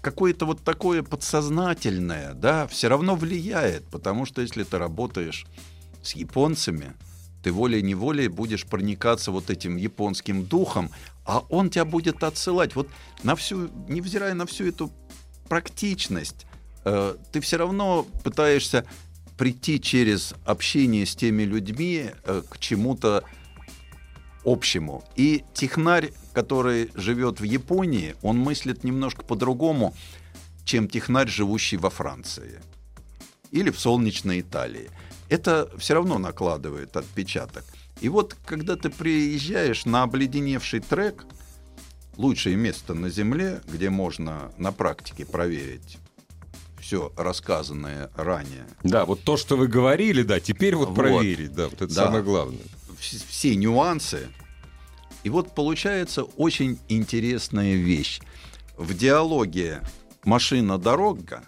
какое-то 0.00 0.46
вот 0.46 0.62
такое 0.62 1.02
подсознательное, 1.02 2.34
да, 2.34 2.66
все 2.66 2.88
равно 2.88 3.16
влияет, 3.16 3.84
потому 3.88 4.26
что 4.26 4.42
если 4.42 4.62
ты 4.62 4.78
работаешь 4.78 5.46
с 6.02 6.14
японцами, 6.14 6.94
ты 7.42 7.52
волей-неволей 7.52 8.28
будешь 8.28 8.66
проникаться 8.66 9.30
вот 9.30 9.48
этим 9.48 9.76
японским 9.76 10.44
духом, 10.44 10.90
а 11.24 11.38
он 11.48 11.70
тебя 11.70 11.84
будет 11.84 12.22
отсылать. 12.22 12.74
Вот 12.74 12.88
на 13.22 13.36
всю, 13.36 13.70
невзирая 13.88 14.34
на 14.34 14.44
всю 14.44 14.66
эту 14.66 14.90
практичность, 15.48 16.46
э, 16.84 17.16
ты 17.32 17.40
все 17.40 17.56
равно 17.56 18.06
пытаешься 18.24 18.84
прийти 19.36 19.80
через 19.80 20.34
общение 20.44 21.06
с 21.06 21.14
теми 21.14 21.44
людьми 21.44 22.10
э, 22.24 22.42
к 22.48 22.58
чему-то 22.58 23.24
общему. 24.44 25.04
И 25.16 25.44
технарь, 25.54 26.12
который 26.32 26.90
живет 26.94 27.40
в 27.40 27.44
Японии, 27.44 28.16
он 28.22 28.38
мыслит 28.38 28.84
немножко 28.84 29.22
по-другому, 29.24 29.94
чем 30.64 30.88
технарь, 30.88 31.28
живущий 31.28 31.76
во 31.76 31.90
Франции 31.90 32.60
или 33.50 33.70
в 33.70 33.78
солнечной 33.78 34.40
Италии. 34.40 34.90
это 35.30 35.70
все 35.78 35.94
равно 35.94 36.18
накладывает 36.18 36.96
отпечаток. 36.96 37.64
И 38.00 38.08
вот 38.08 38.36
когда 38.44 38.76
ты 38.76 38.90
приезжаешь 38.90 39.84
на 39.84 40.02
обледеневший 40.02 40.80
трек, 40.80 41.24
лучшее 42.16 42.56
место 42.56 42.94
на 42.94 43.10
Земле, 43.10 43.60
где 43.66 43.90
можно 43.90 44.52
на 44.58 44.72
практике 44.72 45.24
проверить 45.24 45.98
все 46.88 47.12
рассказанное 47.18 48.10
ранее. 48.16 48.66
Да, 48.82 49.04
вот 49.04 49.22
то, 49.22 49.36
что 49.36 49.58
вы 49.58 49.68
говорили, 49.68 50.22
да, 50.22 50.40
теперь 50.40 50.74
вот, 50.74 50.88
вот. 50.88 50.94
проверить, 50.94 51.52
да, 51.52 51.64
вот 51.64 51.74
это 51.74 51.88
да. 51.88 52.04
самое 52.06 52.22
главное. 52.22 52.62
Все 52.98 53.54
нюансы. 53.56 54.28
И 55.22 55.28
вот 55.28 55.54
получается 55.54 56.22
очень 56.22 56.78
интересная 56.88 57.74
вещь. 57.74 58.22
В 58.78 58.96
диалоге 58.96 59.82
машина-дорога 60.24 61.42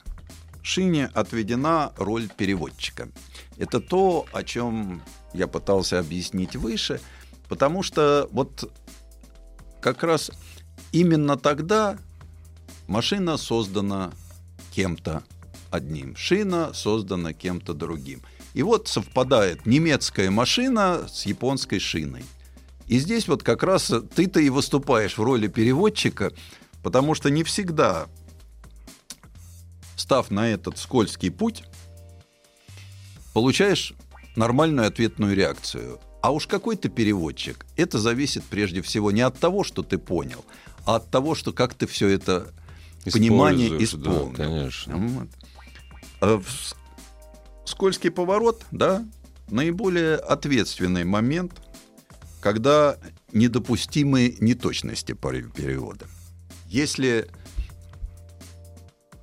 шине 0.62 1.06
отведена 1.14 1.94
роль 1.96 2.28
переводчика. 2.28 3.08
Это 3.56 3.80
то, 3.80 4.26
о 4.32 4.42
чем 4.42 5.00
я 5.32 5.46
пытался 5.46 6.00
объяснить 6.00 6.54
выше, 6.54 7.00
потому 7.48 7.82
что 7.82 8.28
вот 8.30 8.70
как 9.80 10.02
раз 10.02 10.30
именно 10.92 11.38
тогда 11.38 11.96
машина 12.88 13.38
создана 13.38 14.12
кем-то 14.70 15.22
одним, 15.70 16.16
шина 16.16 16.72
создана 16.74 17.32
кем-то 17.32 17.74
другим. 17.74 18.22
И 18.54 18.62
вот 18.62 18.88
совпадает 18.88 19.66
немецкая 19.66 20.30
машина 20.30 21.06
с 21.08 21.26
японской 21.26 21.78
шиной. 21.78 22.24
И 22.86 22.98
здесь 22.98 23.28
вот 23.28 23.42
как 23.42 23.62
раз 23.62 23.92
ты-то 24.14 24.40
и 24.40 24.48
выступаешь 24.50 25.16
в 25.16 25.22
роли 25.22 25.46
переводчика, 25.46 26.32
потому 26.82 27.14
что 27.14 27.30
не 27.30 27.44
всегда, 27.44 28.08
став 29.96 30.30
на 30.30 30.48
этот 30.48 30.76
скользкий 30.78 31.30
путь, 31.30 31.62
получаешь 33.32 33.94
нормальную 34.34 34.88
ответную 34.88 35.36
реакцию. 35.36 36.00
А 36.20 36.32
уж 36.32 36.46
какой 36.46 36.76
ты 36.76 36.88
переводчик, 36.88 37.64
это 37.76 37.98
зависит 37.98 38.44
прежде 38.44 38.82
всего 38.82 39.10
не 39.10 39.22
от 39.22 39.38
того, 39.38 39.64
что 39.64 39.82
ты 39.82 39.96
понял, 39.96 40.44
а 40.84 40.96
от 40.96 41.10
того, 41.10 41.34
что 41.34 41.52
как 41.52 41.74
ты 41.74 41.86
все 41.86 42.08
это 42.08 42.52
понимание 43.04 43.82
исполнил. 43.82 44.30
Да, 44.30 44.36
конечно. 44.36 44.96
Вот. 44.96 45.28
А 46.20 46.42
скользкий 47.64 48.10
поворот, 48.10 48.64
да, 48.70 49.06
наиболее 49.48 50.16
ответственный 50.16 51.04
момент, 51.04 51.60
когда 52.40 52.96
недопустимы 53.32 54.36
неточности 54.40 55.12
перевода. 55.12 56.06
Если 56.66 57.28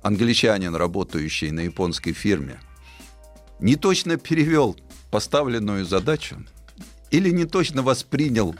англичанин, 0.02 0.74
работающий 0.74 1.50
на 1.50 1.60
японской 1.60 2.12
фирме, 2.12 2.60
не 3.60 3.76
точно 3.76 4.16
перевел 4.16 4.76
поставленную 5.10 5.84
задачу 5.84 6.44
или 7.10 7.30
не 7.30 7.44
точно 7.44 7.82
воспринял 7.82 8.54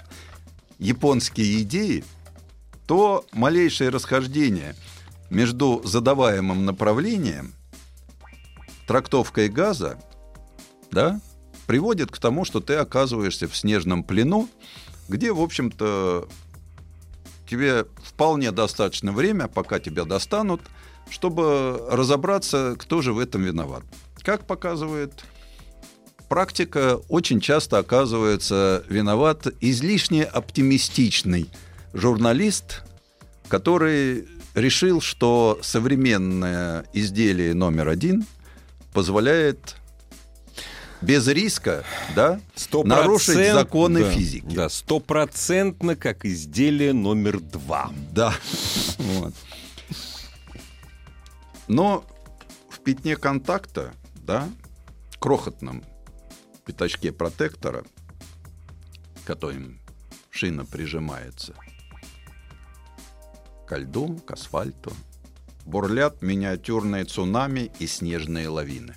японские 0.79 1.63
идеи, 1.63 2.05
то 2.87 3.25
малейшее 3.33 3.91
расхождение 3.91 4.75
между 5.31 5.83
задаваемым 5.85 6.65
направлением, 6.65 7.55
трактовкой 8.87 9.49
газа, 9.49 9.99
да, 10.91 11.21
приводит 11.67 12.11
к 12.11 12.19
тому, 12.19 12.45
что 12.45 12.61
ты 12.61 12.75
оказываешься 12.75 13.47
в 13.47 13.57
снежном 13.57 14.03
плену, 14.03 14.49
где, 15.09 15.33
в 15.33 15.41
общем-то, 15.41 16.29
тебе 17.49 17.87
вполне 18.03 18.53
достаточно 18.53 19.13
время, 19.13 19.49
пока 19.49 19.79
тебя 19.79 20.05
достанут, 20.05 20.63
чтобы 21.11 21.87
разобраться, 21.91 22.77
кто 22.79 23.03
же 23.03 23.13
в 23.13 23.19
этом 23.19 23.43
виноват. 23.43 23.83
Как 24.23 24.47
показывает 24.47 25.25
практика, 26.29 27.01
очень 27.09 27.41
часто 27.41 27.79
оказывается 27.79 28.85
виноват 28.89 29.47
излишне 29.61 30.25
оптимистичный 30.25 31.49
журналист, 31.95 32.83
который 33.49 34.29
решил, 34.61 35.01
что 35.01 35.59
современное 35.63 36.85
изделие 36.93 37.55
номер 37.55 37.89
один 37.89 38.27
позволяет 38.93 39.77
без 41.01 41.27
риска 41.29 41.85
да, 42.17 42.41
нарушить 42.85 43.53
законы 43.53 44.01
да, 44.01 44.11
физики. 44.11 44.55
Да, 44.55 44.69
стопроцентно 44.69 45.97
как 45.97 46.25
изделие 46.25 46.93
номер 46.93 47.41
два. 47.41 47.91
Да. 48.13 48.35
Вот. 48.99 49.35
Но 51.69 52.05
в 52.71 52.81
пятне 52.81 53.17
контакта, 53.17 53.93
да, 54.15 54.49
крохотном 55.21 55.85
пятачке 56.65 57.13
протектора, 57.13 57.85
которым 59.25 59.81
шина 60.31 60.65
прижимается 60.65 61.55
к 63.69 63.77
льду, 63.77 64.17
к 64.27 64.31
асфальту, 64.31 64.93
бурлят 65.67 66.23
миниатюрные 66.23 67.05
цунами 67.05 67.71
и 67.79 67.87
снежные 67.87 68.49
лавины. 68.49 68.95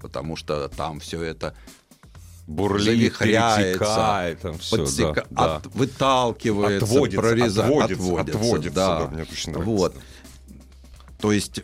Потому 0.00 0.36
что 0.36 0.68
там 0.68 1.00
все 1.00 1.22
это 1.22 1.54
бурлит, 2.46 2.84
завихряется, 2.84 4.36
там 4.42 4.58
все, 4.58 4.76
подсека... 4.76 5.26
да, 5.30 5.56
от... 5.56 5.66
выталкивается, 5.74 6.84
отводится, 6.84 7.20
прорезает, 7.20 7.70
отводится, 7.70 8.20
отводится, 8.20 8.38
отводится, 8.38 8.74
да. 8.74 9.00
да, 9.00 9.08
мне 9.08 9.22
очень 9.22 9.52
нравится. 9.52 9.72
Вот. 9.72 9.96
То 11.20 11.32
есть, 11.32 11.62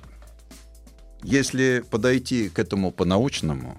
если 1.23 1.85
подойти 1.91 2.49
к 2.49 2.59
этому 2.59 2.93
по-научному 2.93 3.79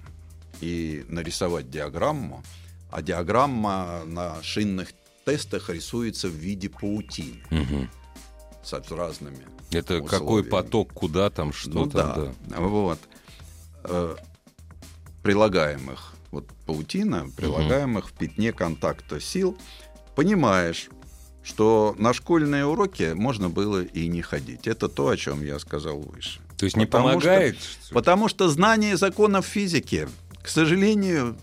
и 0.60 1.04
нарисовать 1.08 1.70
диаграмму, 1.70 2.44
а 2.90 3.02
диаграмма 3.02 4.02
на 4.06 4.42
шинных 4.42 4.90
тестах 5.24 5.70
рисуется 5.70 6.28
в 6.28 6.32
виде 6.32 6.68
паутины 6.68 7.42
Мгм. 7.50 7.90
С 8.62 8.72
разными 8.90 9.46
Это 9.70 10.00
какой 10.00 10.42
условиями. 10.42 10.50
поток, 10.50 10.92
куда 10.92 11.30
там, 11.30 11.52
что 11.52 11.70
ну, 11.70 11.86
там, 11.90 12.34
да. 12.46 12.60
Вот. 12.60 12.98
Э, 13.84 14.16
прилагаемых, 15.22 16.14
вот 16.30 16.46
паутина, 16.66 17.28
прилагаемых 17.36 18.08
в 18.08 18.12
пятне 18.12 18.52
контакта 18.52 19.20
сил, 19.20 19.56
понимаешь, 20.14 20.88
что 21.42 21.94
на 21.98 22.12
школьные 22.12 22.66
уроки 22.66 23.12
можно 23.14 23.48
было 23.48 23.82
и 23.82 24.06
не 24.08 24.22
ходить. 24.22 24.66
Это 24.66 24.88
то, 24.88 25.08
о 25.08 25.16
чем 25.16 25.42
я 25.42 25.58
сказал 25.58 25.98
выше. 26.00 26.40
То 26.58 26.64
есть 26.64 26.76
не 26.76 26.86
Потому 26.86 27.10
помогает? 27.10 27.56
Потому 27.90 28.28
что 28.28 28.48
знание 28.48 28.96
законов 28.96 29.46
физики, 29.46 30.08
к 30.42 30.48
сожалению, 30.48 31.38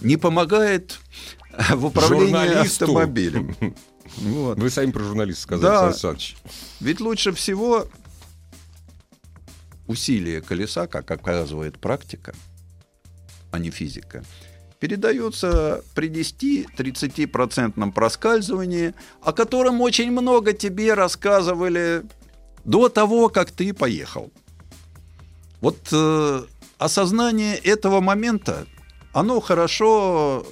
не 0.00 0.16
помогает 0.16 0.98
в 1.70 1.86
управлении 1.86 2.26
Журналисту. 2.26 2.84
автомобилем. 2.86 3.56
Вот. 4.18 4.58
Вы 4.58 4.70
сами 4.70 4.90
про 4.90 5.02
журналиста 5.04 5.42
сказали, 5.42 5.70
Да. 5.70 5.92
Сан 5.92 5.94
Саныч. 5.94 6.36
Ведь 6.80 7.00
лучше 7.00 7.32
всего 7.32 7.86
усилия 9.86 10.40
колеса, 10.40 10.86
как 10.86 11.10
оказывает 11.10 11.78
практика, 11.78 12.34
а 13.50 13.58
не 13.58 13.70
физика, 13.70 14.24
передаются 14.80 15.82
при 15.94 16.08
10-30% 16.08 17.92
проскальзывании, 17.92 18.94
о 19.22 19.32
котором 19.32 19.80
очень 19.80 20.10
много 20.10 20.52
тебе 20.52 20.94
рассказывали 20.94 22.04
до 22.64 22.88
того, 22.88 23.28
как 23.28 23.50
ты 23.50 23.72
поехал. 23.72 24.30
Вот 25.60 25.78
э, 25.92 26.42
осознание 26.78 27.56
этого 27.56 28.00
момента, 28.00 28.66
оно 29.12 29.40
хорошо 29.40 30.46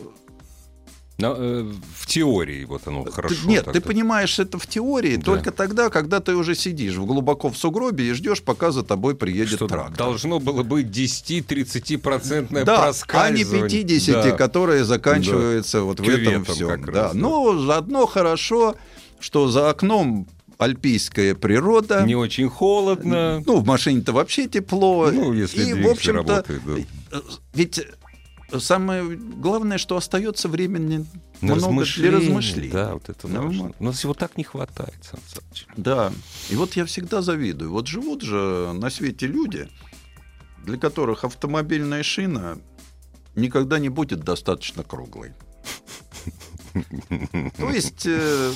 Но, 1.17 1.35
э, 1.39 1.73
в 1.97 2.07
теории 2.07 2.65
вот 2.65 2.89
оно 2.89 3.05
хорошо. 3.05 3.37
Ты- 3.43 3.47
нет, 3.49 3.65
ты 3.67 3.73
тогда. 3.75 3.87
понимаешь 3.89 4.37
это 4.41 4.59
в 4.59 4.67
теории 4.67 5.15
Да. 5.17 5.23
только 5.23 5.53
тогда, 5.53 5.89
когда 5.89 6.19
ты 6.19 6.35
уже 6.35 6.57
сидишь 6.57 6.97
в 6.97 7.07
глубоко 7.07 7.51
в 7.51 7.57
сугробе 7.57 8.09
и 8.11 8.13
ждешь, 8.15 8.43
пока 8.43 8.73
за 8.73 8.83
тобой 8.83 9.15
приедет 9.15 9.55
что 9.57 9.69
трактор. 9.69 9.97
должно 9.97 10.41
было 10.41 10.65
быть 10.65 10.87
10-30% 10.91 12.65
да, 12.65 12.85
а 12.85 13.31
не 13.31 13.45
проскальзывание. 13.45 13.69
50, 13.69 14.25
Да. 14.25 14.31
которые 14.33 14.85
заканчиваются 14.85 15.83
вот 15.83 16.01
в 16.01 16.03
Кюветом 16.05 16.43
этом 16.43 16.55
всем. 16.55 16.85
да. 16.85 16.93
раз, 16.93 17.13
да. 17.13 17.19
Но 17.19 17.59
заодно 17.65 18.07
хорошо, 18.07 18.75
что 19.21 19.49
за 19.49 19.71
окном 19.71 20.27
альпийская 20.59 21.35
природа. 21.35 22.03
Не 22.05 22.15
очень 22.17 22.49
холодно. 22.49 23.43
Ну, 23.47 23.59
в 23.61 23.67
машине-то 23.67 24.13
вообще 24.13 24.47
тепло. 24.49 25.11
Ну, 25.13 25.33
если 25.33 25.65
и, 25.65 25.73
в 25.83 25.89
общем-то, 25.89 26.19
работает, 26.19 26.63
да. 26.65 27.19
э, 27.19 27.21
ведь 27.55 27.81
самое 28.59 29.17
главное, 29.17 29.79
что 29.79 29.97
остается 29.97 30.49
времени 30.49 31.07
На 31.41 31.55
много 31.55 31.85
для 31.85 32.11
размышлений. 32.11 32.71
Да, 32.71 32.95
вот 32.95 33.09
это 33.09 33.29
Ну, 33.29 33.43
важно. 33.43 33.73
У 33.79 33.85
нас 33.85 34.03
его 34.03 34.15
так 34.15 34.37
не 34.37 34.45
хватает, 34.45 34.97
Сан 35.03 35.21
Саныч. 35.27 35.67
Да. 35.77 36.13
И 36.51 36.57
вот 36.57 36.75
я 36.75 36.85
всегда 36.85 37.23
завидую. 37.23 37.71
Вот 37.71 37.87
живут 37.87 38.23
же 38.23 38.73
на 38.75 38.91
свете 38.91 39.27
люди, 39.27 39.69
для 40.65 40.79
которых 40.79 41.25
автомобильная 41.25 42.03
шина 42.03 42.59
никогда 43.35 43.79
не 43.79 43.89
будет 43.89 44.21
достаточно 44.21 44.83
круглой. 44.83 45.33
То 47.59 47.71
есть 47.71 48.07
э, 48.07 48.53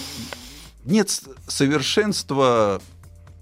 нет 0.84 1.22
совершенства 1.46 2.80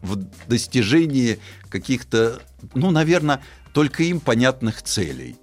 в 0.03 0.17
достижении 0.47 1.39
каких-то, 1.69 2.41
ну, 2.75 2.91
наверное, 2.91 3.43
только 3.73 4.03
им 4.05 4.21
понятных 4.21 4.83
целей. 4.83 5.37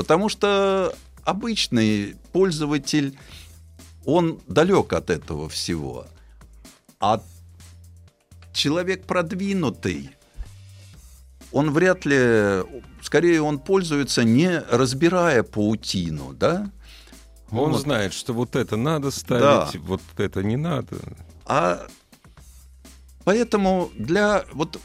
Потому 0.00 0.30
что 0.30 0.94
обычный 1.24 2.16
пользователь, 2.32 3.18
он 4.06 4.40
далек 4.48 4.94
от 4.94 5.10
этого 5.10 5.50
всего. 5.50 6.06
А 7.00 7.20
человек 8.54 9.04
продвинутый, 9.04 10.08
он 11.52 11.70
вряд 11.70 12.06
ли, 12.06 12.62
скорее 13.02 13.42
он 13.42 13.58
пользуется 13.58 14.24
не 14.24 14.60
разбирая 14.70 15.42
паутину, 15.42 16.32
да? 16.32 16.70
Он 17.50 17.72
Вот. 17.72 17.82
знает, 17.82 18.14
что 18.14 18.32
вот 18.32 18.56
это 18.56 18.78
надо 18.78 19.10
ставить, 19.10 19.74
Да. 19.74 19.78
вот 19.80 20.00
это 20.16 20.42
не 20.42 20.56
надо. 20.56 20.96
А 21.44 21.86
поэтому 23.24 23.90
для 23.98 24.46
вот 24.54 24.80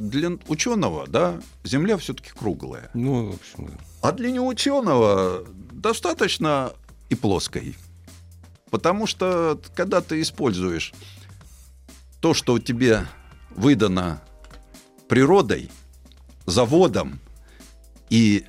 для 0.00 0.30
ученого, 0.48 1.06
да, 1.06 1.40
Земля 1.62 1.96
все-таки 1.98 2.30
круглая. 2.30 2.90
Ну, 2.94 3.32
в 3.32 3.34
общем, 3.34 3.66
да. 3.66 3.84
А 4.02 4.12
для 4.12 4.30
неученого 4.30 5.44
достаточно 5.72 6.72
и 7.10 7.14
плоской. 7.14 7.76
Потому 8.70 9.06
что 9.06 9.60
когда 9.74 10.00
ты 10.00 10.20
используешь 10.22 10.92
то, 12.20 12.34
что 12.34 12.58
тебе 12.58 13.06
выдано 13.50 14.22
природой, 15.08 15.70
заводом 16.46 17.20
и 18.08 18.46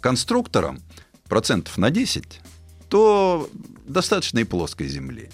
конструктором 0.00 0.80
процентов 1.28 1.76
на 1.76 1.90
10, 1.90 2.40
то 2.88 3.48
достаточно 3.84 4.38
и 4.38 4.44
плоской 4.44 4.88
земли. 4.88 5.30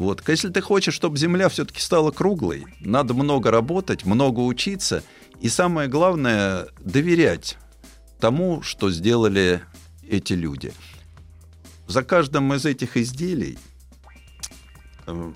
Вот. 0.00 0.26
Если 0.26 0.48
ты 0.48 0.62
хочешь, 0.62 0.94
чтобы 0.94 1.18
Земля 1.18 1.50
все-таки 1.50 1.78
стала 1.78 2.10
круглой, 2.10 2.64
надо 2.80 3.12
много 3.12 3.50
работать, 3.50 4.06
много 4.06 4.40
учиться, 4.40 5.02
и 5.42 5.50
самое 5.50 5.90
главное— 5.90 6.68
доверять 6.80 7.58
тому, 8.18 8.62
что 8.62 8.90
сделали 8.90 9.60
эти 10.08 10.32
люди. 10.32 10.72
За 11.86 12.02
каждым 12.02 12.54
из 12.54 12.64
этих 12.64 12.96
изделий, 12.96 13.58
э, 15.06 15.32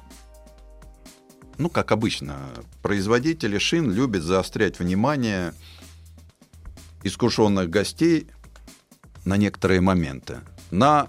ну, 1.58 1.68
как 1.68 1.92
обычно, 1.92 2.38
производители 2.80 3.58
шин 3.58 3.92
любят 3.92 4.22
заострять 4.22 4.78
внимание 4.78 5.52
искушенных 7.02 7.68
гостей 7.68 8.28
на 9.26 9.36
некоторые 9.36 9.82
моменты. 9.82 10.40
На 10.70 11.08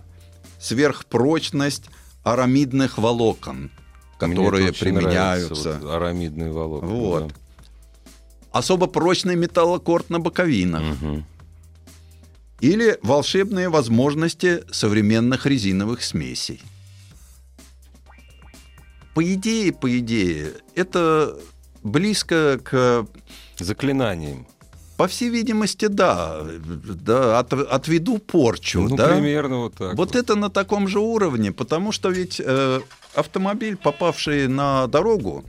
сверхпрочность 0.60 1.90
арамидных 2.26 2.98
волокон, 2.98 3.70
которые 4.18 4.70
очень 4.70 4.94
нравится, 4.94 5.06
применяются. 5.06 5.80
вот 5.80 5.92
арамидные 5.92 6.52
волокна. 6.52 6.88
Вот. 6.90 7.34
Особо 8.52 8.88
прочный 8.88 9.36
металлокорд 9.36 10.10
на 10.10 10.20
боковинах. 10.20 10.82
да. 10.82 11.08
Мгм. 11.08 11.26
Или 12.62 12.98
волшебные 13.04 13.70
возможности 13.70 14.64
современных 14.72 15.46
резиновых 15.46 16.04
смесей. 16.04 16.62
По 19.14 19.24
идее, 19.34 19.72
по 19.72 20.00
идее, 20.00 20.54
это 20.74 21.38
близко 21.84 22.60
к... 22.64 23.06
Заклинанием. 23.60 24.48
По 24.98 25.08
всей 25.08 25.30
видимости, 25.30 25.88
да. 25.88 26.42
да 26.66 27.40
от, 27.40 27.54
отведу 27.54 28.18
порчу. 28.18 28.88
Ну, 28.90 28.96
да? 28.96 29.10
примерно 29.14 29.58
вот 29.58 29.76
так. 29.76 29.96
Вот 29.96 30.16
это 30.16 30.36
на 30.36 30.50
таком 30.50 30.88
же 30.88 31.00
уровне, 31.00 31.52
потому 31.52 31.92
что 31.92 32.10
ведь 32.10 32.42
э, 32.44 32.80
автомобиль, 33.14 33.76
попавший 33.76 34.48
на 34.48 34.88
дорогу, 34.88 35.44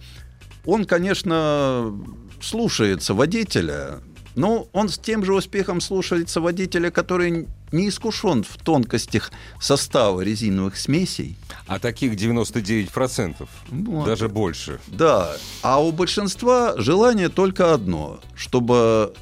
он, 0.64 0.84
конечно, 0.84 1.94
слушается 2.40 3.14
водителя, 3.14 4.00
но 4.34 4.68
он 4.72 4.88
с 4.88 4.98
тем 4.98 5.24
же 5.24 5.34
успехом 5.34 5.80
слушается 5.80 6.40
водителя, 6.40 6.90
который 6.90 7.46
не 7.72 7.88
искушен 7.88 8.44
в 8.44 8.58
тонкостях 8.58 9.32
состава 9.60 10.20
резиновых 10.20 10.76
смесей. 10.76 11.36
А 11.66 11.78
таких 11.78 12.14
99%. 12.14 13.48
Вот. 13.70 14.06
Даже 14.06 14.28
больше. 14.28 14.78
Да, 14.88 15.36
а 15.62 15.82
у 15.82 15.90
большинства 15.90 16.74
желание 16.76 17.28
только 17.28 17.72
одно, 17.72 18.20
чтобы 18.34 19.14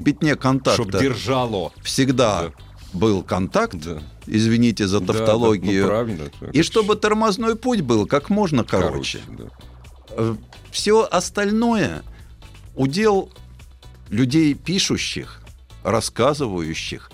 в 0.00 0.04
пятне 0.04 0.34
контакта 0.36 0.82
Чтоб 0.82 0.90
держало. 1.00 1.72
всегда 1.82 2.42
Да. 2.44 2.52
был 2.92 3.22
контакт, 3.22 3.74
Да. 3.74 4.02
извините 4.26 4.86
за 4.88 5.00
Да, 5.00 5.12
тавтологию, 5.12 5.82
да, 5.82 5.88
ну, 5.88 5.94
правильно. 5.94 6.30
и 6.52 6.62
чтобы 6.62 6.96
тормозной 6.96 7.56
путь 7.56 7.82
был 7.82 8.06
как 8.06 8.30
можно 8.30 8.64
короче. 8.64 9.20
да. 9.28 10.36
Все 10.70 11.02
остальное 11.10 12.02
удел 12.74 13.30
людей 14.08 14.54
пишущих, 14.54 15.42
рассказывающих. 15.84 17.10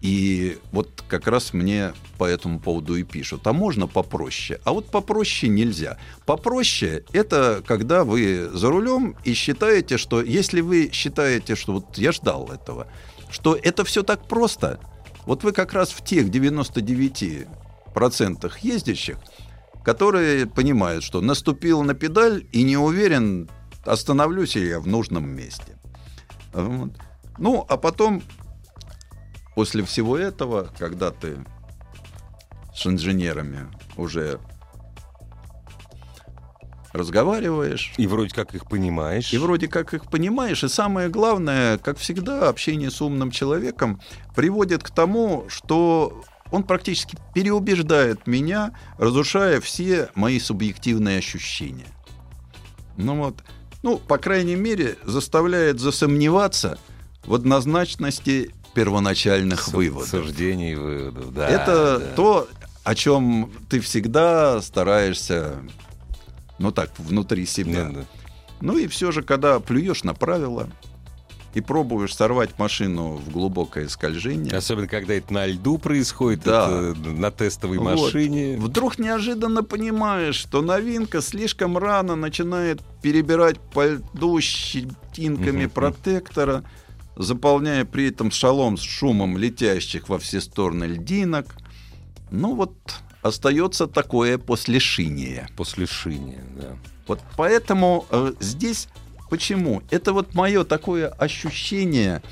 И 0.00 0.58
вот 0.72 1.04
как 1.08 1.26
раз 1.26 1.52
мне 1.52 1.92
по 2.16 2.24
этому 2.24 2.58
поводу 2.58 2.96
и 2.96 3.02
пишут. 3.02 3.46
А 3.46 3.52
можно 3.52 3.86
попроще? 3.86 4.58
А 4.64 4.72
вот 4.72 4.90
попроще 4.90 5.52
нельзя. 5.52 5.98
Попроще— 6.24 7.04
это 7.12 7.62
когда 7.66 8.04
вы 8.04 8.48
за 8.52 8.70
рулем 8.70 9.14
и 9.24 9.34
считаете, 9.34 9.98
что... 9.98 10.22
Если 10.22 10.62
вы 10.62 10.90
считаете, 10.92 11.54
что 11.54 11.74
вот 11.74 11.98
я 11.98 12.12
ждал 12.12 12.50
этого, 12.50 12.86
что 13.30 13.58
это 13.62 13.84
все 13.84 14.02
так 14.02 14.26
просто, 14.26 14.80
вот 15.26 15.44
вы 15.44 15.52
как 15.52 15.74
раз 15.74 15.90
в 15.90 16.02
тех 16.02 16.28
99% 16.28 17.46
ездящих, 18.62 19.18
которые 19.84 20.46
понимают, 20.46 21.04
что 21.04 21.20
наступил 21.20 21.82
на 21.82 21.92
педаль 21.94 22.46
и 22.52 22.62
не 22.62 22.76
уверен, 22.78 23.50
остановлюсь 23.84 24.54
ли 24.54 24.68
я 24.68 24.80
в 24.80 24.86
нужном 24.86 25.28
месте. 25.28 25.76
Вот. 26.52 26.90
Ну, 27.38 27.64
а 27.68 27.76
потом, 27.76 28.22
после 29.60 29.84
всего 29.84 30.16
этого, 30.16 30.70
когда 30.78 31.10
ты 31.10 31.36
с 32.74 32.86
инженерами 32.86 33.68
уже 33.98 34.40
разговариваешь, 36.94 37.92
И 37.98 38.06
вроде 38.06 38.34
как 38.34 38.54
их 38.54 38.66
понимаешь. 38.66 39.34
и 39.34 39.36
вроде 39.36 39.68
как 39.68 39.92
их 39.92 40.06
понимаешь, 40.10 40.64
и 40.64 40.68
самое 40.68 41.10
главное, 41.10 41.76
как 41.76 41.98
всегда, 41.98 42.48
общение 42.48 42.90
с 42.90 43.02
умным 43.02 43.30
человеком 43.30 44.00
приводит 44.34 44.82
к 44.82 44.88
тому, 44.88 45.44
что 45.48 46.24
он 46.50 46.62
практически 46.62 47.18
переубеждает 47.34 48.26
меня, 48.26 48.72
разрушая 48.96 49.60
все 49.60 50.08
мои 50.14 50.40
субъективные 50.40 51.18
ощущения. 51.18 51.88
Ну 52.96 53.14
вот, 53.16 53.44
ну, 53.82 53.98
по 53.98 54.16
крайней 54.16 54.56
мере, 54.56 54.96
заставляет 55.04 55.80
засомневаться 55.80 56.78
в 57.26 57.34
однозначности 57.34 58.54
первоначальных 58.74 59.62
С- 59.62 59.68
выводов. 59.72 60.08
Суждений 60.08 60.72
и 60.72 60.76
выводов, 60.76 61.32
да. 61.32 61.48
Это 61.48 61.98
да. 61.98 62.06
то, 62.16 62.48
о 62.84 62.94
чем 62.94 63.50
ты 63.68 63.80
всегда 63.80 64.60
стараешься, 64.62 65.54
ну 66.58 66.70
так, 66.72 66.90
внутри 66.98 67.46
себя. 67.46 67.84
Да, 67.84 67.90
да. 68.00 68.04
Ну 68.60 68.76
и 68.76 68.86
все 68.88 69.10
же, 69.12 69.22
когда 69.22 69.58
плюешь 69.60 70.04
на 70.04 70.14
правила 70.14 70.68
и 71.54 71.60
пробуешь 71.60 72.14
сорвать 72.14 72.58
машину 72.58 73.14
в 73.16 73.30
глубокое 73.30 73.88
скольжение, 73.88 74.52
Особенно, 74.56 74.86
когда 74.86 75.14
это 75.14 75.32
на 75.32 75.46
льду 75.46 75.78
происходит, 75.78 76.44
Да. 76.44 76.66
это 76.92 76.94
на 77.10 77.30
тестовой 77.32 77.78
Вот. 77.78 77.98
машине. 77.98 78.56
вдруг 78.58 78.98
неожиданно 79.00 79.64
понимаешь, 79.64 80.36
что 80.36 80.62
новинка 80.62 81.20
слишком 81.20 81.76
рано 81.76 82.14
начинает 82.14 82.80
перебирать 83.02 83.58
по 83.58 83.84
льду 83.88 84.40
щетинками 84.40 85.62
Мгм. 85.64 85.70
протектора, 85.70 86.62
заполняя 87.20 87.84
при 87.84 88.08
этом 88.08 88.30
шалом 88.30 88.78
с 88.78 88.82
шумом 88.82 89.36
летящих 89.36 90.08
во 90.08 90.18
все 90.18 90.40
стороны 90.40 90.84
льдинок. 90.84 91.54
Ну 92.30 92.54
вот 92.54 92.72
остается 93.22 93.86
такое 93.86 94.38
послешиние. 94.38 95.46
После 95.56 95.86
шиния, 95.86 96.42
да. 96.56 96.76
Вот 97.06 97.20
поэтому 97.36 98.06
э, 98.10 98.32
здесь 98.40 98.88
почему? 99.28 99.82
Это 99.90 100.12
вот 100.14 100.34
мое 100.34 100.64
такое 100.64 101.08
ощущение 101.08 102.22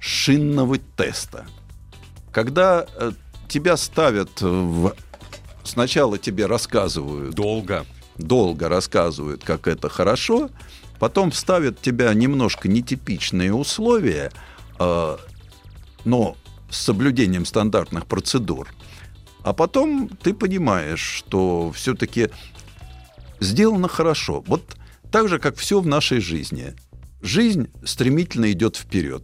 шинного 0.00 0.78
теста. 0.78 1.46
Когда 2.32 2.86
э, 2.96 3.12
тебя 3.46 3.76
ставят 3.76 4.40
в... 4.40 4.94
Сначала 5.64 6.16
тебе 6.16 6.46
рассказывают, 6.46 7.34
Долго. 7.34 7.84
долго 8.16 8.70
рассказывают, 8.70 9.44
как 9.44 9.68
это 9.68 9.90
хорошо, 9.90 10.48
потом 10.98 11.32
ставят 11.32 11.80
тебя 11.80 12.12
немножко 12.14 12.68
нетипичные 12.68 13.54
условия, 13.54 14.30
э, 14.78 15.16
но 16.04 16.36
с 16.70 16.78
соблюдением 16.78 17.44
стандартных 17.44 18.06
процедур. 18.06 18.68
А 19.42 19.52
потом 19.52 20.08
ты 20.08 20.34
понимаешь, 20.34 21.00
что 21.00 21.72
все-таки 21.72 22.30
сделано 23.40 23.88
хорошо. 23.88 24.42
Вот 24.46 24.76
так 25.10 25.28
же, 25.28 25.38
как 25.38 25.56
все 25.56 25.80
в 25.80 25.86
нашей 25.86 26.20
жизни. 26.20 26.74
Жизнь 27.22 27.70
стремительно 27.84 28.52
идет 28.52 28.76
вперед. 28.76 29.22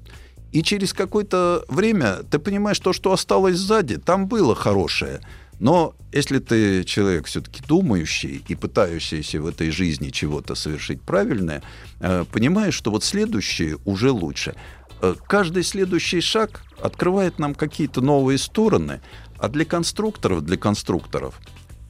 И 0.52 0.62
через 0.62 0.92
какое-то 0.92 1.64
время 1.68 2.22
ты 2.30 2.38
понимаешь, 2.38 2.78
то, 2.78 2.92
что 2.92 3.12
осталось 3.12 3.56
сзади, 3.56 3.96
там 3.96 4.28
было 4.28 4.54
хорошее. 4.54 5.20
Но 5.60 5.94
если 6.12 6.38
ты 6.38 6.84
человек 6.84 7.26
все-таки 7.26 7.62
думающий 7.66 8.44
и 8.46 8.54
пытающийся 8.54 9.40
в 9.40 9.46
этой 9.46 9.70
жизни 9.70 10.10
чего-то 10.10 10.54
совершить 10.54 11.00
правильное, 11.00 11.62
э, 12.00 12.24
понимаешь, 12.30 12.74
что 12.74 12.90
вот 12.90 13.04
следующее 13.04 13.78
уже 13.84 14.10
лучше. 14.10 14.54
э, 15.00 15.14
каждый 15.26 15.62
следующий 15.62 16.20
шаг 16.20 16.62
открывает 16.80 17.38
нам 17.38 17.54
какие-то 17.54 18.00
новые 18.00 18.38
стороны, 18.38 19.00
а 19.38 19.48
для 19.48 19.64
конструкторов, 19.64 20.44
для 20.44 20.56
конструкторов 20.56 21.40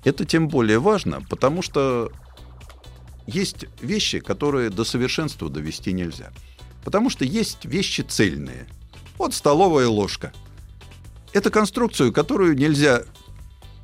это 0.05 0.25
тем 0.25 0.49
более 0.49 0.79
важно, 0.79 1.23
потому 1.23 1.63
что 1.63 2.13
есть 3.27 3.67
вещи, 3.81 4.21
которые 4.21 4.71
до 4.71 4.85
совершенства 4.85 5.49
довести 5.49 5.93
нельзя. 5.93 6.31
Потому 6.85 7.09
что 7.09 7.25
есть 7.25 7.65
вещи 7.65 8.03
цельные. 8.03 8.67
Вот 9.17 9.33
столовая 9.35 9.89
ложка. 9.89 10.33
Это 11.33 11.51
конструкцию, 11.51 12.13
которую 12.13 12.57
нельзя 12.57 13.03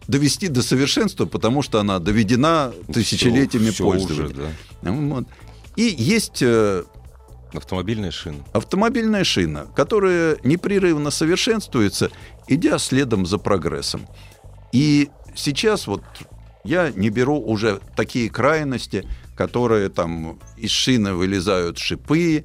довести 0.09 0.49
до 0.49 0.63
совершенства, 0.63 1.27
потому 1.27 1.63
что 1.63 1.79
она 1.81 1.99
доведена 1.99 2.73
тысячелетиями 2.93 3.71
всё 3.71 3.85
пользователя. 3.85 4.25
уже, 4.25 4.55
да. 4.83 4.91
Вот. 4.93 5.25
И 5.77 5.83
есть 5.83 6.43
э, 6.43 6.85
Автомобильная 7.53 8.11
шина. 8.11 8.39
автомобильная 8.53 9.25
шина, 9.25 9.67
которая 9.75 10.37
непрерывно 10.45 11.11
совершенствуется, 11.11 12.11
идя 12.49 12.79
следом 12.79 13.27
за 13.27 13.39
прогрессом. 13.39 14.07
И 14.73 15.09
сейчас 15.35 15.87
вот 15.87 16.03
я 16.65 16.91
не 16.91 17.11
беру 17.11 17.41
уже 17.41 17.81
такие 17.97 18.31
крайности, 18.31 19.07
которые 19.37 19.89
там 19.89 20.39
из 20.57 20.71
шины 20.71 21.15
вылезают 21.15 21.79
шипы, 21.79 22.45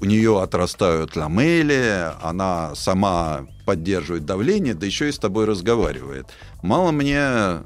у 0.00 0.04
нее 0.04 0.40
отрастают 0.40 1.16
ламели, 1.16 2.12
она 2.22 2.74
сама 2.74 3.46
поддерживает 3.66 4.24
давление, 4.24 4.74
да 4.74 4.86
еще 4.86 5.08
и 5.08 5.12
с 5.12 5.18
тобой 5.18 5.44
разговаривает. 5.44 6.26
Мало 6.62 6.90
мне 6.90 7.62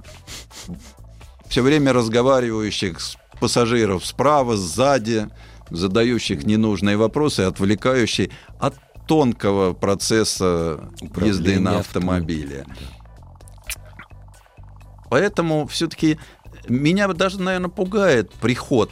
все 1.49 1.63
время 1.63 1.93
разговаривающих 1.93 3.01
с 3.01 3.17
пассажиров 3.41 4.07
справа, 4.07 4.57
сзади, 4.57 5.29
задающих 5.71 6.45
ненужные 6.45 6.97
вопросы, 6.97 7.41
отвлекающие 7.41 8.31
от 8.59 8.75
тонкого 9.07 9.73
процесса 9.75 10.81
езды 11.01 11.07
Управления 11.07 11.61
на 11.61 11.79
автомобиле. 11.81 12.67
Поэтому 15.11 15.67
все-таки 15.67 16.19
меня 16.69 17.09
даже, 17.09 17.41
наверное, 17.41 17.69
пугает 17.69 18.31
приход 18.33 18.91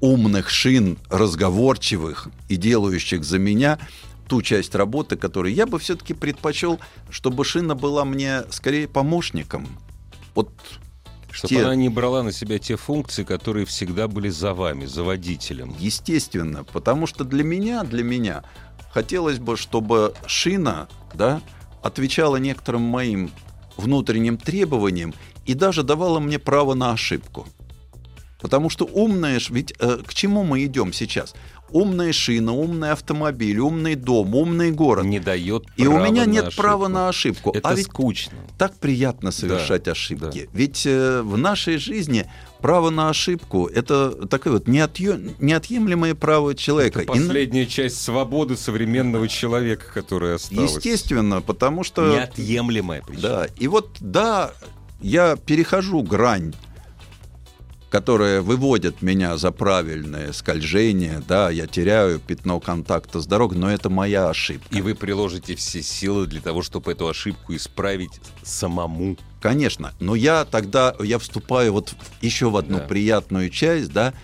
умных 0.00 0.48
шин, 0.50 0.98
разговорчивых 1.08 2.28
и 2.48 2.56
делающих 2.56 3.24
за 3.24 3.38
меня 3.38 3.78
ту 4.28 4.42
часть 4.42 4.74
работы, 4.74 5.16
которую 5.16 5.52
я 5.54 5.66
бы 5.66 5.78
все-таки 5.78 6.14
предпочел, 6.14 6.78
чтобы 7.10 7.44
шина 7.44 7.74
была 7.74 8.04
мне 8.04 8.42
скорее 8.50 8.86
помощником. 8.88 9.66
Вот 10.34 10.50
Чтобы 11.30 11.48
те- 11.54 11.62
она 11.64 11.74
не 11.74 11.88
брала 11.88 12.22
на 12.22 12.32
себя 12.32 12.58
те 12.58 12.76
функции, 12.76 13.24
которые 13.24 13.66
всегда 13.66 14.06
были 14.08 14.28
за 14.28 14.54
вами, 14.54 14.86
за 14.86 15.02
водителем. 15.02 15.74
Естественно, 15.78 16.64
потому 16.64 17.06
что 17.06 17.24
для 17.24 17.42
меня, 17.44 17.82
для 17.82 18.04
меня 18.04 18.42
хотелось 18.92 19.38
бы, 19.38 19.56
чтобы 19.56 20.14
шина, 20.26 20.88
да, 21.14 21.40
отвечала 21.82 22.36
некоторым 22.36 22.82
моим 22.82 23.30
внутренним 23.76 24.36
требованиям 24.36 25.14
и 25.46 25.54
даже 25.54 25.82
давала 25.82 26.20
мне 26.20 26.38
право 26.38 26.74
на 26.74 26.92
ошибку. 26.92 27.46
Потому 28.40 28.70
что 28.70 28.84
умная, 28.86 29.40
ведь 29.50 29.74
э, 29.78 29.98
к 30.04 30.14
чему 30.14 30.44
мы 30.44 30.64
идем 30.64 30.92
сейчас? 30.92 31.34
Умная 31.72 32.12
шина, 32.12 32.52
умный 32.52 32.90
автомобиль, 32.90 33.58
умный 33.58 33.94
дом, 33.94 34.34
умный 34.34 34.72
город. 34.72 35.04
Не 35.04 35.20
дает 35.20 35.66
и 35.76 35.86
у 35.86 35.98
меня 35.98 36.24
нет 36.24 36.46
ошибку. 36.46 36.62
права 36.62 36.88
на 36.88 37.08
ошибку. 37.08 37.50
Это 37.54 37.68
а 37.68 37.74
ведь 37.74 37.86
скучно. 37.86 38.38
так 38.58 38.74
приятно 38.76 39.30
совершать 39.30 39.84
Да, 39.84 39.92
ошибки. 39.92 40.48
Ведь 40.52 40.84
э, 40.84 41.22
в 41.22 41.38
нашей 41.38 41.76
жизни 41.76 42.28
право 42.60 42.90
на 42.90 43.08
ошибку 43.08 43.66
это 43.66 44.26
такое 44.26 44.54
вот 44.54 44.66
неотъё- 44.66 45.36
неотъемлемое 45.38 46.16
право 46.16 46.56
человека. 46.56 47.02
Это 47.02 47.12
И 47.12 47.16
последняя 47.18 47.66
часть 47.66 48.02
свободы 48.02 48.56
современного 48.56 49.28
человека, 49.28 49.84
которая 49.94 50.36
осталась. 50.36 50.74
Естественно, 50.74 51.40
потому 51.40 51.84
что... 51.84 52.12
Неотъемлемая 52.12 53.02
причем. 53.06 53.22
Да, 53.22 53.46
и 53.58 53.68
вот, 53.68 53.96
да, 54.00 54.52
я 55.00 55.36
перехожу 55.36 56.02
грань, 56.02 56.52
которая 57.90 58.40
выводит 58.40 59.02
меня 59.02 59.36
за 59.36 59.50
правильное 59.50 60.32
скольжение, 60.32 61.22
да, 61.26 61.50
я 61.50 61.66
теряю 61.66 62.20
пятно 62.20 62.60
контакта 62.60 63.20
с 63.20 63.26
дорогой, 63.26 63.58
но 63.58 63.70
это 63.70 63.90
моя 63.90 64.30
ошибка. 64.30 64.74
И 64.74 64.80
вы 64.80 64.94
приложите 64.94 65.56
все 65.56 65.82
силы 65.82 66.26
для 66.26 66.40
того, 66.40 66.62
чтобы 66.62 66.92
эту 66.92 67.08
ошибку 67.08 67.54
исправить 67.54 68.20
самому. 68.44 69.16
Конечно, 69.42 69.92
но 69.98 70.14
я 70.14 70.44
тогда, 70.44 70.94
я 71.00 71.18
вступаю 71.18 71.72
вот 71.72 71.94
еще 72.20 72.48
в 72.48 72.56
одну 72.56 72.78
Да. 72.78 72.84
приятную 72.84 73.50
часть, 73.50 73.92
да, 73.92 74.14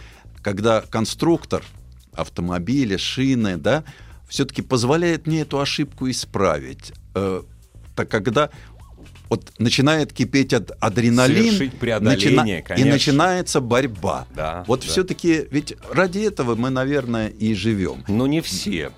когда 0.43 0.81
конструктор 0.83 1.64
автомобиля, 2.12 2.99
шины, 2.99 3.57
да, 3.57 3.83
все-таки 4.29 4.62
позволяет 4.62 5.27
мне 5.27 5.41
эту 5.41 5.59
ошибку 5.61 6.09
исправить. 6.09 6.93
Э, 7.14 7.43
так 7.97 8.09
когда 8.09 8.51
вот 9.29 9.53
начинает 9.59 10.12
кипеть 10.12 10.53
от 10.53 10.72
адреналин, 10.81 11.70
преодоление, 11.70 12.64
и 12.77 12.85
начинается 12.85 13.61
борьба. 13.61 14.27
Да, 14.35 14.64
вот 14.66 14.81
да. 14.81 14.87
все-таки, 14.87 15.47
ведь 15.51 15.77
ради 15.91 16.20
этого 16.20 16.55
мы, 16.55 16.70
наверное, 16.70 17.29
и 17.29 17.55
живем. 17.55 18.05
Но 18.09 18.27
не 18.27 18.41
все. 18.41 18.93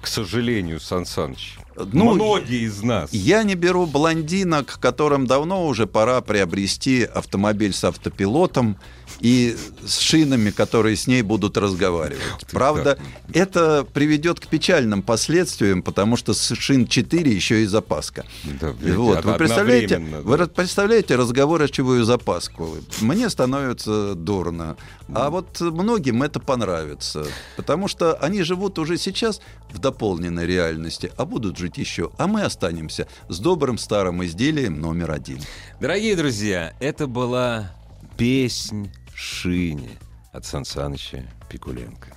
К 0.00 0.06
сожалению, 0.06 0.80
Сан 0.80 1.06
Саныч. 1.06 1.58
Ну, 1.76 2.14
Многие 2.14 2.66
из 2.66 2.82
нас. 2.82 3.12
Я 3.12 3.42
не 3.42 3.54
беру 3.54 3.86
блондинок, 3.86 4.78
которым 4.80 5.26
давно 5.26 5.66
уже 5.66 5.86
пора 5.86 6.20
приобрести 6.20 7.04
автомобиль 7.04 7.72
с 7.72 7.84
автопилотом 7.84 8.78
и 9.20 9.56
с 9.84 9.98
шинами, 9.98 10.50
которые 10.50 10.96
с 10.96 11.06
ней 11.06 11.22
будут 11.22 11.56
разговаривать. 11.56 12.46
Правда, 12.50 12.98
это 13.32 13.86
приведет 13.92 14.40
к 14.40 14.46
печальным 14.46 15.02
последствиям, 15.02 15.82
потому 15.82 16.16
что 16.16 16.34
с 16.34 16.54
шин 16.54 16.86
4 16.86 17.32
еще 17.32 17.62
и 17.62 17.66
запаска. 17.66 18.24
Да, 18.60 18.72
вот, 18.94 19.24
вы 19.24 19.34
представляете, 19.34 19.98
вы 19.98 20.46
представляете 20.46 21.16
разговорчивую 21.16 22.04
запаску? 22.04 22.76
Мне 23.00 23.28
становится 23.30 24.14
дурно. 24.14 24.76
А 25.14 25.30
вот 25.30 25.60
многим 25.60 26.22
это 26.22 26.38
понравится. 26.40 27.26
Потому 27.56 27.88
что 27.88 28.14
они 28.14 28.42
живут 28.42 28.78
уже 28.78 28.98
сейчас 28.98 29.40
в 29.70 29.78
дополненной 29.78 30.46
реальности, 30.46 31.10
а 31.16 31.24
будут 31.24 31.56
жить 31.56 31.78
еще. 31.78 32.10
А 32.18 32.26
мы 32.26 32.42
останемся 32.42 33.06
с 33.28 33.38
добрым 33.38 33.78
старым 33.78 34.24
изделием 34.24 34.80
номер 34.80 35.10
один. 35.10 35.40
Дорогие 35.80 36.14
друзья, 36.16 36.74
это 36.80 37.06
была 37.06 37.72
песнь 38.16 38.90
Шине 39.20 39.98
от 40.32 40.46
Сан 40.46 40.64
Саныча 40.64 41.24
Пикуленко. 41.48 42.16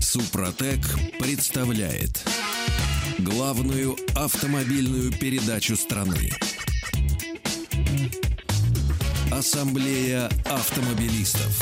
Супротек 0.00 0.80
представляет 1.20 2.24
главную 3.20 3.96
автомобильную 4.16 5.12
передачу 5.12 5.76
страны. 5.76 6.30
Ассамблея 9.30 10.28
автомобилистов. 10.44 11.56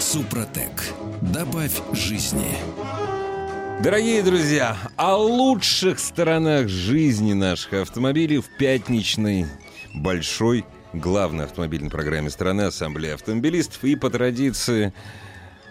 Супротек. 0.00 0.92
Добавь 1.22 1.80
жизни. 1.92 2.56
Дорогие 3.80 4.24
друзья, 4.24 4.76
о 4.96 5.16
лучших 5.16 6.00
сторонах 6.00 6.68
жизни 6.68 7.32
наших 7.32 7.74
автомобилей 7.74 8.38
в 8.38 8.48
пятничной 8.58 9.46
большой 9.94 10.64
главной 10.92 11.44
автомобильной 11.44 11.90
программе 11.90 12.30
страны 12.30 12.62
Ассамблея 12.62 13.14
автомобилистов. 13.14 13.84
И 13.84 13.96
по 13.96 14.10
традиции 14.10 14.92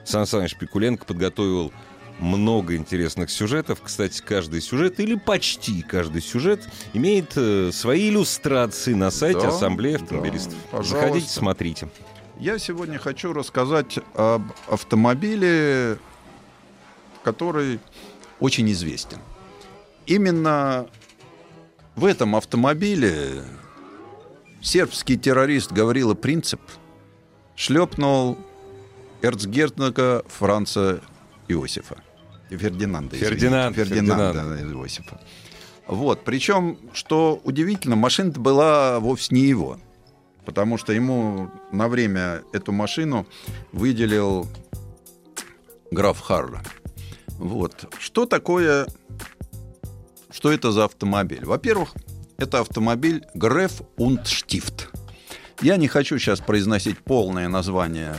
Сан 0.05 0.25
Саныч 0.25 0.55
Пикуленко 0.55 1.05
подготовил 1.05 1.71
много 2.19 2.75
интересных 2.75 3.29
сюжетов. 3.29 3.79
Кстати, 3.81 4.21
каждый 4.21 4.61
сюжет, 4.61 4.99
или 4.99 5.15
почти 5.15 5.81
каждый 5.81 6.21
сюжет, 6.21 6.67
имеет 6.93 7.31
э, 7.37 7.71
свои 7.71 8.09
иллюстрации 8.09 8.93
на 8.93 9.09
сайте 9.09 9.41
Да, 9.41 9.49
Ассамблеи 9.49 9.95
да, 9.95 10.03
автомобилистов. 10.03 10.55
пожалуйста. 10.71 10.95
Заходите, 10.99 11.29
смотрите. 11.29 11.89
Я 12.37 12.57
сегодня 12.57 12.99
хочу 12.99 13.33
рассказать 13.33 13.99
об 14.15 14.43
автомобиле, 14.67 15.97
который 17.23 17.79
очень 18.39 18.69
известен. 18.71 19.19
Именно 20.05 20.87
в 21.95 22.05
этом 22.05 22.35
автомобиле 22.35 23.43
сербский 24.61 25.17
террорист 25.17 25.71
Гаврила 25.71 26.13
Принцип 26.13 26.61
шлепнул 27.55 28.37
эрцгерцога 29.21 30.23
Франца 30.27 31.01
Иосифа. 31.47 31.97
Фердинанда, 32.49 33.15
извините. 33.15 33.35
Фердинанд, 33.35 33.75
Фердинанда 33.75 34.61
Иосифа. 34.61 35.21
Вот. 35.87 36.23
Причем, 36.23 36.77
что 36.93 37.39
удивительно, 37.43 37.95
машина 37.95 38.31
была 38.31 38.99
вовсе 38.99 39.35
не 39.35 39.41
его. 39.41 39.79
Потому 40.45 40.77
что 40.77 40.93
ему 40.93 41.51
на 41.71 41.87
время 41.87 42.43
эту 42.53 42.71
машину 42.71 43.27
выделил 43.71 44.47
граф 45.91 46.19
Харра. 46.19 46.63
Вот. 47.37 47.93
Что 47.99 48.25
такое... 48.25 48.87
Что 50.31 50.51
это 50.51 50.71
за 50.71 50.85
автомобиль? 50.85 51.43
Во-первых, 51.43 51.93
это 52.39 52.59
автомобиль 52.61 53.25
Греф 53.33 53.81
und 53.97 54.23
Stift. 54.23 54.85
Я 55.61 55.77
не 55.77 55.87
хочу 55.87 56.17
сейчас 56.17 56.39
произносить 56.39 56.99
полное 56.99 57.49
название 57.49 58.15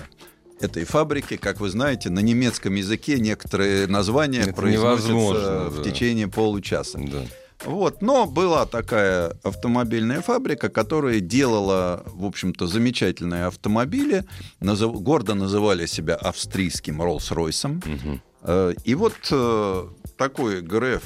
этой 0.61 0.85
фабрики. 0.85 1.37
Как 1.37 1.61
вы 1.61 1.71
знаете, 1.71 2.11
на 2.11 2.21
немецком 2.21 2.75
языке 2.75 3.19
некоторые 3.19 3.87
названия 3.87 4.41
Это 4.43 4.53
произносятся 4.53 5.09
невозможно, 5.13 5.71
в 5.71 5.77
да. 5.83 5.91
течение 5.91 6.29
получаса. 6.29 6.99
Да. 6.99 7.23
Вот, 7.65 8.01
но 8.01 8.25
была 8.27 8.65
такая 8.67 9.37
автомобильная 9.43 10.23
фабрика, 10.23 10.69
которая 10.71 11.21
делала, 11.21 12.03
в 12.07 12.25
общем-то, 12.25 12.67
замечательные 12.67 13.47
автомобили. 13.47 14.25
Назыв- 14.61 15.01
гордо 15.01 15.35
называли 15.35 15.85
себя 15.87 16.15
австрийским 16.15 17.03
Роллс-Ройсом. 17.03 18.21
Э, 18.43 18.73
И 18.85 18.95
вот 18.95 19.15
э, 19.31 19.89
такой 20.17 20.63
ГРФ 20.63 21.03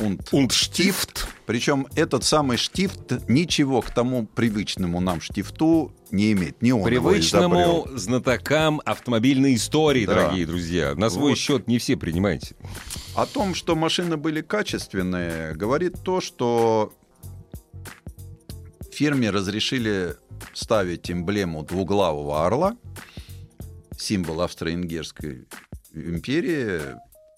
und 0.00 0.28
Und 0.32 0.52
штифт. 0.52 1.26
Причем 1.46 1.86
этот 1.94 2.24
самый 2.24 2.56
штифт 2.56 3.28
ничего 3.28 3.80
к 3.82 3.90
тому 3.90 4.26
привычному 4.26 5.00
нам 5.00 5.20
штифту 5.20 5.92
не 6.10 6.32
имеет. 6.32 6.60
Не 6.62 6.72
он 6.72 6.84
Привычному 6.84 7.86
знатокам 7.94 8.80
автомобильной 8.84 9.54
истории, 9.54 10.06
Да. 10.06 10.14
дорогие 10.14 10.46
друзья. 10.46 10.94
На 10.94 11.10
свой 11.10 11.30
Вот. 11.32 11.38
счет 11.38 11.68
не 11.68 11.78
все 11.78 11.96
принимайте. 11.96 12.54
О 13.14 13.26
том, 13.26 13.54
что 13.54 13.76
машины 13.76 14.16
были 14.16 14.40
качественные, 14.40 15.54
говорит 15.54 16.02
то, 16.02 16.20
что 16.20 16.92
фирме 18.92 19.30
разрешили 19.30 20.16
ставить 20.52 21.10
эмблему 21.10 21.62
двуглавого 21.64 22.46
орла, 22.46 22.76
символ 23.96 24.40
Австро-Венгерской 24.42 25.46
империи, 25.92 26.80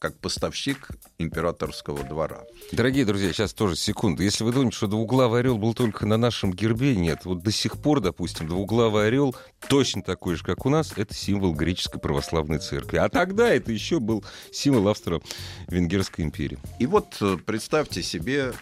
как 0.01 0.18
поставщик 0.18 0.88
императорского 1.18 2.05
двора. 2.05 2.42
Дорогие 2.72 3.05
друзья, 3.05 3.32
сейчас 3.32 3.55
тоже 3.55 3.76
секунду. 3.76 4.22
Если 4.22 4.44
вы 4.44 4.53
думаете, 4.53 4.76
что 4.76 4.86
двуглавый 4.86 5.40
орел 5.40 5.59
был 5.59 5.74
только 5.74 6.07
на 6.07 6.16
нашем 6.16 6.53
гербе, 6.53 6.94
нет. 6.97 7.24
Вот 7.24 7.42
до 7.42 7.51
сих 7.51 7.78
пор, 7.80 8.01
допустим, 8.01 8.47
двуглавый 8.49 9.09
орел 9.09 9.34
точно 9.68 10.03
такой 10.03 10.36
же, 10.36 10.44
как 10.44 10.66
у 10.66 10.70
нас, 10.70 10.92
это 10.97 11.14
символ 11.14 11.55
греческой 11.55 12.01
православной 12.01 12.59
церкви. 12.59 12.99
А 12.99 13.09
тогда 13.09 13.49
это 13.49 13.72
еще 13.72 14.01
был 14.01 14.24
символ 14.53 14.88
Австро-Венгерской 14.88 16.24
империи. 16.24 16.59
И 16.78 16.86
вот 16.86 17.16
э, 17.20 17.36
представьте 17.44 18.03
себе 18.03 18.53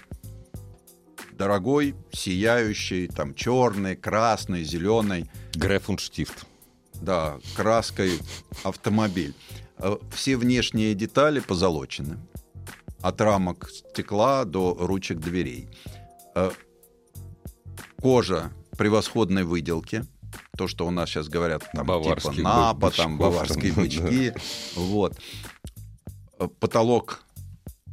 дорогой, 1.32 1.94
сияющий, 2.12 3.08
там 3.08 3.34
черный, 3.34 3.96
красный, 3.96 4.62
зеленый, 4.62 5.28
Грефунштифт. 5.54 6.46
да, 6.94 7.38
краской 7.56 8.20
автомобиль. 8.62 9.34
Э, 9.84 9.98
Все 10.10 10.36
внешние 10.38 10.94
детали 10.94 11.40
позолочены. 11.40 12.16
От 13.02 13.20
рамок 13.20 13.68
стекла 13.70 14.44
до 14.44 14.74
ручек 14.80 15.18
дверей. 15.18 15.68
Э, 16.34 16.50
Кожа 18.00 18.50
превосходной 18.78 19.44
выделки. 19.44 20.04
То, 20.56 20.68
что 20.68 20.86
у 20.86 20.90
нас 20.90 21.10
сейчас 21.10 21.28
говорят, 21.28 21.64
там, 21.74 21.86
типа 21.86 22.32
напа, 22.44 22.74
бычков, 22.74 22.96
там, 22.96 23.18
баварские 23.18 23.72
там, 23.72 23.84
бычки. 23.84 24.34
Вот. 24.74 25.18
Э, 26.38 26.48
Потолок 26.60 27.22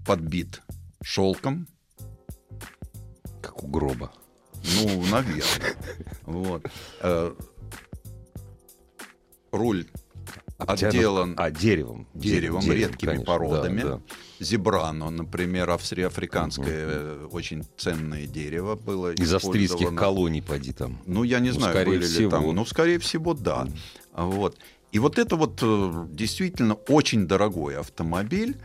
подбит 0.05 0.61
шелком. 1.03 1.67
Как 3.41 3.63
у 3.63 3.67
гроба. 3.67 4.13
Ну, 4.63 5.03
наверное. 5.07 5.75
Вот. 6.25 6.65
Руль 9.51 9.87
Обтянут- 10.67 10.95
отделан 10.95 11.33
А, 11.37 11.51
деревом. 11.51 12.07
деревом, 12.13 12.61
Деревом, 12.61 12.71
редкими 12.89 13.09
конечно, 13.09 13.25
породами. 13.25 13.81
да, 13.81 13.89
да. 13.89 13.99
Зебрано, 14.39 15.09
например, 15.09 15.69
австро-африканское 15.69 16.87
э, 16.89 17.27
очень 17.31 17.63
ценное 17.77 18.25
дерево 18.27 18.75
было 18.75 19.13
Из 19.13 19.33
австрийских 19.33 19.95
колоний, 19.95 20.41
поди 20.41 20.73
там. 20.73 20.99
Ну, 21.05 21.23
я 21.23 21.39
не 21.39 21.49
Ну, 21.49 21.55
знаю, 21.59 21.85
были 21.85 21.97
ли 21.99 22.05
всего. 22.07 22.29
там. 22.31 22.55
Ну, 22.55 22.65
скорее 22.65 22.99
всего, 22.99 23.33
да. 23.33 23.67
Вот. 24.15 24.57
И 24.91 24.99
вот 24.99 25.17
это 25.19 25.35
вот 25.35 25.59
э, 25.61 26.07
действительно 26.11 26.73
очень 26.73 27.27
дорогой 27.27 27.77
автомобиль. 27.77 28.57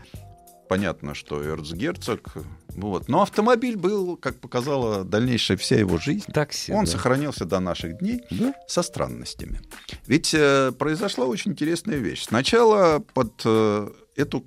Понятно, 0.67 1.13
что 1.13 1.43
эрцгерцог. 1.43 2.33
Вот. 2.69 3.07
Но 3.07 3.21
автомобиль 3.21 3.75
был, 3.77 4.17
как 4.17 4.39
показала 4.39 5.03
дальнейшая 5.03 5.57
вся 5.57 5.77
его 5.77 5.97
жизнь, 5.97 6.31
Такси. 6.31 6.71
он 6.73 6.85
да. 6.85 6.91
сохранился 6.91 7.45
до 7.45 7.59
наших 7.59 7.97
дней 7.99 8.21
Да? 8.29 8.53
со 8.67 8.83
странностями. 8.83 9.61
Ведь 10.05 10.33
э, 10.33 10.71
произошла 10.77 11.25
очень 11.25 11.51
интересная 11.51 11.97
вещь. 11.97 12.25
Сначала 12.25 12.99
под 13.13 13.41
э, 13.45 13.89
эту, 14.15 14.45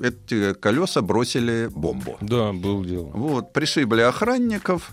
эти 0.00 0.52
колеса 0.54 1.00
бросили 1.00 1.70
бомбу. 1.74 2.18
Да, 2.20 2.52
был 2.52 2.84
дело. 2.84 3.10
Вот, 3.14 3.52
пришибли 3.52 4.02
охранников. 4.02 4.90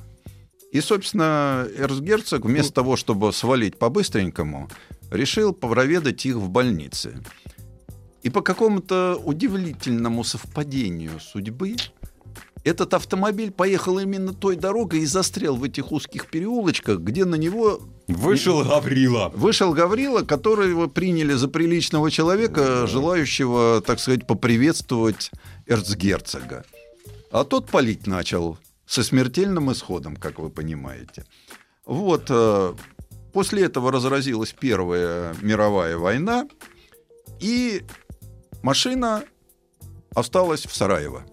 И, 0.72 0.82
собственно, 0.82 1.66
эрцгерцог 1.78 2.46
вместо 2.46 2.74
того, 2.74 2.96
чтобы 2.98 3.34
свалить 3.34 3.78
по-быстренькому, 3.80 4.70
решил 5.12 5.54
проведать 5.54 6.26
их 6.26 6.36
в 6.36 6.50
больнице. 6.50 7.22
И 8.24 8.30
по 8.30 8.42
какому-то 8.42 9.22
удивительному 9.24 10.24
совпадению 10.24 11.20
судьбы 11.20 11.76
этот 12.64 12.94
автомобиль 12.94 13.52
поехал 13.52 14.00
именно 14.00 14.34
той 14.34 14.56
дорогой 14.58 15.00
и 15.00 15.06
застрял 15.06 15.56
в 15.56 15.64
этих 15.64 15.92
узких 15.92 16.28
переулочках, 16.28 17.00
где 17.00 17.24
на 17.24 17.36
него 17.36 17.80
Вышел 18.08 18.64
Гаврила. 18.64 19.30
вышел 19.36 19.74
Гаврила, 19.74 20.22
которого 20.22 20.88
приняли 20.88 21.34
за 21.34 21.48
приличного 21.48 22.12
человека, 22.12 22.88
желающего, 22.88 23.82
так 23.82 24.00
сказать, 24.00 24.28
поприветствовать 24.28 25.32
эрцгерцога. 25.66 26.66
А 27.32 27.44
тот 27.44 27.70
палить 27.70 28.08
начал 28.08 28.58
со 28.86 29.04
смертельным 29.04 29.72
исходом, 29.72 30.16
как 30.16 30.40
вы 30.40 30.50
понимаете. 30.50 31.26
Вот. 31.86 32.26
э, 32.30 32.74
После 33.34 33.64
этого 33.66 33.92
разразилась 33.92 34.56
Первая 34.58 35.36
мировая 35.42 35.98
война, 35.98 36.48
и 37.40 37.84
машина 38.62 39.24
осталась 40.16 40.66
в 40.66 40.76
Сараево. 40.76 41.24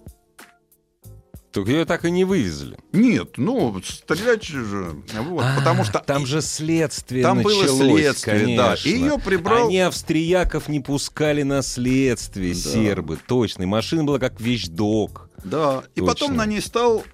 Только 1.53 1.71
ее 1.71 1.85
так 1.85 2.05
и 2.05 2.11
не 2.11 2.25
вывезли. 2.25 2.77
Нет, 2.93 3.35
ну, 3.39 3.81
стрелять 3.85 4.43
же, 4.43 4.97
вот, 5.21 5.45
потому 5.57 5.85
что... 5.85 6.01
А, 6.01 6.03
Там 6.03 6.27
же 6.27 6.43
следствие 6.43 7.23
Там 7.23 7.43
было 7.43 7.63
началось, 7.63 7.93
следствие, 7.93 8.57
да. 8.57 8.65
конечно. 8.71 8.89
И 8.89 8.93
её 8.93 9.19
прибрал- 9.19 9.69
Они 9.69 9.79
австрияков 9.79 10.69
не 10.69 10.81
пускали 10.81 11.45
на 11.45 11.63
следствие, 11.63 12.55
Да. 12.55 12.59
сербы, 12.61 13.19
точно. 13.29 13.63
И 13.63 13.67
машина 13.67 14.03
была 14.03 14.19
как 14.19 14.41
вещдок. 14.41 15.31
Да, 15.45 15.85
и 15.95 16.01
Точно. 16.01 16.07
потом 16.13 16.37
на 16.37 16.45
ней 16.47 16.61
стал 16.61 17.05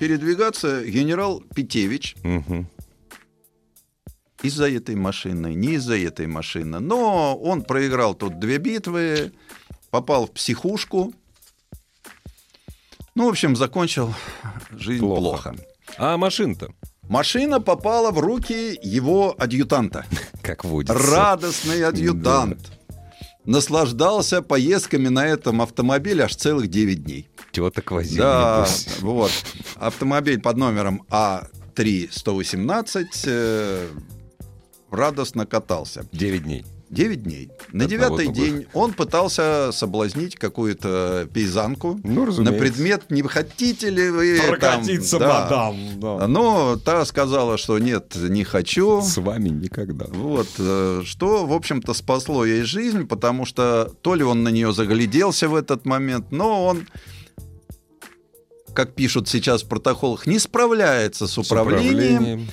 передвигаться 0.00 0.82
генерал 0.84 1.42
Петевич 1.54 2.16
Мгм. 2.22 2.68
Из-за 4.44 4.70
этой 4.70 4.94
машины, 4.94 5.54
не 5.54 5.74
из-за 5.74 5.96
этой 5.96 6.26
машины. 6.26 6.78
Но 6.78 7.36
он 7.36 7.62
проиграл 7.62 8.14
тут 8.14 8.38
две 8.38 8.58
битвы, 8.58 9.32
попал 9.90 10.26
в 10.26 10.32
психушку. 10.32 11.12
Ну, 13.14 13.26
в 13.26 13.28
общем, 13.28 13.56
закончил 13.56 14.14
жизнь 14.70 15.00
Плохо. 15.00 15.20
плохо. 15.20 15.56
А 15.96 16.16
машина-то, 16.16 16.68
Машина 17.08 17.60
попала 17.60 18.10
в 18.10 18.18
руки 18.18 18.78
его 18.82 19.34
адъютанта. 19.38 20.06
как 20.42 20.64
водится. 20.64 20.98
Радостный 20.98 21.84
адъютант. 21.84 22.72
Наслаждался 23.44 24.40
поездками 24.40 25.08
на 25.08 25.26
этом 25.26 25.60
автомобиле 25.60 26.24
аж 26.24 26.34
целых 26.34 26.68
9 26.68 27.04
дней. 27.04 27.28
Теток 27.52 27.90
возили. 27.90 28.18
Да, 28.18 28.66
вот. 29.00 29.30
Автомобиль 29.76 30.40
под 30.40 30.56
номером 30.56 31.02
А 31.10 31.46
А3-118 31.74 33.04
э, 33.26 33.88
радостно 34.94 35.46
катался. 35.46 36.06
Девять 36.12 36.44
дней. 36.44 36.64
9 36.90 37.22
дней. 37.24 37.50
На 37.72 37.86
девятый 37.86 38.28
день 38.28 38.66
он 38.72 38.92
пытался 38.92 39.70
соблазнить 39.72 40.36
какую-то 40.36 41.28
пейзанку 41.32 41.98
Ну, 42.04 42.26
на 42.42 42.52
предмет, 42.52 43.10
не 43.10 43.22
хотите 43.22 43.90
ли 43.90 44.10
вы 44.10 44.38
Прокатиться, 44.46 45.18
там, 45.18 45.28
да. 45.28 45.40
мадам. 45.42 45.76
да. 46.00 46.28
Но 46.28 46.76
та 46.76 47.04
сказала, 47.04 47.58
что 47.58 47.78
нет, 47.78 48.14
не 48.14 48.44
хочу. 48.44 49.02
С 49.02 49.16
вами 49.16 49.48
никогда. 49.48 50.06
Вот, 50.08 50.46
э, 50.58 51.02
что, 51.04 51.46
в 51.46 51.52
общем-то, 51.52 51.94
спасло 51.94 52.44
ей 52.44 52.62
жизнь, 52.62 53.06
потому 53.06 53.44
что 53.44 53.90
то 54.02 54.14
ли 54.14 54.22
он 54.22 54.42
на 54.44 54.48
нее 54.50 54.72
загляделся 54.72 55.48
в 55.48 55.56
этот 55.56 55.86
момент, 55.86 56.30
но 56.30 56.64
он, 56.66 56.86
как 58.72 58.94
пишут 58.94 59.28
сейчас 59.28 59.62
в 59.64 59.68
протоколах, 59.68 60.26
не 60.28 60.38
справляется 60.38 61.26
с 61.26 61.32
С 61.32 61.38
управлением. 61.38 62.48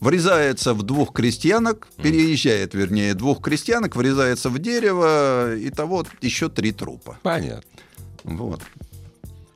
Врезается 0.00 0.74
в 0.74 0.82
двух 0.82 1.12
крестьянок, 1.12 1.88
переезжает, 1.96 2.74
вернее, 2.74 3.14
двух 3.14 3.42
крестьянок, 3.42 3.96
врезается 3.96 4.48
в 4.50 4.58
дерево, 4.58 5.56
и 5.56 5.70
того 5.70 6.04
еще 6.20 6.48
три 6.48 6.72
трупа. 6.72 7.18
Понятно. 7.22 7.62
Вот. 8.24 8.60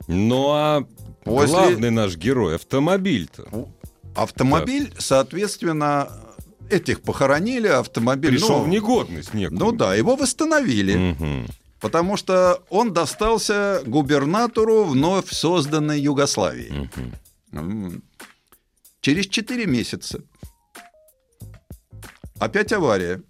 Ну 0.07 0.49
а 0.49 0.85
После- 1.23 1.47
главный 1.47 1.91
наш 1.91 2.17
герой 2.17 2.55
автомобиль-то. 2.55 3.69
Автомобиль, 4.15 4.93
соответственно, 4.97 6.09
этих 6.69 7.01
похоронили, 7.01 7.67
автомобиль... 7.67 8.31
Пришел 8.31 8.59
ну, 8.59 8.63
в 8.65 8.67
негодность 8.67 9.33
некую. 9.33 9.59
ну 9.59 9.71
да, 9.71 9.95
его 9.95 10.15
восстановили. 10.15 10.95
Мгм. 10.95 11.47
Потому 11.79 12.15
что 12.15 12.63
он 12.69 12.93
достался 12.93 13.81
губернатору 13.85 14.85
вновь 14.85 15.29
созданной 15.31 15.99
Югославии. 15.99 16.89
М. 17.51 18.03
Через 19.01 19.27
4 19.27 19.65
месяца 19.65 20.21
опять 22.43 22.71
авария. 22.73 23.21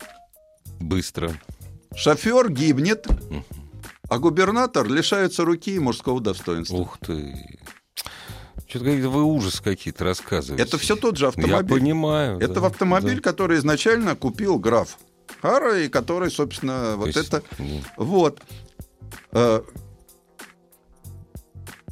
Быстро. 0.80 1.32
Шофер 1.96 2.52
гибнет, 2.52 3.06
а 4.10 4.18
губернатор 4.18 4.88
лишается 4.88 5.46
руки 5.46 5.76
и 5.76 5.80
мужского 5.80 6.20
достоинства. 6.20 6.76
Ух 6.78 6.98
ты. 7.00 7.60
Что-то 8.68 8.86
вы 8.86 9.24
ужас 9.24 9.62
какие-то 9.62 10.04
рассказываете. 10.04 10.64
Это 10.64 10.78
все 10.80 10.96
тот 10.96 11.18
же 11.18 11.26
Я 11.26 11.30
автомобиль. 11.30 11.80
понимаю. 11.80 12.40
Это 12.40 12.60
да, 12.60 12.68
автомобиль, 12.68 13.18
да. 13.18 13.22
который 13.22 13.60
изначально 13.60 14.16
купил 14.16 14.58
граф 14.58 14.98
Хара, 15.42 15.80
и 15.80 15.90
который, 15.90 16.32
собственно, 16.32 16.96
вот 16.98 17.08
есть, 17.08 17.20
это... 17.20 17.44
ну, 17.60 17.82
Вот. 17.98 18.42
Э, 19.32 19.62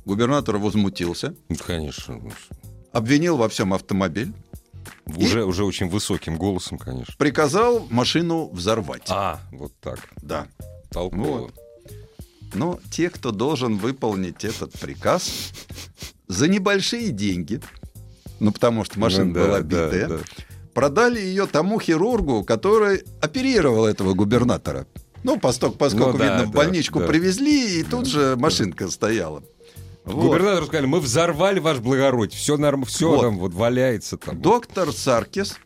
Губернатор 0.06 0.58
возмутился, 0.58 1.36
конечно. 1.66 2.20
обвинил 2.92 3.38
во 3.38 3.48
всем 3.50 3.74
автомобиль, 3.74 4.34
Уже, 5.18 5.44
уже 5.46 5.64
очень 5.64 5.90
высоким 5.90 6.38
голосом, 6.38 6.78
конечно. 6.78 7.14
приказал 7.18 7.88
машину 7.90 8.50
взорвать. 8.54 9.04
А, 9.10 9.40
вот 9.52 9.74
так. 9.80 10.00
Да. 10.22 10.48
Толково. 10.90 11.24
Вот. 11.42 11.54
Но 12.54 12.80
те, 12.92 13.10
кто 13.10 13.32
должен 13.32 13.78
выполнить 13.78 14.44
этот 14.44 14.74
приказ, 14.74 15.52
за 16.28 16.48
небольшие 16.48 17.10
деньги, 17.10 17.62
ну 18.40 18.52
потому 18.52 18.84
что 18.84 19.00
машина 19.00 19.26
Ну 19.26 19.34
да, 19.34 19.40
была 19.46 19.60
да, 19.60 19.62
битая, 19.62 20.08
да. 20.08 20.18
продали 20.74 21.20
ее 21.20 21.46
тому 21.46 21.80
хирургу, 21.80 22.44
который 22.44 23.04
оперировал 23.22 23.86
этого 23.86 24.14
губернатора. 24.14 24.86
Ну, 25.24 25.40
поскольку, 25.40 25.76
поскольку 25.78 26.14
Ну 26.14 26.18
да, 26.18 26.26
видно, 26.26 26.50
в 26.50 26.52
да, 26.52 26.58
больничку 26.58 27.00
да. 27.00 27.08
привезли, 27.08 27.80
и 27.80 27.84
тут 27.84 28.08
же 28.08 28.36
машинка 28.38 28.90
стояла. 28.90 29.44
Вот. 30.12 30.28
Губернатору 30.28 30.66
сказали, 30.68 30.86
мы 30.86 31.00
взорвали 31.00 31.60
ваш 31.60 31.80
благородие, 31.80 32.38
все 32.38 32.58
норм, 32.58 32.86
все 32.86 33.10
Вот. 33.10 33.22
там 33.22 33.40
вот 33.40 33.54
валяется 33.54 34.18
там. 34.18 34.42
Доктор 34.42 34.92
Саркис, 34.92 35.58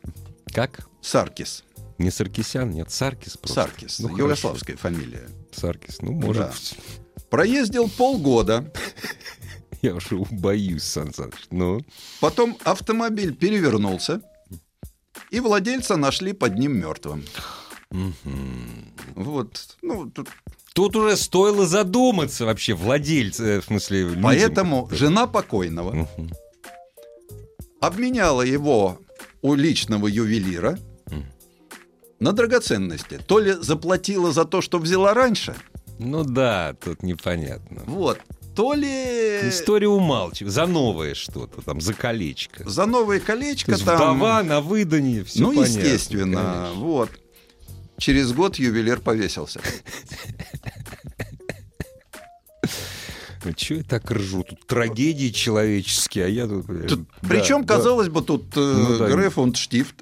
Как? 0.53 0.87
Саркис, 1.01 1.63
Не 1.97 2.11
Саркисян, 2.11 2.69
нет, 2.71 2.91
Саркис 2.91 3.37
просто. 3.37 3.61
Саркис, 3.61 3.99
Ну, 3.99 4.15
югославская 4.17 4.75
фамилия, 4.77 5.27
Саркис, 5.51 6.01
ну, 6.01 6.11
может, 6.13 6.43
Да. 6.43 7.21
проездил 7.29 7.89
полгода, 7.89 8.71
я 9.81 9.95
уже 9.95 10.17
боюсь, 10.31 10.83
Сан 10.83 11.13
Саныч. 11.13 11.47
Ну, 11.51 11.81
потом 12.19 12.57
автомобиль 12.63 13.33
перевернулся, 13.35 14.21
и 15.31 15.39
владельца 15.39 15.95
нашли 15.97 16.33
под 16.33 16.57
ним 16.57 16.77
мертвым. 16.77 17.23
Вот, 19.15 19.77
ну, 19.81 20.09
тут 20.09 20.29
тут 20.76 20.95
уже 20.95 21.15
стоило 21.17 21.65
задуматься 21.65 22.45
вообще, 22.45 22.73
владельцы, 22.73 23.43
э, 23.43 23.61
в 23.61 23.65
смысле, 23.65 24.01
людям. 24.03 24.23
Поэтому 24.23 24.89
жена 24.91 25.26
покойного 25.26 26.07
обменяла 27.82 28.41
его 28.41 28.99
у 29.41 29.55
личного 29.55 30.07
ювелира 30.07 30.78
на 32.19 32.32
драгоценности. 32.32 33.19
То 33.26 33.39
ли 33.39 33.53
заплатила 33.53 34.32
за 34.32 34.45
то, 34.45 34.61
что 34.61 34.80
взяла 34.80 35.13
раньше, 35.13 35.55
Ну 35.99 36.23
да, 36.23 36.76
тут 36.84 37.03
непонятно. 37.03 37.84
вот, 37.86 38.19
то 38.55 38.73
ли 38.73 39.49
История 39.49 39.88
умалчивает. 39.88 40.53
За 40.53 40.65
новое 40.65 41.13
что-то, 41.13 41.61
там, 41.61 41.80
за 41.82 41.93
колечко. 41.93 42.67
за 42.69 42.86
новое 42.86 43.19
То 43.19 43.28
колечко 43.28 43.71
есть 43.71 43.86
там. 43.86 43.95
вдова 43.95 44.43
на 44.43 44.61
выданье, 44.61 45.23
все 45.23 45.39
ну, 45.41 45.61
естественно, 45.61 46.69
вот. 46.76 47.09
Через 47.97 48.33
год 48.33 48.57
ювелир 48.57 48.99
повесился. 48.99 49.61
Ну, 53.43 53.53
чего 53.53 53.77
я 53.79 53.83
так 53.83 54.09
ржу? 54.09 54.43
Тут 54.43 54.65
трагедии 54.65 55.29
человеческие, 55.29 56.25
а 56.25 56.27
я 56.27 56.47
тут... 56.47 56.65
Тут- 56.87 57.01
да, 57.21 57.27
причем, 57.29 57.63
да. 57.63 57.75
казалось 57.75 58.09
бы, 58.09 58.23
тут 58.23 58.45
э, 58.57 58.59
Ну 58.59 58.97
да. 58.97 59.07
Греф 59.09 59.37
und 59.37 59.55
Штифт. 59.55 60.01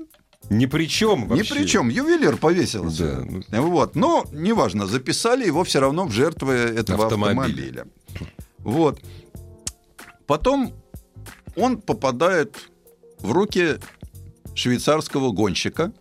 Ни 0.50 0.66
при 0.66 0.88
чем 0.88 1.24
Ни 1.24 1.28
вообще. 1.28 1.54
при 1.56 1.66
чем, 1.68 1.90
ювелир 1.90 2.38
повесился. 2.38 3.18
Да, 3.18 3.26
ну. 3.50 3.68
Вот. 3.70 3.96
Но 3.96 4.26
неважно, 4.32 4.88
записали 4.88 5.46
его 5.46 5.64
все 5.66 5.80
равно 5.82 6.06
в 6.06 6.12
жертвы 6.12 6.54
этого 6.54 7.06
Автомобиля. 7.06 7.42
автомобиля. 7.42 7.86
Вот. 8.60 9.02
Потом 10.26 10.74
он 11.58 11.82
попадает 11.82 12.56
в 13.20 13.32
руки 13.34 13.76
швейцарского 14.56 15.32
гонщика, 15.32 15.92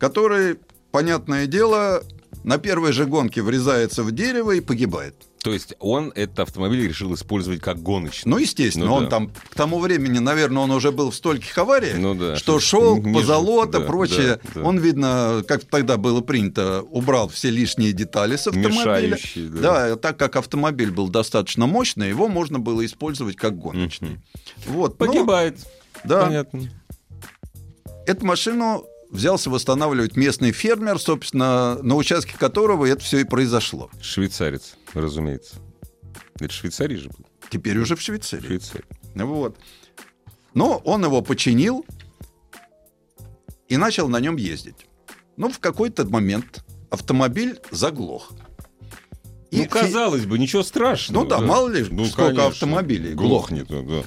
который, 0.00 0.56
понятное 0.90 1.46
дело, 1.46 2.02
на 2.42 2.58
первой 2.58 2.92
же 2.92 3.04
гонке 3.06 3.42
врезается 3.42 4.02
в 4.02 4.10
дерево 4.12 4.52
и 4.52 4.60
погибает. 4.60 5.14
То 5.42 5.52
есть 5.54 5.74
он 5.78 6.12
этот 6.14 6.40
автомобиль 6.40 6.86
решил 6.86 7.14
использовать 7.14 7.60
как 7.62 7.82
гоночный. 7.82 8.28
Ну, 8.30 8.36
естественно, 8.36 8.86
Ну 8.86 8.94
он 8.94 9.04
да. 9.04 9.10
там 9.10 9.28
к 9.28 9.54
тому 9.54 9.78
времени, 9.78 10.18
наверное, 10.18 10.62
он 10.62 10.70
уже 10.70 10.92
был 10.92 11.10
в 11.10 11.14
стольких 11.14 11.56
авариях, 11.56 11.96
Ну 11.96 12.14
да, 12.14 12.36
что 12.36 12.60
шел 12.60 12.98
ниже, 12.98 13.14
позолота, 13.20 13.78
да, 13.78 13.86
прочее. 13.86 14.38
да, 14.42 14.50
да. 14.56 14.62
Он, 14.62 14.78
видно, 14.78 15.42
как 15.48 15.64
тогда 15.64 15.96
было 15.96 16.20
принято, 16.20 16.82
убрал 16.90 17.28
все 17.30 17.48
лишние 17.48 17.92
детали 17.92 18.36
с 18.36 18.48
автомобиля. 18.48 18.68
Мешающие, 18.78 19.48
да. 19.48 19.60
Да, 19.60 19.96
так 19.96 20.18
как 20.18 20.36
автомобиль 20.36 20.90
был 20.90 21.08
достаточно 21.08 21.66
мощный, 21.66 22.10
его 22.10 22.28
можно 22.28 22.58
было 22.58 22.84
использовать 22.84 23.36
как 23.36 23.56
гоночный. 23.58 24.18
Вот, 24.66 24.98
но 25.00 25.06
Погибает. 25.06 25.56
Да. 26.04 26.26
Понятно. 26.26 26.68
эту 28.06 28.26
машину 28.26 28.84
взялся 29.10 29.50
восстанавливать 29.50 30.16
местный 30.16 30.52
фермер, 30.52 30.98
собственно, 30.98 31.80
на 31.82 31.96
участке 31.96 32.36
которого 32.38 32.86
это 32.86 33.02
все 33.02 33.18
и 33.18 33.24
произошло. 33.24 33.90
Швейцарец, 34.00 34.76
разумеется. 34.94 35.56
Это 36.38 36.52
Швейцарий 36.52 36.96
же 36.96 37.08
был. 37.08 37.26
Теперь 37.50 37.78
уже 37.78 37.96
в 37.96 38.00
Швейцарии. 38.00 38.46
Швейцарий. 38.46 38.84
Вот. 39.14 39.56
Но 40.54 40.78
он 40.84 41.04
его 41.04 41.22
починил 41.22 41.84
и 43.68 43.76
начал 43.76 44.08
на 44.08 44.20
нем 44.20 44.36
ездить. 44.36 44.86
Но 45.36 45.50
в 45.50 45.58
какой-то 45.58 46.06
момент 46.06 46.64
автомобиль 46.90 47.60
заглох. 47.70 48.32
И 49.50 49.62
ну, 49.62 49.68
казалось 49.68 50.26
бы, 50.26 50.38
ничего 50.38 50.62
страшного. 50.62 51.24
Ну 51.24 51.28
да, 51.28 51.40
мало 51.40 51.68
ли, 51.68 51.84
сколько 51.84 52.26
конечно. 52.26 52.46
автомобилей 52.46 53.14
глохнет. 53.14 53.68
ну 53.68 53.82
да. 53.82 54.02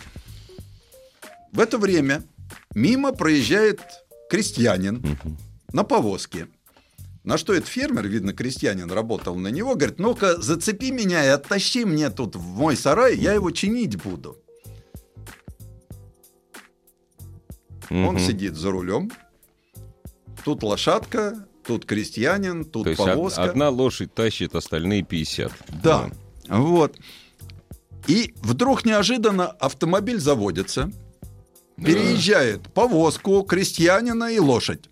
В 1.51 1.59
это 1.59 1.77
время 1.77 2.23
мимо 2.73 3.11
проезжает 3.11 3.81
крестьянин 4.33 5.03
на 5.73 5.83
повозке. 5.83 6.47
На 7.23 7.37
что 7.37 7.53
этот 7.53 7.69
фермер, 7.69 8.07
видно, 8.07 8.33
крестьянин 8.33 8.89
работал 8.91 9.35
на 9.35 9.49
него, 9.49 9.75
говорит, 9.75 9.99
ну-ка 9.99 10.41
зацепи 10.41 10.89
меня 10.91 11.23
и 11.23 11.27
оттащи 11.27 11.85
мне 11.85 12.09
тут 12.09 12.35
в 12.35 12.41
мой 12.43 12.75
сарай, 12.75 13.15
я 13.15 13.33
его 13.33 13.51
чинить 13.51 14.01
буду. 14.01 14.39
Он 17.91 18.15
Мгм. 18.15 18.19
сидит 18.19 18.55
за 18.55 18.71
рулем. 18.71 19.11
Тут 20.43 20.63
лошадка, 20.63 21.47
тут 21.63 21.85
крестьянин, 21.85 22.65
тут 22.65 22.85
То 22.85 22.89
есть 22.89 22.97
повозка. 23.05 23.43
одна 23.43 23.69
лошадь 23.69 24.15
тащит, 24.15 24.55
остальные 24.55 25.03
50. 25.03 25.51
Да. 25.83 26.09
Вот. 26.49 26.97
И 28.07 28.33
вдруг 28.41 28.83
неожиданно 28.83 29.45
автомобиль 29.45 30.19
заводится, 30.19 30.91
переезжает 31.83 32.61
повозку, 32.73 33.43
крестьянина 33.43 34.31
и 34.31 34.39
лошадь. 34.39 34.89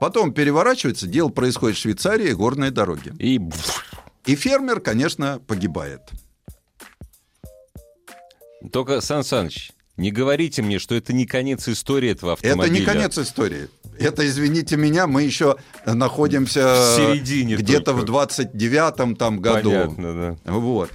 Потом 0.00 0.32
переворачивается, 0.32 1.06
дело 1.06 1.28
происходит 1.28 1.76
в 1.76 1.80
Швейцарии, 1.80 2.32
горные 2.32 2.70
дороги. 2.70 3.12
И 3.18 3.40
И 4.26 4.36
фермер, 4.36 4.80
конечно, 4.80 5.40
погибает. 5.46 6.00
только, 8.72 9.00
Сан 9.00 9.24
Саныч, 9.24 9.72
не 9.96 10.10
говорите 10.12 10.62
мне, 10.62 10.78
что 10.78 10.94
это 10.94 11.12
не 11.12 11.26
конец 11.26 11.68
истории 11.68 12.10
этого 12.10 12.34
автомобиля. 12.34 12.64
Это 12.64 12.80
не 12.80 12.84
конец 12.86 13.18
истории. 13.18 13.68
Это, 13.98 14.24
извините 14.28 14.76
меня, 14.76 15.08
мы 15.08 15.22
еще 15.24 15.56
находимся 15.84 16.60
В 16.60 16.96
середине 16.96 17.56
где-то 17.56 17.92
только. 17.92 18.06
в 18.06 18.14
29-м 18.14 19.16
там 19.16 19.40
году. 19.40 19.70
Понятно, 19.70 20.36
да. 20.44 20.52
Вот. 20.52 20.90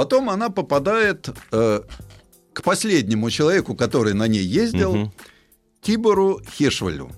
Потом 0.00 0.30
она 0.30 0.48
попадает 0.48 1.28
э, 1.52 1.82
к 2.54 2.62
последнему 2.62 3.28
человеку, 3.28 3.74
который 3.74 4.14
на 4.14 4.28
ней 4.28 4.42
ездил, 4.42 4.94
Мгм. 4.96 5.12
Тибору 5.82 6.40
Хешвалю. 6.56 7.10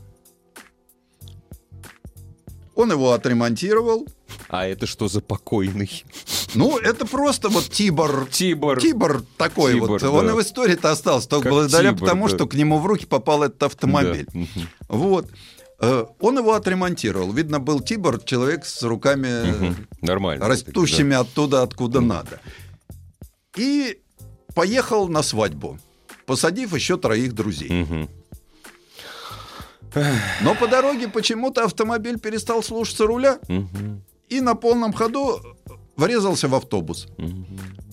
Он 2.75 2.91
его 2.91 3.13
отремонтировал. 3.13 4.09
А 4.49 4.67
это 4.67 4.89
что 4.89 5.07
за 5.07 5.21
покойный? 5.21 6.05
Ну, 6.57 6.77
это 6.77 7.07
просто 7.07 7.51
вот 7.51 7.69
Тибор. 7.71 8.27
Тибор. 8.29 8.81
Тибор 8.81 9.23
такой 9.39 9.75
Тибор, 9.75 9.89
вот. 9.91 10.01
да. 10.01 10.11
Он 10.11 10.31
и 10.31 10.33
в 10.33 10.41
истории-то 10.41 10.91
остался 10.91 11.29
только 11.29 11.45
Как 11.51 11.53
благодаря 11.53 11.93
Тибор, 11.93 12.09
тому, 12.09 12.29
да. 12.29 12.35
что 12.35 12.49
к 12.49 12.55
нему 12.55 12.81
в 12.81 12.87
руки 12.87 13.07
попал 13.07 13.45
этот 13.45 13.63
автомобиль. 13.63 14.27
Да. 14.35 14.41
Вот. 14.89 15.31
Э, 15.79 16.05
Он 16.21 16.39
его 16.39 16.53
отремонтировал. 16.55 17.33
Видно, 17.33 17.59
был 17.61 17.81
Тибор, 17.81 18.21
человек 18.23 18.65
с 18.65 18.83
руками 18.83 19.51
Мгм. 19.51 19.89
Нормально. 20.01 20.49
растущими 20.49 21.15
оттуда, 21.15 21.63
откуда 21.63 22.01
надо. 22.01 22.41
И 23.57 24.01
поехал 24.55 25.09
на 25.09 25.23
свадьбу, 25.23 25.79
посадив 26.27 26.75
еще 26.75 26.97
троих 26.97 27.33
друзей. 27.35 27.71
Мгм. 27.71 28.09
Но 30.41 30.55
по 30.55 30.67
дороге 30.69 31.09
почему-то 31.09 31.65
автомобиль 31.65 32.19
перестал 32.19 32.63
слушаться 32.63 33.07
руля 33.07 33.39
Мгм. 33.49 34.03
и 34.31 34.41
на 34.41 34.55
полном 34.55 34.93
ходу 34.95 35.41
врезался 35.97 36.49
в 36.49 36.55
автобус. 36.55 37.09
Мгм. 37.19 37.47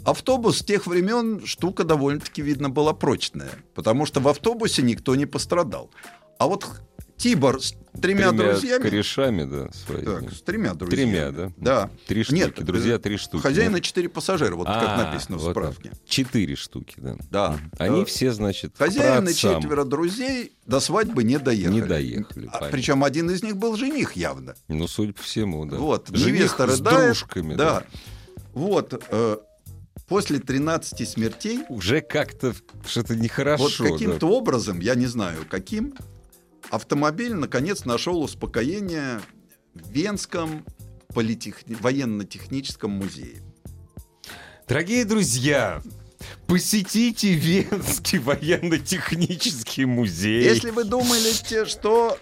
Автобус 0.05 0.59
с 0.59 0.63
тех 0.63 0.87
времен 0.87 1.45
штука 1.45 1.83
довольно-таки, 1.83 2.41
видно, 2.41 2.69
была 2.69 2.93
прочная, 2.93 3.51
потому 3.75 4.05
что 4.05 4.21
в 4.21 4.27
автобусе 4.29 4.81
никто 4.81 5.13
не 5.15 5.25
пострадал. 5.25 5.91
А 6.37 6.47
вот 6.47 6.65
Тибор 7.19 7.61
с 7.61 7.73
тремя, 8.01 8.31
друзьями. 8.31 8.81
корешами, 8.81 9.43
да, 9.43 9.69
своими. 9.73 10.05
Так, 10.05 10.33
с 10.33 10.41
тремя 10.41 10.73
друзьями. 10.73 11.11
Тремя, 11.11 11.31
да? 11.31 11.51
Да. 11.57 11.89
Три 12.07 12.23
штуки. 12.23 12.39
Нет, 12.39 12.63
Друзья, 12.63 12.95
э, 12.95 12.99
три 12.99 13.17
штуки. 13.17 13.41
Хозяина 13.43 13.81
четыре 13.81 14.07
пассажира, 14.07 14.55
вот 14.55 14.67
как 14.67 14.77
А, 14.81 14.97
написано 15.11 15.37
в 15.37 15.41
вот 15.41 15.53
так. 15.53 15.73
справке. 15.73 15.91
Четыре 16.07 16.55
штуки, 16.55 16.93
да. 16.97 17.17
Да. 17.29 17.57
Они 17.77 18.03
Э, 18.03 18.05
все, 18.05 18.31
значит, 18.31 18.73
к 18.73 18.77
Хозяин 18.77 19.23
и 19.27 19.33
праотцам. 19.33 19.61
четверо 19.61 19.83
друзей 19.83 20.53
до 20.65 20.79
свадьбы 20.79 21.23
не 21.25 21.37
доехали. 21.39 21.73
Не 21.73 21.81
доехали, 21.81 22.49
А, 22.53 22.69
причем 22.71 23.03
один 23.03 23.29
из 23.29 23.43
них 23.43 23.57
был 23.57 23.75
жених 23.75 24.13
явно. 24.13 24.55
Ну, 24.69 24.87
судя 24.87 25.11
по 25.13 25.21
всему, 25.21 25.65
да. 25.65 25.75
Вот, 25.77 26.07
Жених 26.13 26.49
с 26.51 26.57
рыдает. 26.57 27.05
дружками, 27.07 27.55
да. 27.55 27.81
Да. 27.81 27.85
Вот, 28.53 29.03
э, 29.09 29.37
после 30.07 30.39
13 30.39 31.05
смертей, 31.05 31.59
Уже 31.67 31.99
как-то 31.99 32.53
что-то 32.87 33.15
нехорошо. 33.15 33.63
вот 33.63 33.73
да. 33.77 33.89
каким-то 33.91 34.27
образом, 34.29 34.79
я 34.79 34.95
не 34.95 35.05
знаю 35.07 35.45
каким, 35.49 35.93
автомобиль 36.69 37.33
наконец 37.33 37.85
нашел 37.85 38.21
успокоение 38.21 39.21
в 39.73 39.89
Венском 39.91 40.65
политехни- 41.13 41.77
военно-техническом 41.79 42.91
музее. 42.91 43.41
Дорогие 44.67 45.05
друзья, 45.05 45.81
посетите 46.47 47.33
Венский 47.33 48.19
военно-технический 48.19 49.85
музей. 49.85 50.43
Если 50.43 50.69
вы 50.69 50.83
думаете, 50.83 51.65
что 51.65 52.17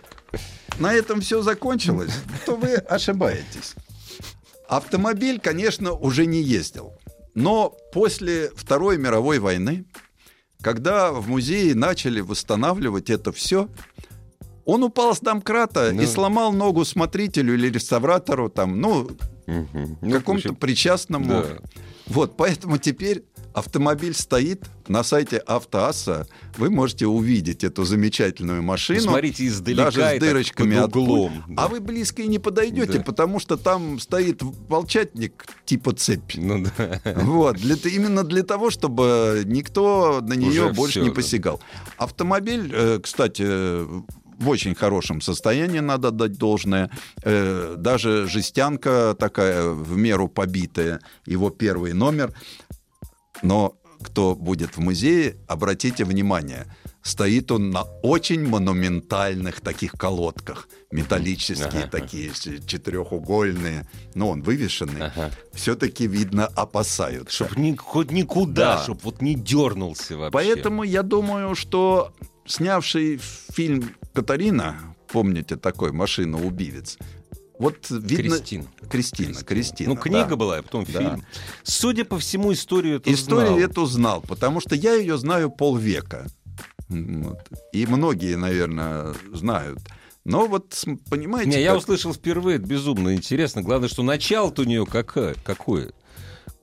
на 0.79 0.93
этом 0.93 1.21
все 1.21 1.41
закончилось, 1.41 2.13
то 2.45 2.55
вы 2.55 2.75
ошибаетесь. 2.75 3.75
Автомобиль, 4.69 5.39
конечно, 5.39 5.93
уже 5.93 6.25
не 6.25 6.41
ездил. 6.41 6.93
Но 7.33 7.75
после 7.93 8.51
Второй 8.55 8.97
мировой 8.97 9.39
войны, 9.39 9.85
когда 10.61 11.11
в 11.11 11.27
музее 11.27 11.75
начали 11.75 12.19
восстанавливать 12.21 13.09
это 13.09 13.31
все, 13.31 13.69
он 14.67 14.83
упал 14.83 15.15
с 15.15 15.19
домкрата 15.21 15.91
Ну. 15.93 16.01
и 16.03 16.05
сломал 16.05 16.51
ногу 16.53 16.85
смотрителю 16.85 17.53
или 17.55 17.69
реставратору, 17.69 18.49
там, 18.49 18.79
ну. 18.79 19.09
Ну, 19.47 19.65
в 20.01 20.11
какому-то 20.11 20.53
причастному. 20.53 21.25
да. 21.29 21.45
Вот, 22.07 22.35
поэтому 22.35 22.77
теперь 22.77 23.23
автомобиль 23.53 24.13
стоит 24.13 24.65
на 24.89 25.03
сайте 25.03 25.37
Автоасса. 25.37 26.27
Вы 26.57 26.69
можете 26.69 27.05
увидеть 27.07 27.63
эту 27.63 27.85
замечательную 27.85 28.61
машину. 28.61 28.99
Посмотрите 29.05 29.47
издалека 29.47 29.85
даже 29.91 30.17
с 30.17 30.19
дырочками 30.19 30.75
под 30.75 30.83
от 30.85 30.95
углом, 30.97 31.43
да. 31.47 31.63
А 31.63 31.67
вы 31.69 31.79
близко 31.79 32.21
и 32.21 32.27
не 32.27 32.39
подойдете, 32.39 32.97
Да. 32.99 33.03
потому 33.03 33.39
что 33.39 33.55
там 33.57 33.99
стоит 33.99 34.41
волчатник 34.67 35.45
типа 35.65 35.93
цепь. 35.95 36.35
Ну 36.35 36.65
да. 36.77 37.01
Вот, 37.23 37.55
для, 37.55 37.75
именно 37.89 38.23
для 38.25 38.43
того, 38.43 38.69
чтобы 38.69 39.43
никто 39.45 40.19
на 40.21 40.33
нее 40.33 40.65
Уже 40.65 40.73
больше 40.73 40.91
всё, 40.99 41.03
не 41.03 41.09
да. 41.09 41.15
посягал. 41.15 41.61
Автомобиль, 41.97 42.69
э, 42.73 42.99
кстати, 43.01 43.45
в 44.39 44.49
очень 44.49 44.75
хорошем 44.75 45.21
состоянии, 45.21 45.79
надо 45.79 46.11
дать 46.11 46.33
должное. 46.37 46.89
Э, 47.23 47.75
Даже 47.77 48.27
жестянка 48.27 49.15
такая 49.19 49.69
в 49.69 49.97
меру 49.97 50.27
побитая, 50.27 50.99
его 51.25 51.49
первый 51.49 51.93
номер. 51.93 52.33
Но 53.43 53.75
кто 54.03 54.35
будет 54.35 54.77
в 54.77 54.79
музее, 54.79 55.37
обратите 55.47 56.05
внимание, 56.05 56.65
стоит 57.01 57.51
он 57.51 57.71
на 57.71 57.81
очень 58.03 58.47
монументальных 58.47 59.61
таких 59.61 59.93
колодках, 59.93 60.67
металлические 60.91 61.83
Ага. 61.83 61.89
такие, 61.89 62.31
четырехугольные, 62.67 63.87
но 64.13 64.29
он 64.29 64.41
вывешенный. 64.43 65.07
Ага. 65.07 65.31
Все-таки, 65.53 66.05
видно, 66.07 66.45
опасаются. 66.47 67.45
Чтоб 67.45 67.57
ни, 67.57 67.75
хоть 67.75 68.11
никуда, 68.11 68.75
Да. 68.77 68.83
чтоб 68.83 69.03
вот 69.03 69.21
не 69.21 69.35
дернулся 69.35 70.17
вообще. 70.17 70.31
Поэтому 70.33 70.83
я 70.83 71.01
думаю, 71.03 71.55
что 71.55 72.11
снявший 72.45 73.19
фильм 73.51 73.95
«Катарина», 74.21 74.95
помните 75.07 75.57
такой 75.57 75.91
«Машина-убивец», 75.91 76.97
вот 77.59 77.89
видно... 77.89 78.37
Кристина. 78.37 78.65
Кристина, 78.89 79.43
Кристина. 79.43 79.89
Ну, 79.93 79.95
книга 79.95 80.29
да. 80.29 80.35
была, 80.35 80.57
а 80.57 80.61
потом 80.63 80.85
Да. 80.85 80.99
фильм. 80.99 81.23
Судя 81.63 82.03
по 82.05 82.17
всему, 82.17 82.51
историю 82.53 82.97
эту 82.97 83.11
Историю 83.13 83.55
знал. 83.55 83.59
эту 83.59 83.85
знал, 83.85 84.21
потому 84.21 84.59
что 84.59 84.75
я 84.75 84.93
ее 84.93 85.17
знаю 85.17 85.49
полвека. 85.51 86.27
Вот. 86.89 87.39
И 87.73 87.85
многие, 87.85 88.37
наверное, 88.37 89.13
знают. 89.33 89.79
Но 90.23 90.45
вот, 90.47 90.83
понимаете... 91.09 91.51
Не, 91.51 91.61
я 91.61 91.71
как- 91.73 91.79
услышал 91.81 92.13
впервые, 92.13 92.57
это 92.57 92.67
безумно 92.67 93.15
интересно. 93.15 93.61
Главное, 93.61 93.89
что 93.89 94.03
начало-то 94.03 94.63
у 94.63 94.65
нее 94.65 94.85
какое? 94.85 95.35
какое? 95.43 95.91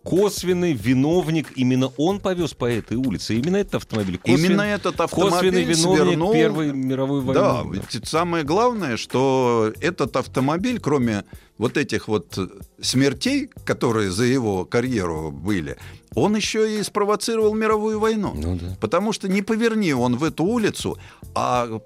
Косвенный 0.05 0.74
виновник, 0.74 1.52
именно 1.56 1.90
он 1.97 2.20
повез 2.20 2.52
по 2.52 2.66
этой 2.66 2.97
улице, 2.97 3.36
именно 3.36 3.56
этот 3.56 3.76
автомобиль. 3.76 4.18
Косвен- 4.18 4.44
Именно 4.47 4.62
этот 4.62 4.97
Косвенный 4.97 5.26
автомобиль 5.28 5.64
виновник 5.64 6.02
свернул... 6.05 6.32
Первой 6.32 6.72
мировой 6.72 7.20
войны. 7.22 7.40
Да, 7.40 7.64
ведь 7.70 8.06
самое 8.06 8.44
главное, 8.44 8.97
что 8.98 9.72
этот 9.81 10.14
автомобиль, 10.16 10.78
кроме 10.78 11.24
вот 11.56 11.76
этих 11.76 12.09
вот 12.09 12.39
смертей, 12.81 13.48
которые 13.64 14.10
за 14.10 14.24
его 14.24 14.64
карьеру 14.64 15.31
были, 15.31 15.76
он 16.14 16.36
еще 16.36 16.78
и 16.78 16.82
спровоцировал 16.82 17.54
мировую 17.54 17.98
войну. 18.00 18.32
Ну 18.34 18.56
да. 18.56 18.76
Потому 18.80 19.12
что 19.12 19.28
не 19.28 19.42
поверни 19.42 19.92
он 19.92 20.16
в 20.16 20.24
эту 20.24 20.44
улицу, 20.44 20.98
а 21.34 21.80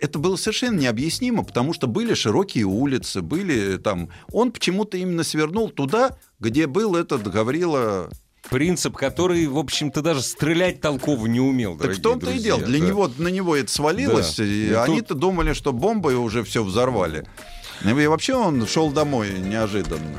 это 0.00 0.18
было 0.18 0.36
совершенно 0.36 0.78
необъяснимо, 0.78 1.44
потому 1.44 1.72
что 1.72 1.86
были 1.86 2.14
широкие 2.14 2.64
улицы, 2.64 3.22
были 3.22 3.76
там... 3.78 4.08
Он 4.32 4.52
почему-то 4.52 4.96
именно 4.96 5.22
свернул 5.24 5.70
туда, 5.70 6.16
где 6.40 6.66
был 6.66 6.96
этот 6.96 7.22
Гаврила 7.30 8.10
Принцип, 8.50 8.96
который, 8.96 9.46
в 9.46 9.58
общем-то, 9.58 10.00
даже 10.00 10.22
стрелять 10.22 10.80
толково 10.80 11.26
не 11.26 11.40
умел, 11.40 11.76
Так 11.76 11.90
в 11.92 12.00
том-то 12.00 12.30
и 12.30 12.38
дело. 12.38 12.60
Для 12.60 12.80
да. 12.80 12.86
него, 12.86 13.10
на 13.18 13.28
него 13.28 13.54
это 13.54 13.70
свалилось, 13.70 14.36
Да. 14.36 14.44
и 14.44 14.48
И 14.48 14.68
тут- 14.70 14.78
они-то 14.88 15.14
думали, 15.14 15.52
что 15.52 15.72
бомбой 15.72 16.14
уже 16.14 16.42
все 16.44 16.64
взорвали. 16.64 17.26
И 17.84 18.06
вообще 18.06 18.34
он 18.34 18.66
шел 18.66 18.90
домой 18.90 19.38
неожиданно. 19.38 20.18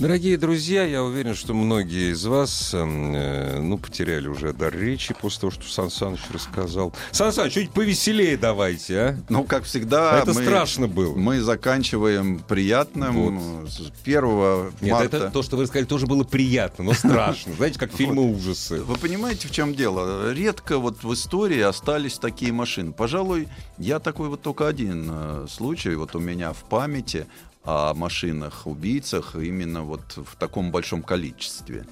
Дорогие 0.00 0.38
друзья, 0.38 0.84
я 0.84 1.04
уверен, 1.04 1.34
что 1.34 1.52
многие 1.52 2.12
из 2.12 2.24
вас 2.24 2.72
эм, 2.72 3.14
э, 3.14 3.60
ну, 3.60 3.76
потеряли 3.76 4.28
уже 4.28 4.54
дар 4.54 4.74
речи 4.74 5.12
после 5.12 5.40
того, 5.42 5.50
что 5.50 5.70
Сан 5.70 5.90
Саныч 5.90 6.20
рассказал. 6.32 6.94
Сан 7.10 7.34
Саныч, 7.34 7.52
чуть 7.52 7.70
повеселее 7.70 8.38
давайте, 8.38 8.98
а? 8.98 9.16
Ну, 9.28 9.44
как 9.44 9.64
всегда, 9.64 10.20
это 10.20 10.32
мы, 10.32 10.42
страшно 10.42 10.88
было. 10.88 11.14
мы 11.14 11.42
заканчиваем 11.42 12.38
приятным. 12.38 13.68
С 13.68 13.92
1 14.02 14.72
Нет, 14.80 14.90
марта... 14.90 15.16
это 15.18 15.30
то, 15.30 15.42
что 15.42 15.58
вы 15.58 15.66
сказали, 15.66 15.84
тоже 15.84 16.06
было 16.06 16.24
приятно, 16.24 16.82
но 16.82 16.94
страшно. 16.94 17.52
Знаете, 17.52 17.78
как 17.78 17.92
фильмы 17.94 18.22
ужасы. 18.22 18.80
Вы 18.80 18.96
понимаете, 18.96 19.48
в 19.48 19.50
чем 19.50 19.74
дело? 19.74 20.32
Редко 20.32 20.78
вот 20.78 21.04
в 21.04 21.12
истории 21.12 21.60
остались 21.60 22.18
такие 22.18 22.54
машины. 22.54 22.92
Пожалуй, 22.92 23.48
я 23.76 23.98
такой 23.98 24.30
вот 24.30 24.40
только 24.40 24.66
один 24.66 25.10
э, 25.12 25.46
случай 25.50 25.94
вот 25.94 26.16
у 26.16 26.20
меня 26.20 26.54
в 26.54 26.64
памяти 26.64 27.26
о 27.64 27.94
машинах-убийцах 27.94 29.36
именно 29.36 29.82
вот 29.82 30.02
в 30.16 30.36
таком 30.36 30.70
большом 30.70 31.02
количестве. 31.02 31.86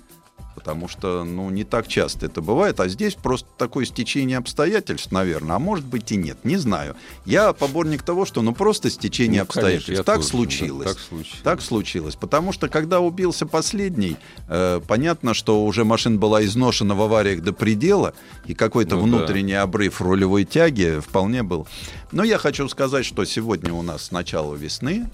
Потому 0.55 0.89
что, 0.89 1.23
ну, 1.23 1.51
не 1.51 1.63
так 1.63 1.87
часто 1.87 2.27
это 2.27 2.43
бывает, 2.43 2.81
а 2.81 2.89
здесь 2.89 3.15
просто 3.15 3.47
такое 3.57 3.85
стечение 3.85 4.39
обстоятельств, 4.39 5.13
наверное, 5.13 5.55
а 5.55 5.59
может 5.61 5.85
быть 5.85 6.11
и 6.11 6.17
нет, 6.17 6.37
не 6.43 6.57
знаю. 6.57 6.97
Я 7.25 7.53
поборник 7.53 8.03
того, 8.03 8.25
что, 8.25 8.43
ну, 8.43 8.53
просто 8.53 8.91
стечение 8.91 9.43
Ну, 9.43 9.47
конечно, 9.47 9.61
обстоятельств. 9.61 9.91
я 9.91 10.03
так 10.03 10.17
тоже, 10.17 10.27
да, 10.27 10.31
случилось. 10.37 10.89
так 10.89 10.99
случилось. 10.99 11.41
Так 11.45 11.63
случилось. 11.63 12.17
Потому 12.17 12.53
что, 12.53 12.69
когда 12.69 12.99
убился 12.99 13.47
последний, 13.47 14.17
э, 14.49 14.81
понятно, 14.89 15.33
что 15.33 15.65
уже 15.65 15.85
машина 15.85 16.19
была 16.19 16.45
изношена 16.45 16.97
в 16.97 17.03
авариях 17.03 17.41
до 17.41 17.53
предела, 17.53 18.15
и 18.45 18.53
какой-то 18.55 18.97
Ну 18.97 19.03
внутренний 19.03 19.55
обрыв 19.55 20.01
рулевой 20.01 20.45
тяги 20.45 20.99
вполне 20.99 21.45
был. 21.45 21.69
Но 22.11 22.25
я 22.25 22.37
хочу 22.37 22.69
сказать, 22.69 23.07
что 23.07 23.25
сегодня 23.25 23.73
у 23.73 23.83
нас 23.83 24.11
начало 24.11 24.57
весны, 24.57 25.07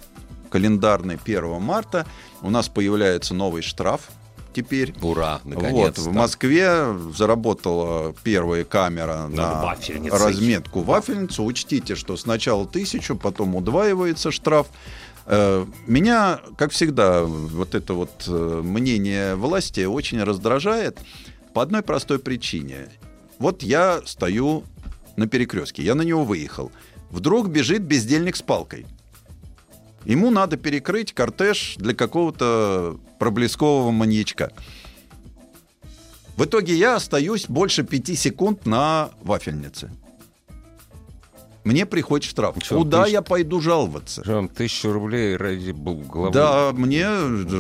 календарный 0.55 1.19
1 1.25 1.61
марта, 1.61 2.07
у 2.41 2.49
нас 2.49 2.69
появляется 2.69 3.35
новый 3.35 3.61
штраф 3.61 4.03
теперь. 4.53 4.95
Ура, 5.03 5.41
Вот, 5.43 5.53
наконец-то. 5.57 6.01
в 6.03 6.13
Москве 6.15 6.97
заработала 7.13 8.15
первая 8.23 8.63
камера 8.63 9.23
Над 9.27 9.33
на 9.37 9.63
вафельницей. 9.65 10.17
разметку 10.17 10.83
вафельницу. 10.83 11.43
Учтите, 11.43 11.97
что 11.97 12.17
сначала 12.17 12.69
тысячу, 12.69 13.17
потом 13.17 13.57
удваивается 13.57 14.31
штраф. 14.31 14.69
Э, 15.27 15.67
Меня, 15.89 16.39
как 16.57 16.71
всегда, 16.71 17.25
вот 17.25 17.75
это 17.75 17.95
вот 17.95 18.13
э, 18.29 18.61
мнение 18.63 19.35
власти 19.35 19.85
очень 19.85 20.23
раздражает 20.23 21.01
по 21.53 21.63
одной 21.63 21.83
простой 21.83 22.21
причине. 22.21 22.91
Вот 23.41 23.65
я 23.65 24.03
стою 24.05 24.63
на 25.17 25.27
перекрестке, 25.27 25.83
я 25.83 25.97
на 25.97 26.03
него 26.03 26.23
выехал. 26.25 26.71
Вдруг 27.11 27.49
бежит 27.49 27.83
бездельник 27.83 28.37
с 28.37 28.43
палкой. 28.43 28.87
Ему 30.05 30.31
надо 30.31 30.57
перекрыть 30.57 31.13
кортеж 31.13 31.77
для 31.79 31.95
какого-то 31.95 32.99
проблескового 33.19 33.91
маньячка. 33.91 34.53
В 36.37 36.45
итоге 36.45 36.75
я 36.75 36.97
остаюсь 36.97 37.47
больше 37.49 37.85
пяти 37.85 38.17
секунд 38.17 38.67
на 38.67 39.11
вафельнице. 39.23 39.91
Мне 41.65 41.87
приходит 41.87 42.29
штраф. 42.29 42.57
Что, 42.63 42.77
Куда 42.79 43.03
тысяч- 43.05 43.13
я 43.13 43.23
пойду 43.23 43.61
жаловаться? 43.61 44.23
Вам 44.27 44.49
тысячу 44.49 44.93
рублей 44.93 45.37
ради 45.37 45.71
головы. 45.73 46.31
Да, 46.33 46.71
мне 46.73 47.07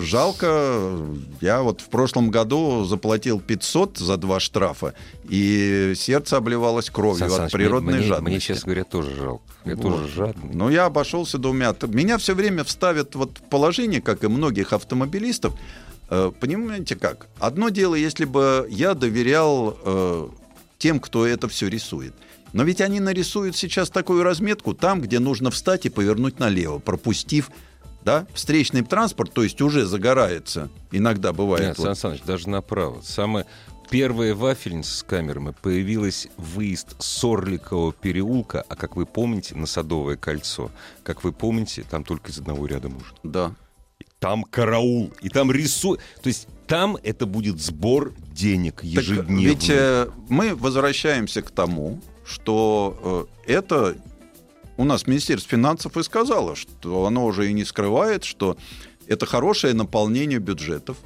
жалко. 0.02 0.98
Я 1.40 1.62
вот 1.62 1.80
в 1.80 1.88
прошлом 1.88 2.30
году 2.30 2.84
заплатил 2.84 3.40
500 3.40 3.98
за 3.98 4.16
два 4.16 4.40
штрафа, 4.40 4.94
и 5.28 5.94
сердце 5.96 6.36
обливалось 6.36 6.90
кровью 6.90 7.28
Сан 7.30 7.46
от 7.46 7.52
природной 7.52 7.94
мне, 7.94 8.02
жадности. 8.02 8.30
Мне, 8.30 8.40
честно 8.40 8.64
говоря, 8.66 8.84
тоже 8.84 9.14
жалко. 9.16 9.44
Я 9.64 9.74
Вот. 9.76 9.82
тоже 9.82 10.08
жадный. 10.08 10.54
Но 10.54 10.70
я 10.70 10.84
обошелся 10.86 11.38
двумя. 11.38 11.74
Меня 11.88 12.18
все 12.18 12.34
время 12.34 12.64
вставят 12.64 13.14
вот 13.14 13.38
в 13.38 13.42
положение, 13.48 14.00
как 14.00 14.22
и 14.24 14.28
многих 14.28 14.72
автомобилистов. 14.72 15.54
Э, 16.10 16.30
Понимаете 16.38 16.96
как? 16.96 17.26
Одно 17.38 17.70
дело, 17.70 17.94
если 17.94 18.26
бы 18.26 18.66
я 18.70 18.92
доверял 18.94 19.76
э, 19.84 20.28
тем, 20.78 21.00
кто 21.00 21.26
это 21.26 21.48
все 21.48 21.68
рисует. 21.68 22.12
Но 22.54 22.62
ведь 22.62 22.80
они 22.80 23.00
нарисуют 23.00 23.56
сейчас 23.56 23.90
такую 23.90 24.22
разметку 24.22 24.74
там, 24.74 25.00
где 25.00 25.18
нужно 25.18 25.50
встать 25.50 25.86
и 25.86 25.90
повернуть 25.90 26.38
налево, 26.38 26.78
пропустив 26.78 27.50
да, 28.04 28.26
встречный 28.32 28.82
транспорт, 28.82 29.32
то 29.32 29.42
есть 29.42 29.60
уже 29.60 29.86
загорается. 29.86 30.70
Иногда 30.92 31.32
бывает. 31.32 31.68
Нет, 31.68 31.78
вот. 31.78 31.84
Сан 31.84 31.96
Саныч, 31.96 32.22
даже 32.22 32.48
направо. 32.48 33.00
Самая 33.02 33.44
первая 33.90 34.36
вафельница 34.36 34.98
с 34.98 35.02
камерами 35.02 35.52
появилась 35.62 36.28
выезд 36.36 36.94
с 37.00 37.24
Орликового 37.24 37.92
переулка, 37.92 38.64
а 38.68 38.76
как 38.76 38.94
вы 38.94 39.04
помните, 39.04 39.56
на 39.56 39.66
Садовое 39.66 40.16
кольцо. 40.16 40.70
Как 41.02 41.24
вы 41.24 41.32
помните, 41.32 41.84
там 41.90 42.04
только 42.04 42.30
из 42.30 42.38
одного 42.38 42.66
ряда 42.66 42.88
можно. 42.88 43.16
Да. 43.24 43.54
Там 44.20 44.44
караул, 44.44 45.12
и 45.22 45.28
там 45.28 45.50
рисуют. 45.50 46.00
То 46.22 46.28
есть 46.28 46.46
там 46.68 46.98
это 47.02 47.26
будет 47.26 47.60
сбор 47.60 48.14
денег 48.32 48.76
Так 48.76 48.84
ежедневный. 48.84 49.44
ведь 49.44 49.68
э, 49.70 50.08
мы 50.28 50.54
возвращаемся 50.54 51.42
к 51.42 51.50
тому, 51.50 52.00
что 52.24 53.28
э, 53.46 53.52
это 53.52 53.96
у 54.76 54.84
нас 54.84 55.06
Министерство 55.06 55.50
финансов 55.50 55.96
и 55.96 56.02
сказало, 56.02 56.56
что 56.56 57.06
оно 57.06 57.24
уже 57.24 57.48
и 57.48 57.52
не 57.52 57.64
скрывает, 57.64 58.24
что 58.24 58.56
это 59.06 59.26
хорошее 59.26 59.74
наполнение 59.74 60.38
бюджетов. 60.38 60.96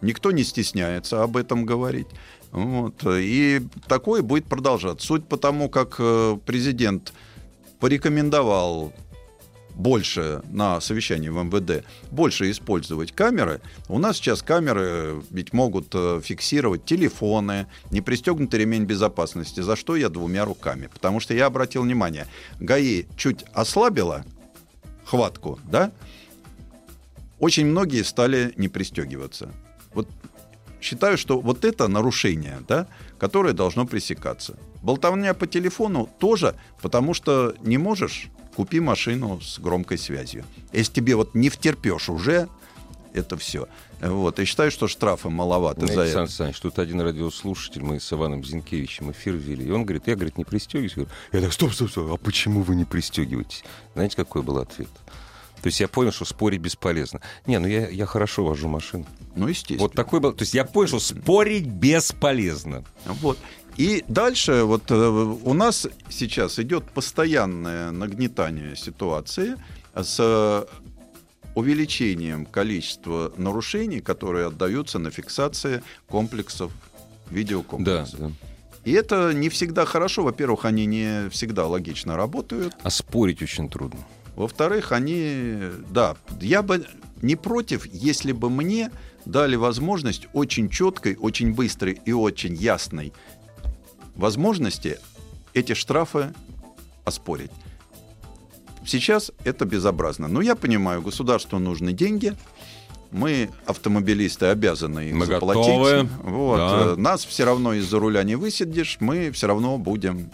Никто 0.00 0.32
не 0.32 0.44
стесняется 0.44 1.22
об 1.22 1.36
этом 1.36 1.64
говорить. 1.64 2.08
Вот. 2.50 2.94
И 3.06 3.62
такое 3.88 4.22
будет 4.22 4.46
продолжаться. 4.46 5.06
Суть 5.06 5.26
по 5.26 5.36
тому, 5.36 5.68
как 5.68 5.96
э, 5.98 6.38
президент 6.44 7.12
порекомендовал 7.80 8.92
больше 9.74 10.42
на 10.50 10.80
совещании 10.80 11.28
в 11.28 11.42
МВД, 11.42 11.84
больше 12.10 12.50
использовать 12.50 13.12
камеры. 13.12 13.60
У 13.88 13.98
нас 13.98 14.16
сейчас 14.16 14.42
камеры 14.42 15.22
ведь 15.30 15.52
могут 15.52 15.94
э, 15.94 16.20
фиксировать 16.22 16.84
телефоны, 16.84 17.66
не 17.90 18.00
пристегнутый 18.00 18.60
ремень 18.60 18.84
безопасности, 18.84 19.60
за 19.60 19.76
что 19.76 19.96
я 19.96 20.08
двумя 20.08 20.44
руками. 20.44 20.88
Потому 20.92 21.20
что 21.20 21.34
я 21.34 21.46
обратил 21.46 21.82
внимание, 21.82 22.26
ГАИ 22.60 23.06
чуть 23.16 23.44
ослабила 23.52 24.24
хватку, 25.04 25.58
да, 25.64 25.92
очень 27.38 27.66
многие 27.66 28.02
стали 28.04 28.52
не 28.56 28.68
пристегиваться. 28.68 29.50
Вот 29.94 30.08
считаю, 30.80 31.16
что 31.18 31.40
вот 31.40 31.64
это 31.64 31.88
нарушение, 31.88 32.58
да, 32.68 32.86
которое 33.18 33.52
должно 33.52 33.86
пресекаться. 33.86 34.56
Болтовня 34.82 35.34
по 35.34 35.46
телефону 35.46 36.08
тоже, 36.18 36.54
потому 36.80 37.14
что 37.14 37.54
не 37.62 37.78
можешь, 37.78 38.28
купи 38.56 38.80
машину 38.80 39.40
с 39.40 39.58
громкой 39.58 39.98
связью. 39.98 40.44
Если 40.72 40.92
тебе 40.92 41.16
вот 41.16 41.34
не 41.34 41.48
втерпешь 41.48 42.08
уже, 42.08 42.48
это 43.12 43.36
все. 43.36 43.68
Вот. 44.00 44.38
И 44.40 44.44
считаю, 44.44 44.70
что 44.70 44.88
штрафы 44.88 45.28
маловато 45.28 45.86
за 45.86 45.92
Знаете, 45.92 46.12
Сан 46.12 46.24
это. 46.24 46.32
Саныч, 46.32 46.60
тут 46.60 46.78
один 46.78 47.00
радиослушатель, 47.00 47.82
мы 47.82 48.00
с 48.00 48.12
Иваном 48.12 48.44
Зинкевичем 48.44 49.12
эфир 49.12 49.34
вели, 49.34 49.66
и 49.66 49.70
он 49.70 49.84
говорит, 49.84 50.06
я, 50.06 50.14
говорит, 50.14 50.38
не 50.38 50.44
пристегиваюсь. 50.44 51.08
Я 51.32 51.40
так, 51.40 51.52
стоп, 51.52 51.72
стоп, 51.72 51.90
стоп, 51.90 52.12
а 52.12 52.16
почему 52.16 52.62
вы 52.62 52.74
не 52.74 52.84
пристегиваетесь? 52.84 53.64
Знаете, 53.94 54.16
какой 54.16 54.42
был 54.42 54.58
ответ? 54.58 54.88
То 55.62 55.68
есть 55.68 55.78
я 55.78 55.86
понял, 55.86 56.10
что 56.10 56.24
спорить 56.24 56.60
бесполезно. 56.60 57.20
Не, 57.46 57.58
ну 57.60 57.68
я, 57.68 57.88
я 57.88 58.04
хорошо 58.04 58.44
вожу 58.44 58.66
машину. 58.66 59.06
Ну, 59.36 59.46
естественно. 59.46 59.82
Вот 59.82 59.92
такой 59.92 60.18
был. 60.18 60.32
То 60.32 60.42
есть 60.42 60.54
я 60.54 60.64
понял, 60.64 60.88
что 60.88 60.98
спорить 60.98 61.66
бесполезно. 61.68 62.84
Вот. 63.06 63.38
И 63.76 64.04
дальше 64.08 64.64
вот 64.64 64.90
э, 64.90 64.94
у 64.94 65.54
нас 65.54 65.88
сейчас 66.10 66.58
идет 66.58 66.84
постоянное 66.90 67.90
нагнетание 67.90 68.76
ситуации 68.76 69.56
с 69.94 70.66
увеличением 71.54 72.46
количества 72.46 73.32
нарушений, 73.36 74.00
которые 74.00 74.46
отдаются 74.46 74.98
на 74.98 75.10
фиксации 75.10 75.82
комплексов 76.06 76.70
Да, 76.72 77.34
видеокомплексов. 77.34 78.20
да. 78.20 78.30
И 78.84 78.92
это 78.92 79.32
не 79.32 79.48
всегда 79.48 79.84
хорошо. 79.84 80.24
Во-первых, 80.24 80.64
они 80.64 80.86
не 80.86 81.28
всегда 81.30 81.66
логично 81.66 82.16
работают. 82.16 82.74
А 82.82 82.90
спорить 82.90 83.42
очень 83.42 83.68
трудно. 83.68 84.00
Во-вторых, 84.34 84.92
они... 84.92 85.58
Да, 85.90 86.16
я 86.40 86.62
бы 86.62 86.86
не 87.20 87.36
против, 87.36 87.86
если 87.92 88.32
бы 88.32 88.50
мне 88.50 88.90
дали 89.24 89.54
возможность 89.56 90.26
очень 90.32 90.68
четкой, 90.68 91.16
очень 91.20 91.54
быстрой 91.54 92.00
и 92.04 92.12
очень 92.12 92.54
ясной 92.54 93.12
возможности 94.16 94.98
эти 95.54 95.74
штрафы 95.74 96.32
оспорить. 97.04 97.50
Сейчас 98.86 99.30
это 99.44 99.64
безобразно. 99.64 100.28
Но 100.28 100.40
я 100.40 100.56
понимаю, 100.56 101.02
государству 101.02 101.58
нужны 101.58 101.92
деньги. 101.92 102.34
Мы, 103.10 103.50
автомобилисты, 103.66 104.46
обязаны 104.46 105.08
их 105.10 105.14
Мы 105.14 105.26
заплатить. 105.26 105.62
готовы. 105.64 106.08
Вот. 106.22 106.56
Да. 106.56 106.80
Э, 106.92 106.96
Нас 106.96 107.24
все 107.24 107.44
равно 107.44 107.74
из-за 107.74 107.98
руля 107.98 108.22
не 108.22 108.36
высидишь. 108.36 108.96
Мы 109.00 109.30
все 109.32 109.46
равно 109.46 109.76
будем 109.78 110.30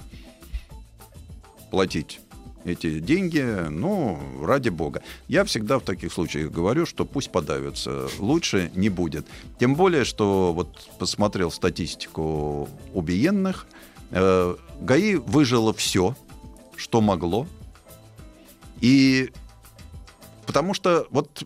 платить 1.70 2.20
эти 2.68 3.00
деньги, 3.00 3.40
ну, 3.68 4.18
ради 4.42 4.68
бога. 4.68 5.02
Я 5.26 5.44
всегда 5.44 5.78
в 5.78 5.82
таких 5.82 6.12
случаях 6.12 6.50
говорю, 6.50 6.86
что 6.86 7.04
пусть 7.04 7.30
подавятся, 7.30 8.08
лучше 8.18 8.70
не 8.74 8.88
будет. 8.88 9.26
Тем 9.58 9.74
более, 9.74 10.04
что 10.04 10.52
вот 10.52 10.88
посмотрел 10.98 11.50
статистику 11.50 12.68
убиенных, 12.94 13.66
э, 14.10 14.56
ГАИ 14.80 15.16
выжило 15.16 15.72
все, 15.72 16.16
что 16.76 17.00
могло, 17.00 17.46
и 18.80 19.30
потому 20.46 20.74
что 20.74 21.06
вот 21.10 21.42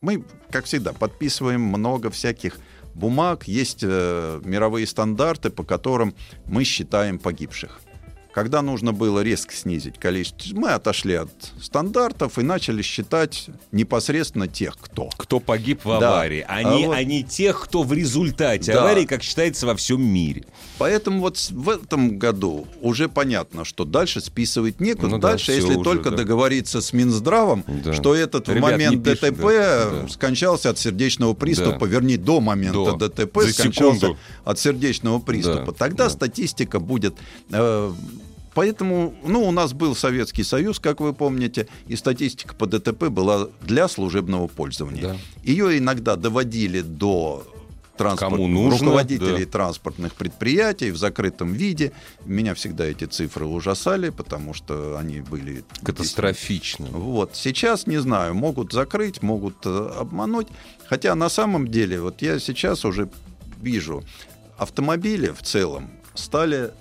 мы, 0.00 0.24
как 0.50 0.66
всегда, 0.66 0.92
подписываем 0.92 1.62
много 1.62 2.10
всяких 2.10 2.58
бумаг, 2.94 3.48
есть 3.48 3.80
э, 3.82 4.40
мировые 4.44 4.86
стандарты, 4.86 5.50
по 5.50 5.64
которым 5.64 6.14
мы 6.46 6.64
считаем 6.64 7.18
погибших. 7.18 7.80
Когда 8.34 8.62
нужно 8.62 8.92
было 8.92 9.20
резко 9.20 9.54
снизить 9.54 9.96
количество, 10.00 10.56
мы 10.58 10.70
отошли 10.70 11.14
от 11.14 11.30
стандартов 11.62 12.36
и 12.36 12.42
начали 12.42 12.82
считать 12.82 13.46
непосредственно 13.70 14.48
тех, 14.48 14.76
кто. 14.76 15.08
Кто 15.16 15.38
погиб 15.38 15.84
в 15.84 16.00
Да. 16.00 16.14
аварии, 16.14 16.44
а, 16.48 16.54
А 16.56 16.62
не, 16.64 16.86
вот- 16.88 16.96
а 16.96 17.04
не 17.04 17.22
тех, 17.22 17.62
кто 17.62 17.84
в 17.84 17.92
результате 17.92 18.72
Да. 18.72 18.80
аварии, 18.80 19.04
как 19.04 19.22
считается 19.22 19.66
во 19.68 19.76
всем 19.76 20.02
мире. 20.02 20.44
Поэтому 20.78 21.20
вот 21.20 21.38
в 21.50 21.68
этом 21.68 22.18
году 22.18 22.66
уже 22.80 23.08
понятно, 23.08 23.64
что 23.64 23.84
дальше 23.84 24.20
списывать 24.20 24.80
некуда. 24.80 25.06
Ну 25.10 25.18
да, 25.18 25.28
дальше, 25.28 25.52
всё 25.52 25.54
если 25.60 25.74
уже, 25.76 25.84
только 25.84 26.10
да. 26.10 26.16
договориться 26.16 26.80
с 26.80 26.92
Минздравом, 26.92 27.62
Да. 27.84 27.92
что 27.92 28.16
этот 28.16 28.48
в 28.48 28.50
Ребят, 28.50 28.62
момент 28.72 28.96
не 28.96 29.00
пишут, 29.00 29.20
ДТП 29.20 29.42
да, 29.42 29.90
да. 30.02 30.08
скончался 30.08 30.70
от 30.70 30.78
сердечного 30.80 31.34
приступа, 31.34 31.86
Да. 31.86 31.86
вернее, 31.86 32.18
до 32.18 32.40
момента 32.40 32.96
До. 32.96 33.08
ДТП 33.08 33.42
За 33.42 33.52
скончался 33.52 34.00
секунду. 34.00 34.18
от 34.44 34.58
сердечного 34.58 35.20
приступа. 35.20 35.66
Да, 35.66 35.72
Тогда 35.72 36.04
да. 36.04 36.10
статистика 36.10 36.80
будет... 36.80 37.14
э, 37.52 37.92
Поэтому, 38.54 39.14
ну, 39.24 39.46
у 39.46 39.50
нас 39.50 39.72
был 39.72 39.94
Советский 39.96 40.44
Союз, 40.44 40.78
как 40.78 41.00
вы 41.00 41.12
помните, 41.12 41.66
и 41.86 41.96
статистика 41.96 42.54
по 42.54 42.66
ДТП 42.66 43.08
была 43.08 43.48
для 43.62 43.88
служебного 43.88 44.46
пользования. 44.46 45.02
Да. 45.02 45.16
Ее 45.42 45.78
иногда 45.78 46.16
доводили 46.16 46.80
до 46.80 47.46
транспорт... 47.96 48.32
Кому 48.32 48.46
нужно, 48.48 48.86
руководителей 48.86 49.44
да. 49.44 49.50
транспортных 49.50 50.14
предприятий 50.14 50.90
в 50.90 50.96
закрытом 50.96 51.52
виде. 51.52 51.92
Меня 52.24 52.54
всегда 52.54 52.86
эти 52.86 53.04
цифры 53.04 53.46
ужасали, 53.46 54.10
потому 54.10 54.54
что 54.54 54.98
они 54.98 55.20
были... 55.20 55.64
Катастрофично. 55.82 56.86
Вот. 56.86 57.34
Сейчас, 57.34 57.86
не 57.86 57.98
знаю, 57.98 58.34
могут 58.34 58.72
закрыть, 58.72 59.22
могут 59.22 59.56
э, 59.64 59.92
обмануть. 59.98 60.48
Хотя 60.86 61.14
на 61.14 61.28
самом 61.28 61.68
деле, 61.68 62.00
вот 62.00 62.22
я 62.22 62.38
сейчас 62.38 62.84
уже 62.84 63.08
вижу, 63.60 64.04
автомобили 64.58 65.28
в 65.28 65.42
целом 65.42 65.90
стали 66.14 66.72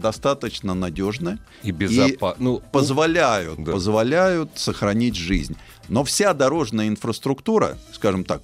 достаточно 0.00 0.74
надежны 0.74 1.38
И 1.62 1.70
безопасно. 1.70 2.44
Ну, 2.44 2.62
позволяют, 2.72 3.62
Да. 3.62 3.72
позволяют 3.72 4.50
сохранить 4.56 5.14
жизнь. 5.14 5.56
Но 5.88 6.02
вся 6.04 6.34
дорожная 6.34 6.88
инфраструктура, 6.88 7.78
скажем 7.92 8.24
так, 8.24 8.42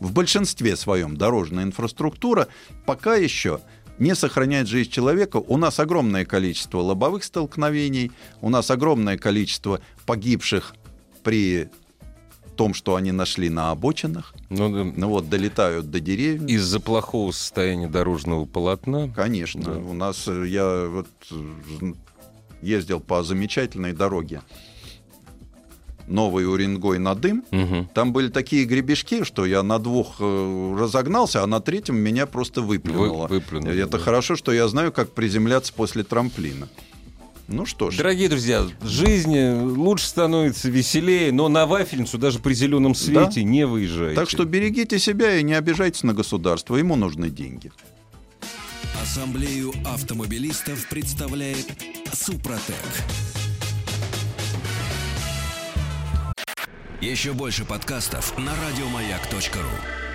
в 0.00 0.12
большинстве 0.12 0.76
своем 0.76 1.16
дорожная 1.16 1.64
инфраструктура 1.64 2.48
пока 2.86 3.14
еще 3.14 3.60
не 3.98 4.14
сохраняет 4.16 4.66
жизнь 4.66 4.90
человека. 4.90 5.36
У 5.36 5.56
нас 5.56 5.78
огромное 5.78 6.24
количество 6.24 6.80
лобовых 6.80 7.22
столкновений, 7.22 8.10
у 8.40 8.48
нас 8.50 8.70
огромное 8.70 9.16
количество 9.16 9.80
погибших 10.06 10.74
при 11.22 11.68
том, 12.56 12.74
что 12.74 12.94
они 12.96 13.12
нашли 13.12 13.48
на 13.48 13.70
обочинах. 13.70 14.34
Ну, 14.50 14.70
да. 14.72 14.92
Ну 14.96 15.08
вот, 15.08 15.28
долетают 15.28 15.90
до 15.90 16.00
деревьев. 16.00 16.48
Из-за 16.48 16.80
плохого 16.80 17.32
состояния 17.32 17.88
дорожного 17.88 18.44
полотна. 18.44 19.08
Конечно. 19.08 19.62
Да. 19.62 19.72
У 19.72 19.92
нас, 19.94 20.28
э, 20.28 20.46
я 20.48 20.86
вот 20.88 21.08
э, 21.30 21.92
ездил 22.62 23.00
по 23.00 23.22
замечательной 23.22 23.92
дороге. 23.92 24.42
Новый 26.08 26.46
Уренгой 26.52 26.98
на 26.98 27.14
дым. 27.14 27.44
Мгм. 27.52 27.88
Там 27.94 28.12
были 28.12 28.28
такие 28.28 28.64
гребешки, 28.64 29.22
что 29.24 29.46
я 29.46 29.62
на 29.62 29.78
двух 29.78 30.16
э, 30.18 30.76
разогнался, 30.78 31.42
а 31.42 31.46
на 31.46 31.60
третьем 31.60 31.96
меня 31.96 32.26
просто 32.26 32.60
выплюнуло. 32.60 33.28
Вы- 33.28 33.36
выплюнуло, 33.36 33.70
Это 33.72 33.92
да. 33.92 33.98
хорошо, 33.98 34.36
что 34.36 34.52
я 34.52 34.66
знаю, 34.68 34.92
как 34.92 35.12
приземляться 35.12 35.72
после 35.72 36.02
трамплина. 36.02 36.68
Ну 37.48 37.66
что 37.66 37.90
ж, 37.90 37.96
Дорогие 37.98 38.28
друзья, 38.28 38.66
жизнь 38.82 39.36
лучше 39.36 40.06
становится 40.06 40.70
веселее, 40.70 41.32
но 41.32 41.48
на 41.48 41.66
вафельницу 41.66 42.16
даже 42.16 42.38
при 42.38 42.54
зеленом 42.54 42.94
свете 42.94 43.42
не 43.44 43.66
выезжайте. 43.66 44.14
так 44.14 44.30
что 44.30 44.44
берегите 44.44 44.98
себя 44.98 45.36
и 45.36 45.42
не 45.42 45.54
обижайтесь 45.54 46.02
на 46.02 46.14
государство. 46.14 46.76
Ему 46.76 46.96
нужны 46.96 47.28
деньги. 47.30 47.72
Ассамблею 49.02 49.72
автомобилистов 49.84 50.88
представляет 50.88 51.66
Супротек. 52.12 52.76
Еще 57.00 57.32
больше 57.32 57.64
подкастов 57.64 58.38
на 58.38 58.52
радиомаяк.ру. 58.54 60.11